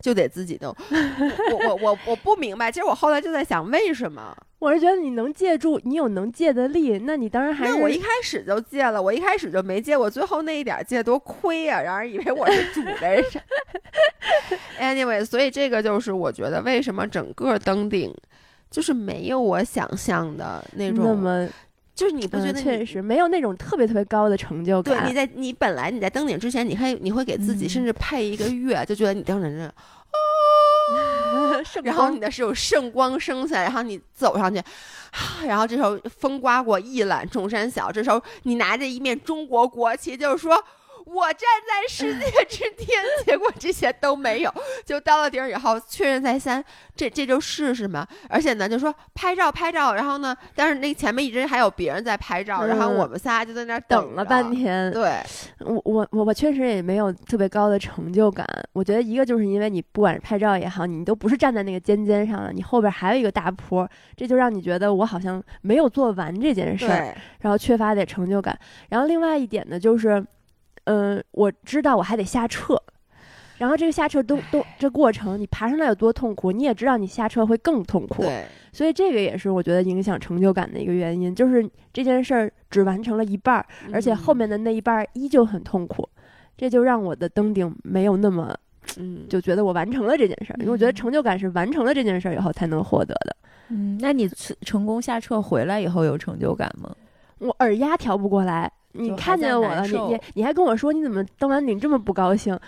[0.00, 0.74] 就得自己弄。
[1.52, 4.36] 我我我我不明白，其实我后来就在想，为什么？
[4.58, 13.24] 我是觉得你能借助，你有能借的力，那你当然还是那我一开始就借了，我一开始就没借，我最后那一点儿借多亏呀、让人以为我是主的人。
[14.78, 18.14] anyway，所以这个就是我觉得为什么整个登顶
[18.70, 21.48] 就是没有我想象的那种，那么，
[22.00, 25.06] 就是你不觉嗯，得你、确实没有那种特别特别高的成就对，感。
[25.06, 29.70] 你在你本来你在登顶之前，你还你会给自己嗯甚至配一个乐，就觉得你登顶着，
[31.62, 34.58] 圣然后你的是有圣光升起来，然后你走上去，
[35.10, 37.92] 啊然后这时候风刮过，一览众山小。
[37.92, 40.58] 这时候你拿着一面中国国旗，就是说。
[41.12, 42.88] 我站在世界之巅，
[43.24, 44.54] 结果这些都没有，
[44.86, 46.64] 就到了顶儿以后确认再三，
[46.94, 48.06] 这这就试试嘛？
[48.28, 55.20] 而且呢，就说拍照拍照，然后呢，但是那前面一直还有别人在拍照，然后嗯我们仨就在那儿等了半天，对，
[55.60, 58.46] 我我我我确实也没有特别高的成就感。
[58.72, 68.56] 我觉得一个就是因为你不管是拍照也好，你都不是站在那个尖尖上了，你后边还有一个大坡，这就让你觉得我好像没有做完这件事儿，然后缺乏点成就感。
[68.90, 70.24] 然后另外一点呢，就是，
[70.92, 72.76] 嗯、我知道我还得下撤。
[73.58, 86.08] 然后这个下撤都都这过程，你爬上来有多痛苦，你也知道你下撤会更痛苦，对，所以这个也是我觉得影响成就感的一个原因，就是这件事儿只完成了一半儿，而且后面的那一半儿依旧很痛苦，
[86.56, 88.56] 这就让我的登顶没有那么
[88.96, 93.36] 嗯，就觉得我完成了这件事儿，因为我觉得成就感是完成了这件事儿以后才能获得的。
[93.68, 96.96] 嗯，那你成成功下撤回来以后有成就感吗？
[97.38, 98.72] 我耳压调不过来。
[98.92, 102.58] 你看见我了，你你你还跟我说你怎么登完顶这么不高兴？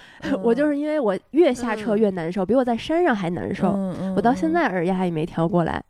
[0.43, 3.73] 我就是因为我越下撤嗯越难受，比我在山上还难受。
[4.15, 5.82] 我到现在耳压也没调过来，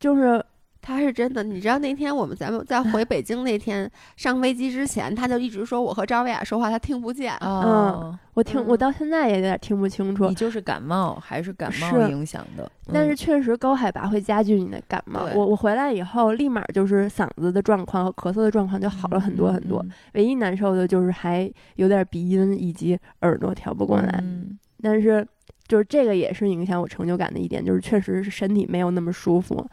[0.00, 0.44] 就是
[0.82, 7.32] 他是真的，你知道那天我们咱们在回 北京那天上飞机之前，他就一直说我和赵薇雅说话，他听不见。
[7.36, 10.34] 哦，我听、我嗯到现在也有点听不清楚你。
[10.34, 12.68] 就是感冒还是感冒是影响的？
[12.92, 15.24] 但是嗯确实高海拔会加剧你的感冒。
[15.24, 19.80] 对我我回来以后，立马就是嗓子的状况和咳嗽的状况就好了很多很多。
[19.84, 24.18] 嗯唯一难受的就是还有点鼻音以及耳朵调不过来。
[24.20, 25.24] 嗯但是
[25.68, 29.64] 就是这个也是影响我成就感的一点，就是确实是身体没有那么舒服。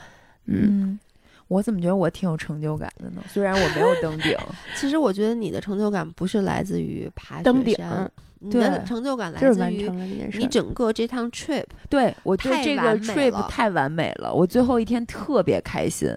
[0.46, 1.00] 嗯，嗯，
[1.48, 3.22] 我怎么觉得我挺有成就感的呢？
[3.28, 4.38] 虽然我没有登顶，
[4.76, 7.76] 其实我觉得你的成就感不是来自于爬登顶
[8.50, 10.48] 对成就感来自于成了这件事你。
[10.48, 11.66] 整个这趟 trip。
[11.90, 16.10] 对我对太这个 trip 太完美了，我最后一天特别开心。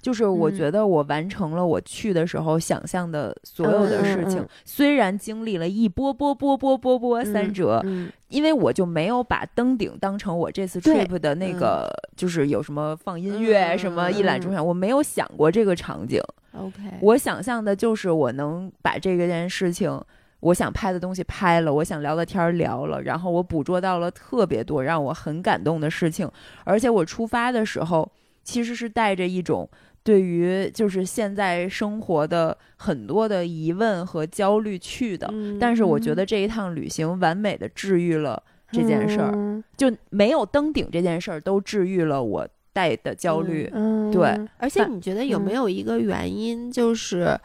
[0.00, 0.56] 就是我嗯。
[0.58, 16.20] 觉得我完成了我去的时候想象的所有的事情，虽然经历了一波波波波波波三折，嗯，因为我就没有把登顶当成我这次 trip 的那个，就是有什么放音乐、嗯什么一览众山，我没有想过这个场景。
[16.52, 20.00] OK，我想象的就是我能把这个件事情，
[20.40, 26.28] 我想拍的东西拍了，我想聊的天儿聊了，然后我捕捉到了特别多让我很感动的事情，
[26.64, 28.10] 而且我出发的时候
[28.42, 29.68] 其实是带着一种。
[30.08, 43.70] 对于就是现在生活的很多的疑问和焦虑去的，嗯但是我觉得这一趟旅行完美的治愈了这件事儿，嗯就没有登顶这件事儿都治愈了我带的焦虑。
[43.74, 47.38] 嗯，对而且你觉得有没有一个原因，就是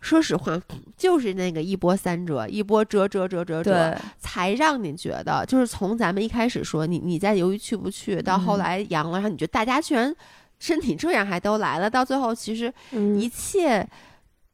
[0.00, 0.58] 说实话，
[0.96, 10.14] 就是那个一波三折，一波折折折折折，才让你觉得，就是从咱们一开始说你你在犹豫去不去，到后嗯来阳了，然后你觉得大家居然
[10.62, 13.84] 身体这样还都来了，到最后其实嗯一切。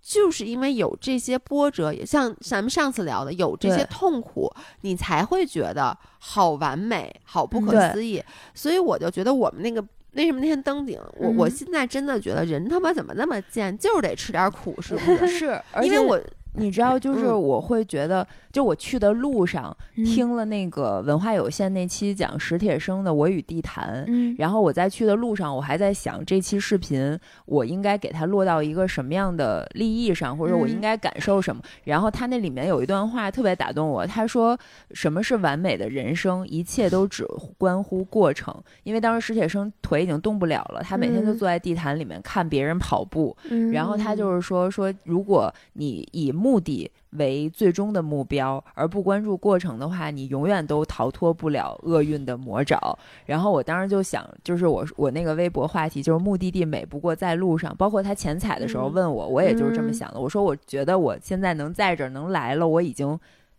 [0.01, 8.22] 就是因为有这些波折，也像咱们上次聊的，有这些痛苦，你才会觉得好完美、好不可思议。
[8.55, 15.28] 所以我就觉得我们那个为什么那天登顶，我我嗯现在真的觉得人他妈怎么那么贱，就是得吃点苦，是不是？
[15.39, 16.18] 是，而且因为我
[16.55, 24.05] 你知道，就是我会觉得，就我去的路上听了那个文化有限那期讲史铁生的《我与地坛》，
[24.39, 31.62] 然后我在去的路上，我还在想这期视频我应该给它落到一个什么样的利益上，或者我应该感受什么。
[31.85, 34.59] 然后他那里面有一段话特别打动我，他说
[34.93, 36.47] ：“什么是完美的人生？
[36.49, 37.27] 一切都只
[37.57, 43.37] 关乎过程。”因为当时史铁生腿已经动不了了，他每天就坐在地坛里面看别人跑步，
[43.73, 52.78] 然后他就是说说，如果你以目的为最终的目标，而不关注过程的话，你永远都逃脱不了厄运的魔爪。
[53.27, 57.74] 然后我当时就想，就是我我那个微博话题就是目的地美不过在路上。
[57.77, 60.20] 包括他前彩的时候问我，我也就是这么想的。
[60.20, 63.19] 我说我觉得我现在能在这儿能来了，我已经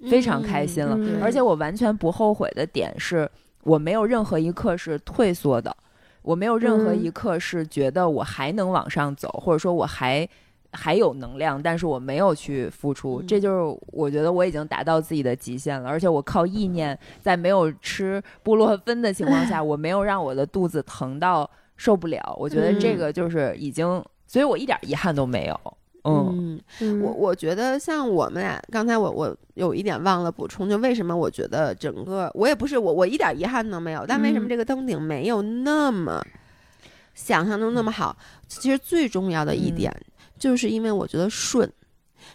[0.10, 3.30] 非常开心了，而且我完全不后悔的点是
[3.64, 5.76] 我没有任何一刻是退缩的，
[6.22, 10.28] 我没有任何一刻是觉得我还能往上走，或者说我还。
[10.72, 15.90] 还有能量，但是我没有去付出，这就是我觉得我已经达到自己的极限了。
[15.90, 22.36] 而且我靠意念，在没有吃布洛芬的情况下， 我没有让我的肚子疼到受不了。
[22.38, 25.60] 我觉得这个就是已经，所以我一点遗憾都没有。
[26.04, 26.62] 嗯，
[27.02, 36.24] 我我觉得像我们俩刚才我我有一点忘了补充，就为什么我觉得整个我也不是我我一点遗憾都没有，但为什么这个登顶没有那么
[37.16, 38.16] 想象中那么好？
[38.48, 39.92] 其实最重要的一点。
[40.40, 41.70] 就是因为我觉得顺，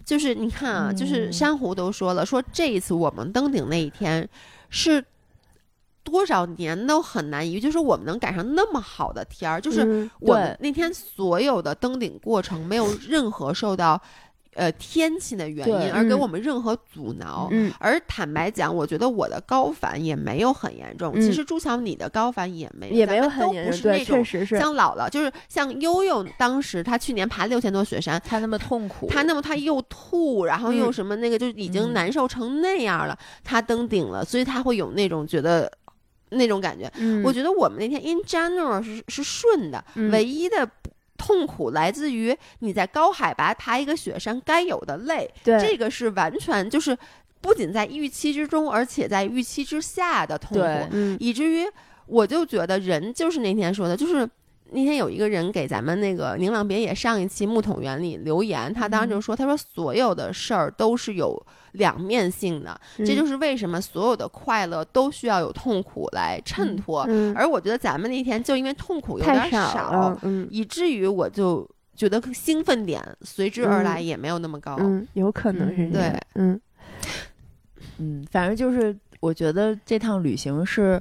[0.05, 4.29] 就是你看啊，就是珊瑚都说了，说这一次我们登顶那一天
[4.69, 5.05] 是
[6.03, 14.01] 多少年都很难遇，就是我们能赶上那么好的天儿，就是我们那天所有的登顶过程没有任何受到。
[14.55, 17.49] 呃，天气的原因而给我们任何阻挠。
[17.51, 21.15] 嗯，而坦白讲，我觉得我的高反也没有很严重。
[21.21, 24.59] 其实朱乔你的高反也没也没有很严重，对，确实是。
[24.59, 33.19] 像姥姥，就是像悠悠，当时她去年爬六千多雪山，她那么痛苦，她那么她又吐，然后又什么那个，就已经难受成那样了。
[33.43, 35.71] 他登顶了，所以她会有那种觉得
[36.31, 36.91] 那种感觉。
[37.25, 40.69] 我觉得我们那天 in general 是是顺的，唯一的。
[41.25, 46.97] 痛苦来自于你在高海拔爬一个雪山该有的累，这个是完全就是
[47.41, 51.65] 不仅在预期之中，而且在预期之下的痛苦，以至于
[52.07, 54.29] 我就觉得人就是那天说的，就是。
[54.71, 61.41] 那天有一个人给咱们那个宁浪别野上一期木桶原理留言，他当时就说：“他说所有的事儿都是有
[61.75, 67.09] 两面性的，这就是为什么所有的快乐都需要有痛苦来衬托。
[67.37, 70.19] 而我觉得咱们那天就因为痛苦有点少，
[70.51, 74.77] 以至于我就觉得兴奋点随之而来也没有那么高。
[74.81, 76.61] 嗯，有可能是对，嗯
[77.99, 81.01] 嗯，反正就是我觉得这趟旅行是。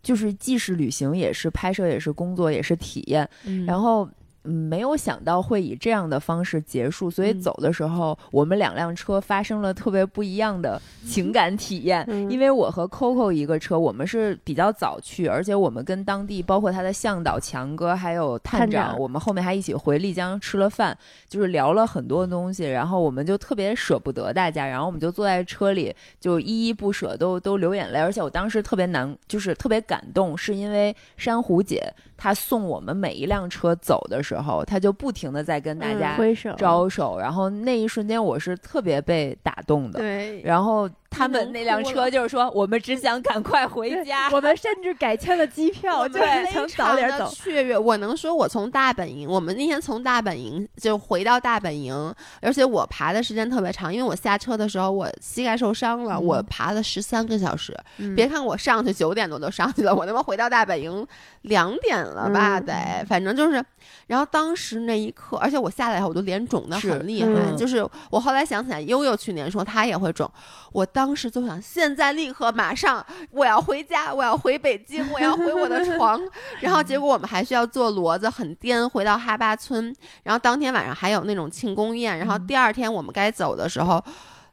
[0.00, 3.28] 就是既是旅行，也是拍摄，也是工作，也是体验。
[3.66, 4.08] 然后。
[4.44, 12.06] 嗯，没有想到会以这样的方式结束，所以走的时候，我们两辆车发生了特别不一样的情感体验。
[12.30, 20.96] 因为我和 Coco 一个车，我们是比较早去，而且我们跟当地包括他的向导强哥还有探长，我们后面还一起回丽江吃了饭，
[21.28, 22.64] 就是聊了很多东西。
[22.64, 27.98] 然后我们就特别舍不得大家，然后我们就坐在车里就依依不舍，都都流眼泪。
[27.98, 34.27] 而且我当时特别难，就是特别感动，是因为珊瑚姐她送我们每一辆车走的时候。
[34.28, 40.00] 时候，他就不停的在跟大家挥手招手，然后那一瞬间，我是特别被打动的。
[40.00, 40.88] 对，然后。
[41.10, 44.28] 他们那辆车就是说，我们只想赶快回家。
[44.30, 47.28] 我们甚至改签了机票，就是想早点走。
[47.34, 57.76] 雀跃，我能说，我从大本营，我们那天从大本营就回到大本营，而且我爬的时间特别长，因为我下车的时候我膝盖受伤了，我爬了十三个小时。
[58.14, 61.06] 别看我上去九点多就上去了，我他妈回到大本营
[61.42, 62.60] 两点了吧？
[62.60, 63.64] 得，反正就是。
[64.06, 67.28] 然后当时那一刻，而且我下来以后，我都脸肿的很厉害。
[67.56, 70.30] 就是我后来想起来，悠悠去年说他也会肿，
[70.72, 76.20] 我当时就想，现在立刻马上我要回家，我要回北京，我要回我的床。
[76.58, 79.94] 然后结果我们还需要坐骡子，很颠回到哈巴村。
[80.24, 82.18] 然后当天晚上还有那种庆功宴。
[82.18, 84.02] 然后第二天我们该走的时候，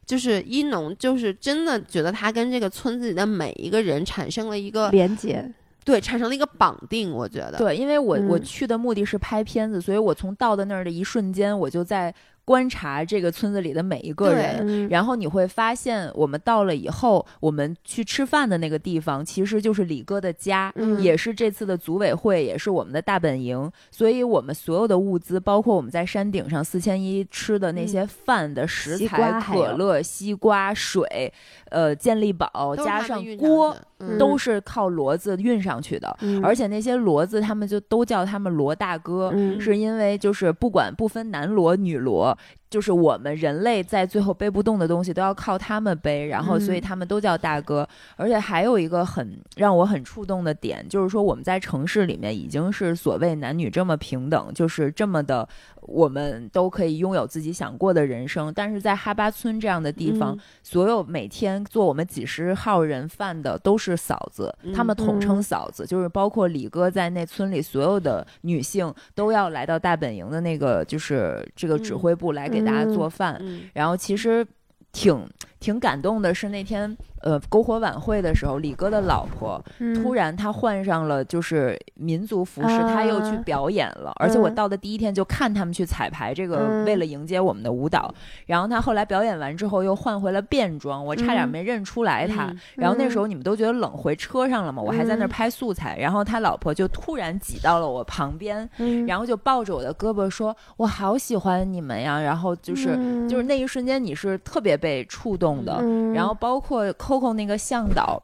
[0.06, 5.52] 就是一农，就是真的觉得他跟这个村子里的每一个人产生了一个连接。
[5.84, 7.58] 对，产生了一个绑定，我觉得。
[7.58, 12.14] 对，因为我我去的目的是拍片子，所以我从到的那儿的一瞬间，我就在。
[12.46, 23.68] 观察这个村子里的每一个人，然后你会发现，我们到了以后，我们去吃饭的那个地方，其实就是李哥的家，也是这次的组委会，也是我们的大本营。
[23.90, 31.32] 所以，我们所有的物资，包括我们在山顶上四千一吃的那些饭的食材、可乐、西瓜、水，
[31.76, 33.76] 呃，健力宝加上锅，
[34.18, 36.16] 都是靠骡子运上去的。
[36.42, 39.30] 而且那些骡子，他们就都叫他们骡大哥，
[39.60, 42.34] 是因为就是不管不分男骡女骡。
[42.68, 47.88] 就是我们人类在最后背不动的东西都要靠他们背，然后所以嗯他们都叫大哥。
[48.16, 55.48] 而且还有一个很让我很触动的点，就是说我们在城市里面已经是所谓男女这么平等，就是这么的，
[55.82, 58.52] 我们都可以拥有自己想过的人生。
[58.52, 73.36] 但是在哈巴村这样的地方，嗯所有每天做我们几十号人饭的都是嫂子，他们统称嗯嫂子，就是包括李哥在内，村里所有的女性都要来到大本营的那个就是这个指挥部来给大家做饭。
[73.40, 74.46] 嗯然后其实
[74.92, 75.28] 挺
[75.66, 84.12] 挺感动的是那天呃篝火晚会的时候，李哥的老婆嗯突然她换上了就是民族服饰，她又去啊表演了。
[84.20, 88.14] 而且我嗯到的第一天就看他们去彩排这个，嗯为了迎接我们的舞蹈。
[88.46, 92.46] 然后她后来表演完之后又换回了便装，我差点嗯没认出来她。
[92.46, 95.98] 嗯然后那时候你们都觉得冷，回车上了嘛，我还在那儿嗯拍素材。
[95.98, 105.78] 然后他老婆就突然挤到了我旁边，嗯然后就抱着我的胳膊说：“我好喜欢你们呀！”然后就是、嗯就是那一瞬间你是特别被触动的。
[105.80, 108.22] 嗯然后包括 Coco 那个向导，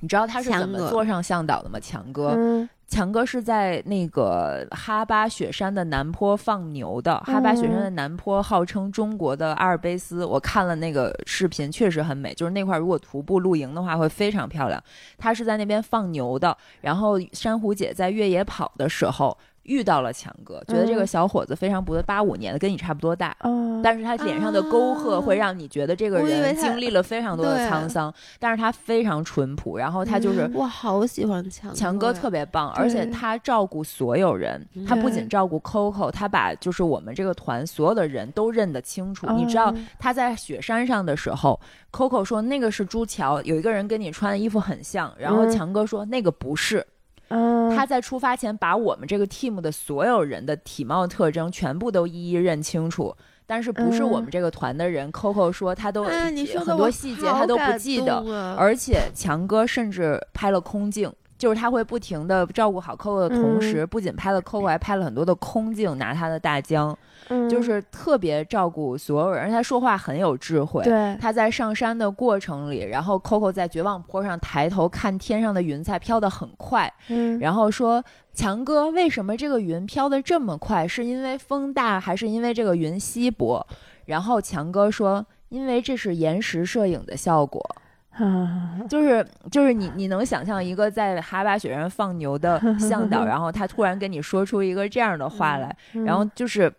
[0.00, 1.78] 你知道他是怎么坐上向导的吗？
[1.80, 7.18] 强哥，嗯强哥是在那个哈巴雪山的南坡放牛的。
[7.18, 12.32] 哈巴雪山嗯的南坡号称中国的阿尔卑斯，我看了那个视频，确实很美。
[12.32, 14.82] 就是那块儿如果徒步露营的话，会非常漂亮。
[15.18, 19.36] 他是在那边放牛的，然后珊瑚姐在越野跑的时候。
[19.68, 21.06] 遇到了强哥，觉得这个嗯。
[21.06, 23.80] 小伙子非常不错，八五年的，跟你差不多大，哦。
[23.82, 39.26] 但是他脸上的沟壑会让你觉得这个人经历了非常多的沧桑，但是他非常淳朴，然后他就是我好喜欢强强哥特别棒，而且他照顾所有人，他不仅照顾 Coco，他把就是我们这个团所有的人都认得清楚。
[39.32, 41.58] 你知道哦他在雪山上的时候
[41.92, 45.50] ，Coco 说那个是朱桥，有一个人跟你穿的衣服很像，然后嗯。
[45.50, 46.86] 强哥说那个不是。
[47.28, 53.14] 嗯他在出发前把我们这个 team 的所有人的体貌特征全部都一一认清楚。
[53.50, 66.94] 但是不是我们嗯这个团的人、c o c o 说他都很多细节他都不记得，啊而且强哥甚至拍了空镜，就是他会不停的照顾好 Coco 的同时，不仅拍了 Coco，还拍了很多的空镜，拿他的大疆，
[67.28, 70.82] 嗯就是特别照顾所有人，他说话很有智慧。
[70.84, 78.02] 对他在上山的过程里，然后 Coco 在绝望坡上抬头看天上的云彩飘得很快，嗯然后说
[78.32, 80.86] ：“强哥，为什么这个云飘得这么快？
[80.88, 83.66] 是因为风大，还是因为这个云稀薄？”
[84.06, 87.62] 然后强哥说：“因为这是延时摄影的效果。
[88.18, 96.72] ”啊就是就是你你能想象一个在哈巴雪山放牛的向导， 然后他突然跟你说出一个这样的话来，然后就是。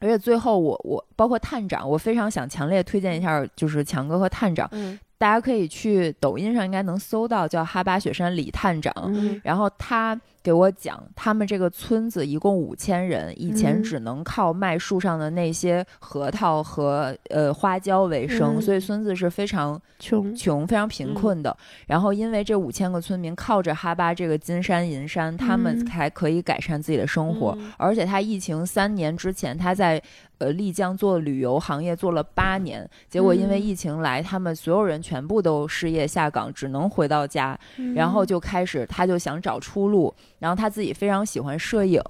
[0.00, 8.92] 而且最后我，我包括探长，我非常想强烈推荐一下，就是强哥和探长，嗯大家可以去抖音上应该能搜到，叫哈巴雪山李探长。
[9.08, 21.54] 嗯然后他给我讲，他们这个村子一共五千人，以前嗯只能靠卖树上的那些核桃和呃花椒为生，嗯所以村子是非常穷穷、非常贫困的。
[21.86, 27.54] 然后因为这五千个村民靠着哈巴这个金山银山，他们嗯才可以改善自己的生活。
[27.58, 30.02] 嗯而且他疫情三年之前，他在
[30.40, 37.58] 呃丽江做旅游行业做了八年，结果因为嗯疫情来，他们所有人全部都失业下岗，只能回到家。
[37.94, 40.12] 然后就开始，他就想找出路。
[40.38, 42.02] 然后他自己非常喜欢摄影，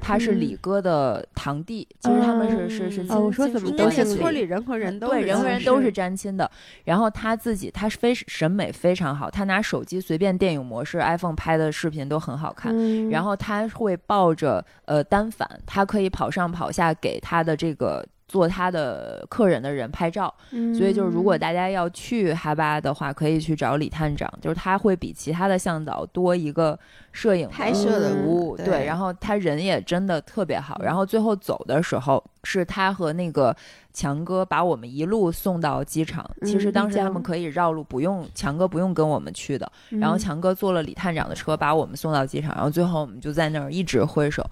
[0.00, 4.16] 他是嗯李哥的堂弟，其实他们是是是我说怎么都姓李系。
[4.16, 6.50] 村里人和人都对，人和人都是沾亲的。
[6.84, 12.72] 然后他自己，他是非审美非常好，他拿手机随便电影模式 iPhone 拍的视频都很好看。
[12.74, 20.32] 嗯然后他会抱着呃单反，他可以跑上跑下给他的这个做他的客人的人拍照。
[20.76, 26.78] 所以就是如果大家要去哈巴的话，可以去找李探长，就是他会比其他的向导多一个
[27.12, 30.80] 摄影拍摄的服务，对对，然后他人也真的特别好。
[30.82, 33.54] 然后最后走的时候，是他和那个
[33.92, 36.28] 强哥把我们一路送到机场。
[36.42, 39.70] 其实嗯当时他们可以绕路，不用强哥不用跟我们去的。
[39.90, 44.44] 然后嗯强哥坐了李探长的车，把我们送到机场，然后最后我们就在那儿一直挥手，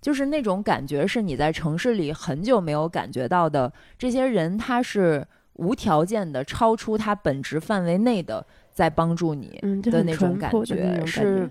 [0.00, 3.72] 就是那种感觉是你在城市里很久没有感觉到的。
[3.98, 11.50] 这些人他是无条件的，超出他本职范围内的在帮助你的那种感觉，是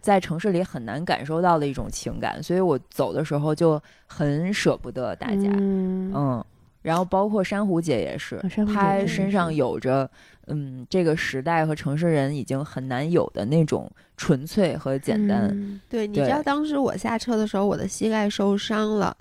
[0.00, 2.42] 在城市里很难感受到的一种情感。
[2.42, 6.44] 所以我走的时候就很舍不得大家，嗯嗯，
[6.80, 10.10] 然后包括珊瑚姐也是她身上有着
[10.50, 15.48] 嗯这个时代和城市人已经很难有的那种纯粹和简单。
[15.52, 19.16] 嗯对，你知道当时我下车的时候，我的膝盖受伤了。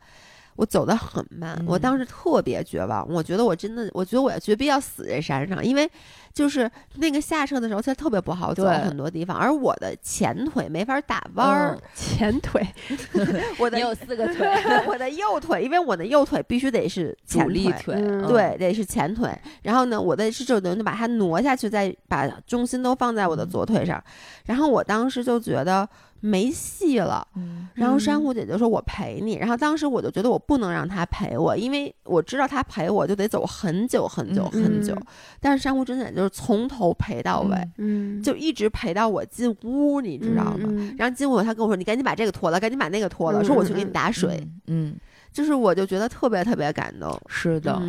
[0.56, 5.90] 我走得很慢，我嗯当时特别绝望，我觉得我真的，我觉得我要绝逼要死在山上，因为
[6.34, 9.36] 就是那个下车的时候，其实特别不好走，很多地方。
[9.36, 12.66] 而我的前腿没法打弯儿，嗯前腿
[13.58, 14.48] 我的有四个腿，
[14.88, 19.30] 我的右腿，因为我的右腿必须得是前腿，嗯对，得是前腿。
[19.64, 24.02] 然后呢，我的是就等于把它挪下去，再把重心都放在我的左腿上。
[24.46, 25.88] 然后我当时就觉得
[26.20, 27.26] 没戏了。
[27.36, 34.94] 嗯然后珊瑚姐姐说：“我陪你。”然后当时我就觉得我不能让她陪我，因为我知道她陪我就得走很久很久嗯很久。
[34.94, 35.04] 嗯
[35.40, 40.66] 但是珊瑚真的就是从头陪到尾，嗯，就一直陪到我进屋，你知道吗？
[40.68, 44.38] 嗯然后进屋，她跟我说：“你赶紧把这个脱了，赶紧把那个脱了，嗯说我去给你打水。
[44.68, 44.96] 嗯，嗯，
[45.32, 47.18] 就是我就觉得特别特别感动。
[47.28, 47.82] 是的，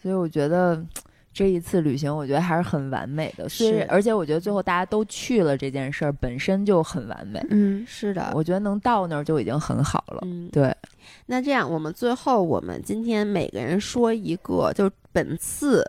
[0.00, 0.84] 所以我觉得。
[1.34, 3.48] 这一次旅行，我觉得还是很完美的。
[3.48, 7.44] 虽是，而且我觉得最后大家都去了，这件事儿本身就很完美。
[7.50, 10.20] 嗯是的，我觉得能到那儿就已经很好了。
[10.22, 10.72] 嗯，对，
[11.26, 15.84] 那这样，我们最后我们今天每个人说一个，就是本次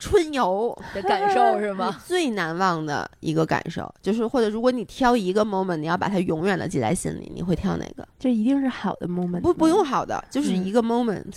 [0.00, 1.96] 春游的感受 是吗？
[2.04, 8.06] 最难忘的一个感受，就是或者如果你挑一个 moment，你要把它永远的记在心里，你会挑哪个？
[8.18, 11.34] 这一定是好的 moment，不，不用好的，就是嗯一个 moment。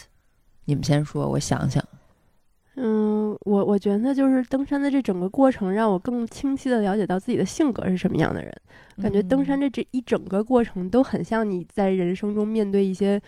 [0.66, 1.84] 你们先说，我想想。
[2.76, 8.52] 嗯，我我觉得就是登山的这整个过程，让我更清晰的了解到自己的性格是什么样的人。
[9.02, 13.22] 感觉登山这这一整个过程都很像你在人生中面对一些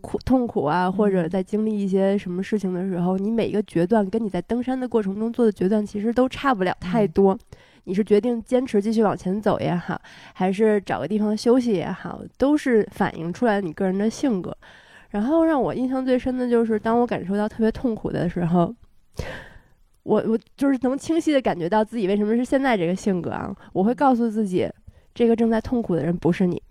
[0.00, 7.38] 苦痛苦啊，或者嗯在经历一些什么事情的时候，你每一个决断跟你在登山的过程中做的决断其实都差不了太嗯多。
[7.84, 10.00] 你是决定坚持继续往前走也好，
[10.34, 14.56] 还是找个地方休息也好，都是反映出来你个人的性格。
[15.10, 18.74] 然后让我印象最深的就是，当我感受到特别痛苦的时候，
[20.04, 23.54] 我我就是能清晰的感觉到自己为什么是现在这个性格啊。
[23.72, 24.70] 我会告诉自己，
[25.14, 26.62] 这个正在痛苦的人不是你。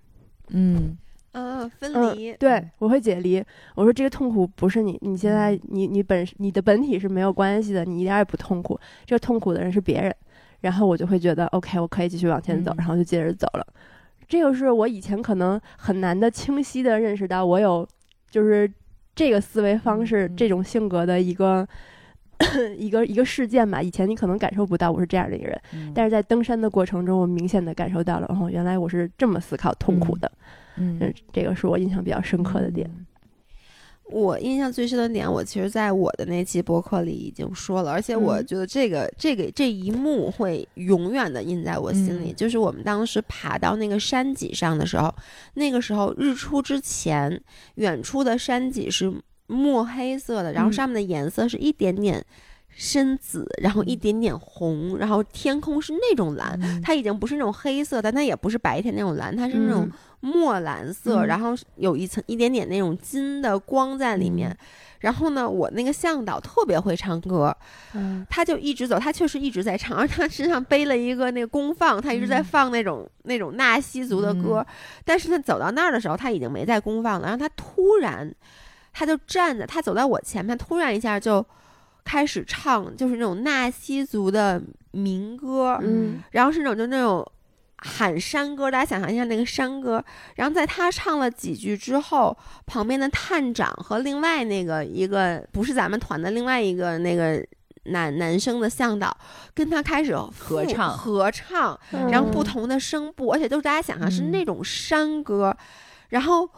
[0.49, 0.97] 嗯
[1.33, 3.43] 嗯，分嗯离，，对，我会解离。
[3.75, 8.79] 我说这个痛苦不是你，你现在你你本你的本体是没有关系的，你一点也不痛苦。
[9.05, 10.15] 这个痛苦的人是别人。
[10.61, 13.65] 然后我就会觉得 OK，我可以继续往前走，嗯然后就接着走了。
[14.27, 17.87] 这个是我以前可能很难的清晰的认识到，我有
[18.29, 18.71] 就是
[19.15, 21.67] 这个思维方式、嗯这种性格的一个
[22.77, 23.81] 一个一个事件吧。
[23.81, 30.31] 以前你可能感受不到我是这样的一个人，嗯但是在登山的过程中，我明显的感受到了，哦，原来我是这么思考痛苦的。
[30.77, 32.89] 嗯嗯，这个是我印象比较深刻的点。
[34.11, 42.31] 我印象最深的点，我其实在我的那期博客里已经说了，而且我嗯觉得这个、这个这一幕会永远的印在我心里。
[42.31, 45.13] 嗯就是我们当时爬到那个山脊上的时候，
[45.53, 47.41] 那个时候日出之前，
[47.75, 49.13] 远处的山脊是
[49.47, 52.23] 墨黑色的，然后嗯上面的颜色是一点点
[52.69, 56.57] 深紫，然后一嗯点点红，然后天空是那种蓝。
[56.61, 59.91] 嗯它已经不是那种黑色，但它也不是白天那种蓝，它是那种嗯
[60.21, 61.27] 墨蓝色，嗯。
[61.27, 64.49] 然后有一层一点点那种金的光在里面。
[64.51, 64.57] 嗯。
[64.99, 67.55] 然后呢，我那个向导特别会唱歌，
[67.93, 68.25] 嗯。
[68.29, 72.43] 他就一直走，他确实一直在唱，而他身上背了一个那个功放，他一直在嗯。
[72.43, 74.65] 放那种、那种纳西族的歌。
[75.05, 78.29] 但是他走到那儿的时候，他已经没在功放了，然后他突然，
[78.91, 81.45] 他就站在，他走在我前面，突然一下就
[82.03, 86.21] 开始唱，就是那种纳西族的民歌，嗯。
[86.31, 87.25] 然后是那种就那种
[87.81, 90.03] 喊山歌，大家想象一下那个山歌。
[90.35, 97.45] 然后在他唱了几句之后，旁边的探长和另外那个一个不是咱们团的另外一个那个
[97.85, 99.15] 男男生的向导，
[99.53, 105.55] 跟他开始合唱合唱，嗯然后不同的声部，而且都是大家想象是嗯那种山歌，
[106.09, 106.49] 然后。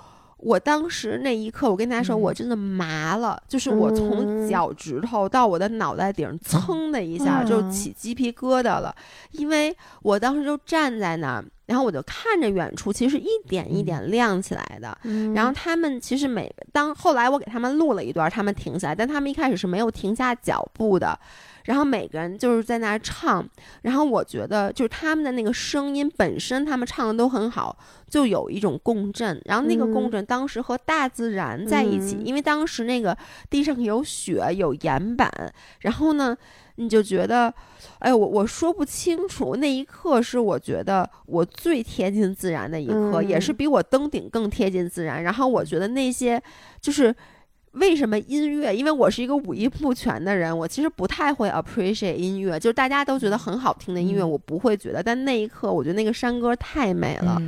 [0.41, 2.21] 我当时那一刻，我跟大家说，嗯。
[2.21, 4.49] 我真的麻了，就是我从嗯。
[4.49, 7.71] 脚趾头到我的脑袋顶，噌的一下就嗯。
[7.71, 8.95] 起鸡皮疙瘩了，
[9.31, 14.97] 因为我当时就站在那儿，然后我就看着远处，其实一点一点亮起来的。
[15.03, 15.33] 嗯。
[15.33, 21.17] 然后他们其实每当后来我给他们录了一段，他们停下来，但他们一开始是没有停下脚步的。
[21.65, 23.47] 然后每个人就是在那儿唱，
[23.83, 27.77] 然后我觉得就是他们的那个声音本身，他们唱的都很好，
[28.09, 29.39] 就有一种共振。
[29.45, 33.15] 然后那个共嗯振当时和大自然在一起，嗯因为当时那个
[33.49, 35.29] 地上有雪有岩板，
[35.81, 36.35] 然后呢，
[36.75, 37.53] 你就觉得，
[37.99, 39.55] 哎，我我说不清楚。
[39.55, 45.23] 那一刻是我觉得我最贴近自然的一刻，也是嗯比我登顶更贴近自然。
[45.23, 46.41] 然后我觉得那些
[46.79, 47.15] 就是。
[47.73, 48.75] 为什么音乐？
[48.75, 52.59] 因为我是一个五音不全的人，我其实不太会 appreciate 音乐。
[52.59, 55.01] 就是大家都觉得很好听的音乐，嗯我不会觉得。
[55.01, 57.41] 但那一刻，我觉得那个山歌太美了，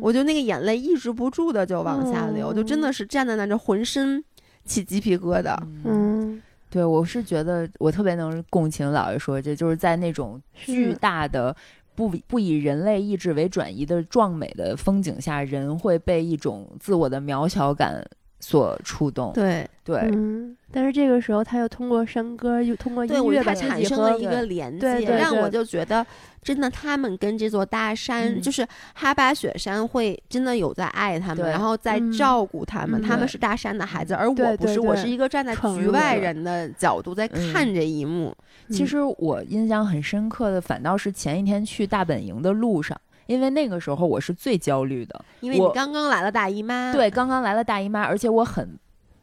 [0.00, 4.22] 我就那个眼泪抑制不住的就往下流，就真的是站在那儿就浑身
[4.64, 5.56] 起鸡皮疙瘩。
[5.84, 11.56] 嗯对，我是觉得我特别能共情老爷说，这就是在那种巨大的。
[11.94, 18.00] 不不以人类意志为转移的壮美的风景下，人会被一种自我的渺小感
[18.40, 19.32] 所触动。
[19.32, 20.56] 对对，嗯。
[20.70, 26.06] 但是这个时候，他又通过山歌，又通过音乐，把产生了一个连接，让我就觉得，
[26.42, 33.00] 真的，他们跟这座大山，就是哈巴雪山，会真的有在爱他们，然后在照顾他们。
[33.00, 38.36] 他们是大山的孩子，而我不是，我是一个站在局外人的角度在看这一幕。
[38.70, 42.94] 其实我印象很深刻的，反倒是前一天去大本营的路上，
[43.28, 48.76] 因为那个时候我是最焦虑的，因为你刚刚来了大姨妈，对，刚刚来了大姨妈，而且我很。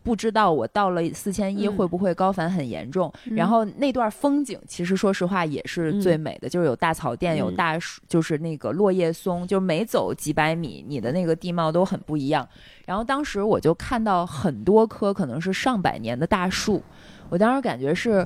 [0.04, 3.12] 不知道我到了四千一会不会高反很严重？
[3.24, 12.48] 然后那段风景其实说实话也是最美的，就是有大草甸，有大树，就是那个落叶松，就每走几百米，你的那个地貌都很不一样。
[12.86, 16.84] 然后当时我就看到很多棵可能是上百年的大树，
[17.30, 18.24] 我当时感觉是。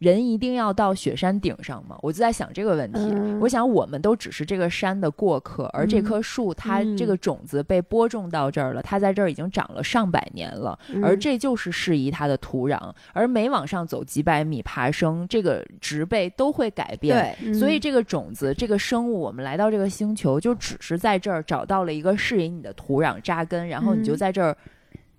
[0.00, 1.94] 人一定要到雪山顶上吗？
[2.00, 2.98] 我就在想这个问题。
[3.38, 12.80] 我想我们都只是这个山的过客，而这棵树它这个种子被播种到这儿了，它在这儿已经长了上百年了，而这就是适宜它的土壤。
[13.12, 17.36] 而每往上走几百米爬升，这个植被都会改变。
[17.38, 24.56] 对，所以这个种子、这个生物，我们来到这个星球，就只是在这儿找到了一个适宜你的土壤扎根，然后你就在这儿，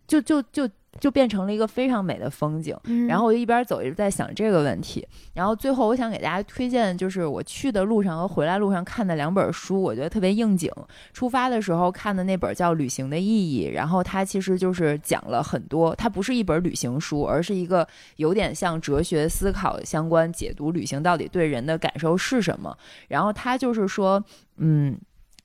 [0.07, 0.67] 就就就。
[0.99, 2.77] 就变成了一个非常美的风景，
[3.07, 10.69] 然后我就一边走一直在想这个问题，然后最后我想给大家推荐，就是我去的路上和回来路上看的两本书，我觉得特别应景。
[11.13, 17.87] 出发的时候看的那本叫《旅行的意义》，然后它其实就是讲了很多，它不是一本旅行书，而是一个
[18.17, 22.77] 有点像哲学思考相关解读旅行到底对人的感受是什么。
[23.07, 24.21] 然后它就是说，
[24.57, 24.99] 嗯，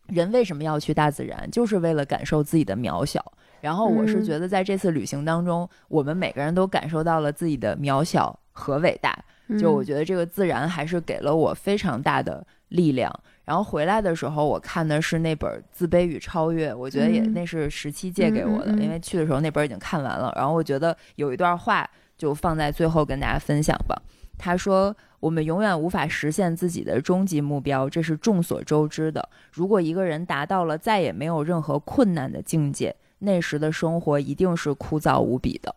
[0.09, 3.24] 人为什么要去大自然，就是为了感受自己的渺小。
[3.60, 9.16] 然后我是觉得，在这次旅行当中，我们每个人都感受到了自己的渺小和伟大。
[9.58, 13.12] 就我觉得这个自然还是给了我非常大的力量。
[13.44, 20.32] 然后回来的时候，我看的是那本《自卑与超越》，我觉得也那是十七借给我的，因为去的时候那本已经看完了。
[20.34, 21.88] 然后我觉得有一段话
[22.18, 23.96] 就放在最后跟大家分享吧。
[24.36, 29.26] 他说：“我们永远无法实现自己的终极目标，这是众所周知的。
[29.52, 32.94] 如果一个人达到了再也没有任何困难的境界。”
[33.26, 35.74] 那时的生活一定是枯燥无比的，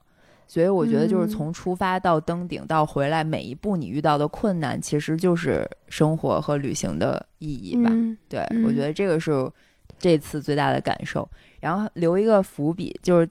[0.48, 7.92] 所以我觉得就是从出发到登顶到回来，每一步你遇到的困难，其实就是生活和旅行的意义吧。
[8.30, 9.52] 对，我觉得这个是
[9.98, 11.28] 这次最大的感受。
[11.60, 13.30] 然后留一个伏笔，就是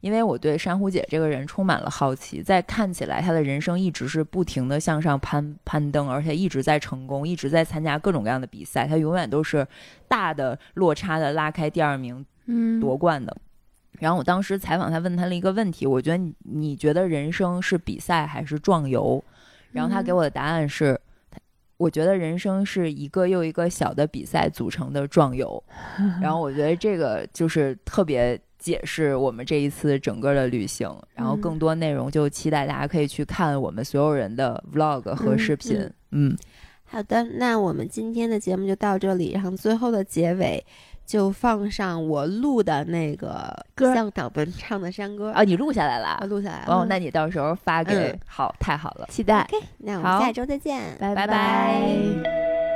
[0.00, 9.66] 因为我对珊瑚姐这个人充满了好奇，在看起来她的人生一直是不停的向上攀攀登，而且一直在成功，一直在参加各种各样的比赛，她永远都是
[10.08, 12.24] 大的落差的拉开第二名，
[12.80, 13.36] 夺冠的。
[13.98, 19.22] 然后我当时采访他，问他了一个问题，我觉得你你觉得人生是比赛还是壮游？
[19.72, 20.98] 然后他给我的答案是，
[21.76, 25.62] 我觉得人生是一个又一个小的比赛组成的壮游。
[26.22, 30.90] 然后我觉得这个就是特别解释我们这一次整个的旅行。
[31.14, 35.88] 然后更多内容就期待大家可以去看我们所有人的 vlog 和视频。
[36.10, 36.34] 嗯，
[36.84, 40.64] 好的，那我们今天的节目就到这里，然后最后的结尾。
[41.10, 45.42] 就放上我录的那个歌，向导们唱的山歌啊！
[45.42, 46.72] 你录下来了，录下来了。
[46.72, 49.40] 哦，那你到时候发给好，太好了，期待。
[49.50, 52.69] OK，那我们下周再见，拜拜。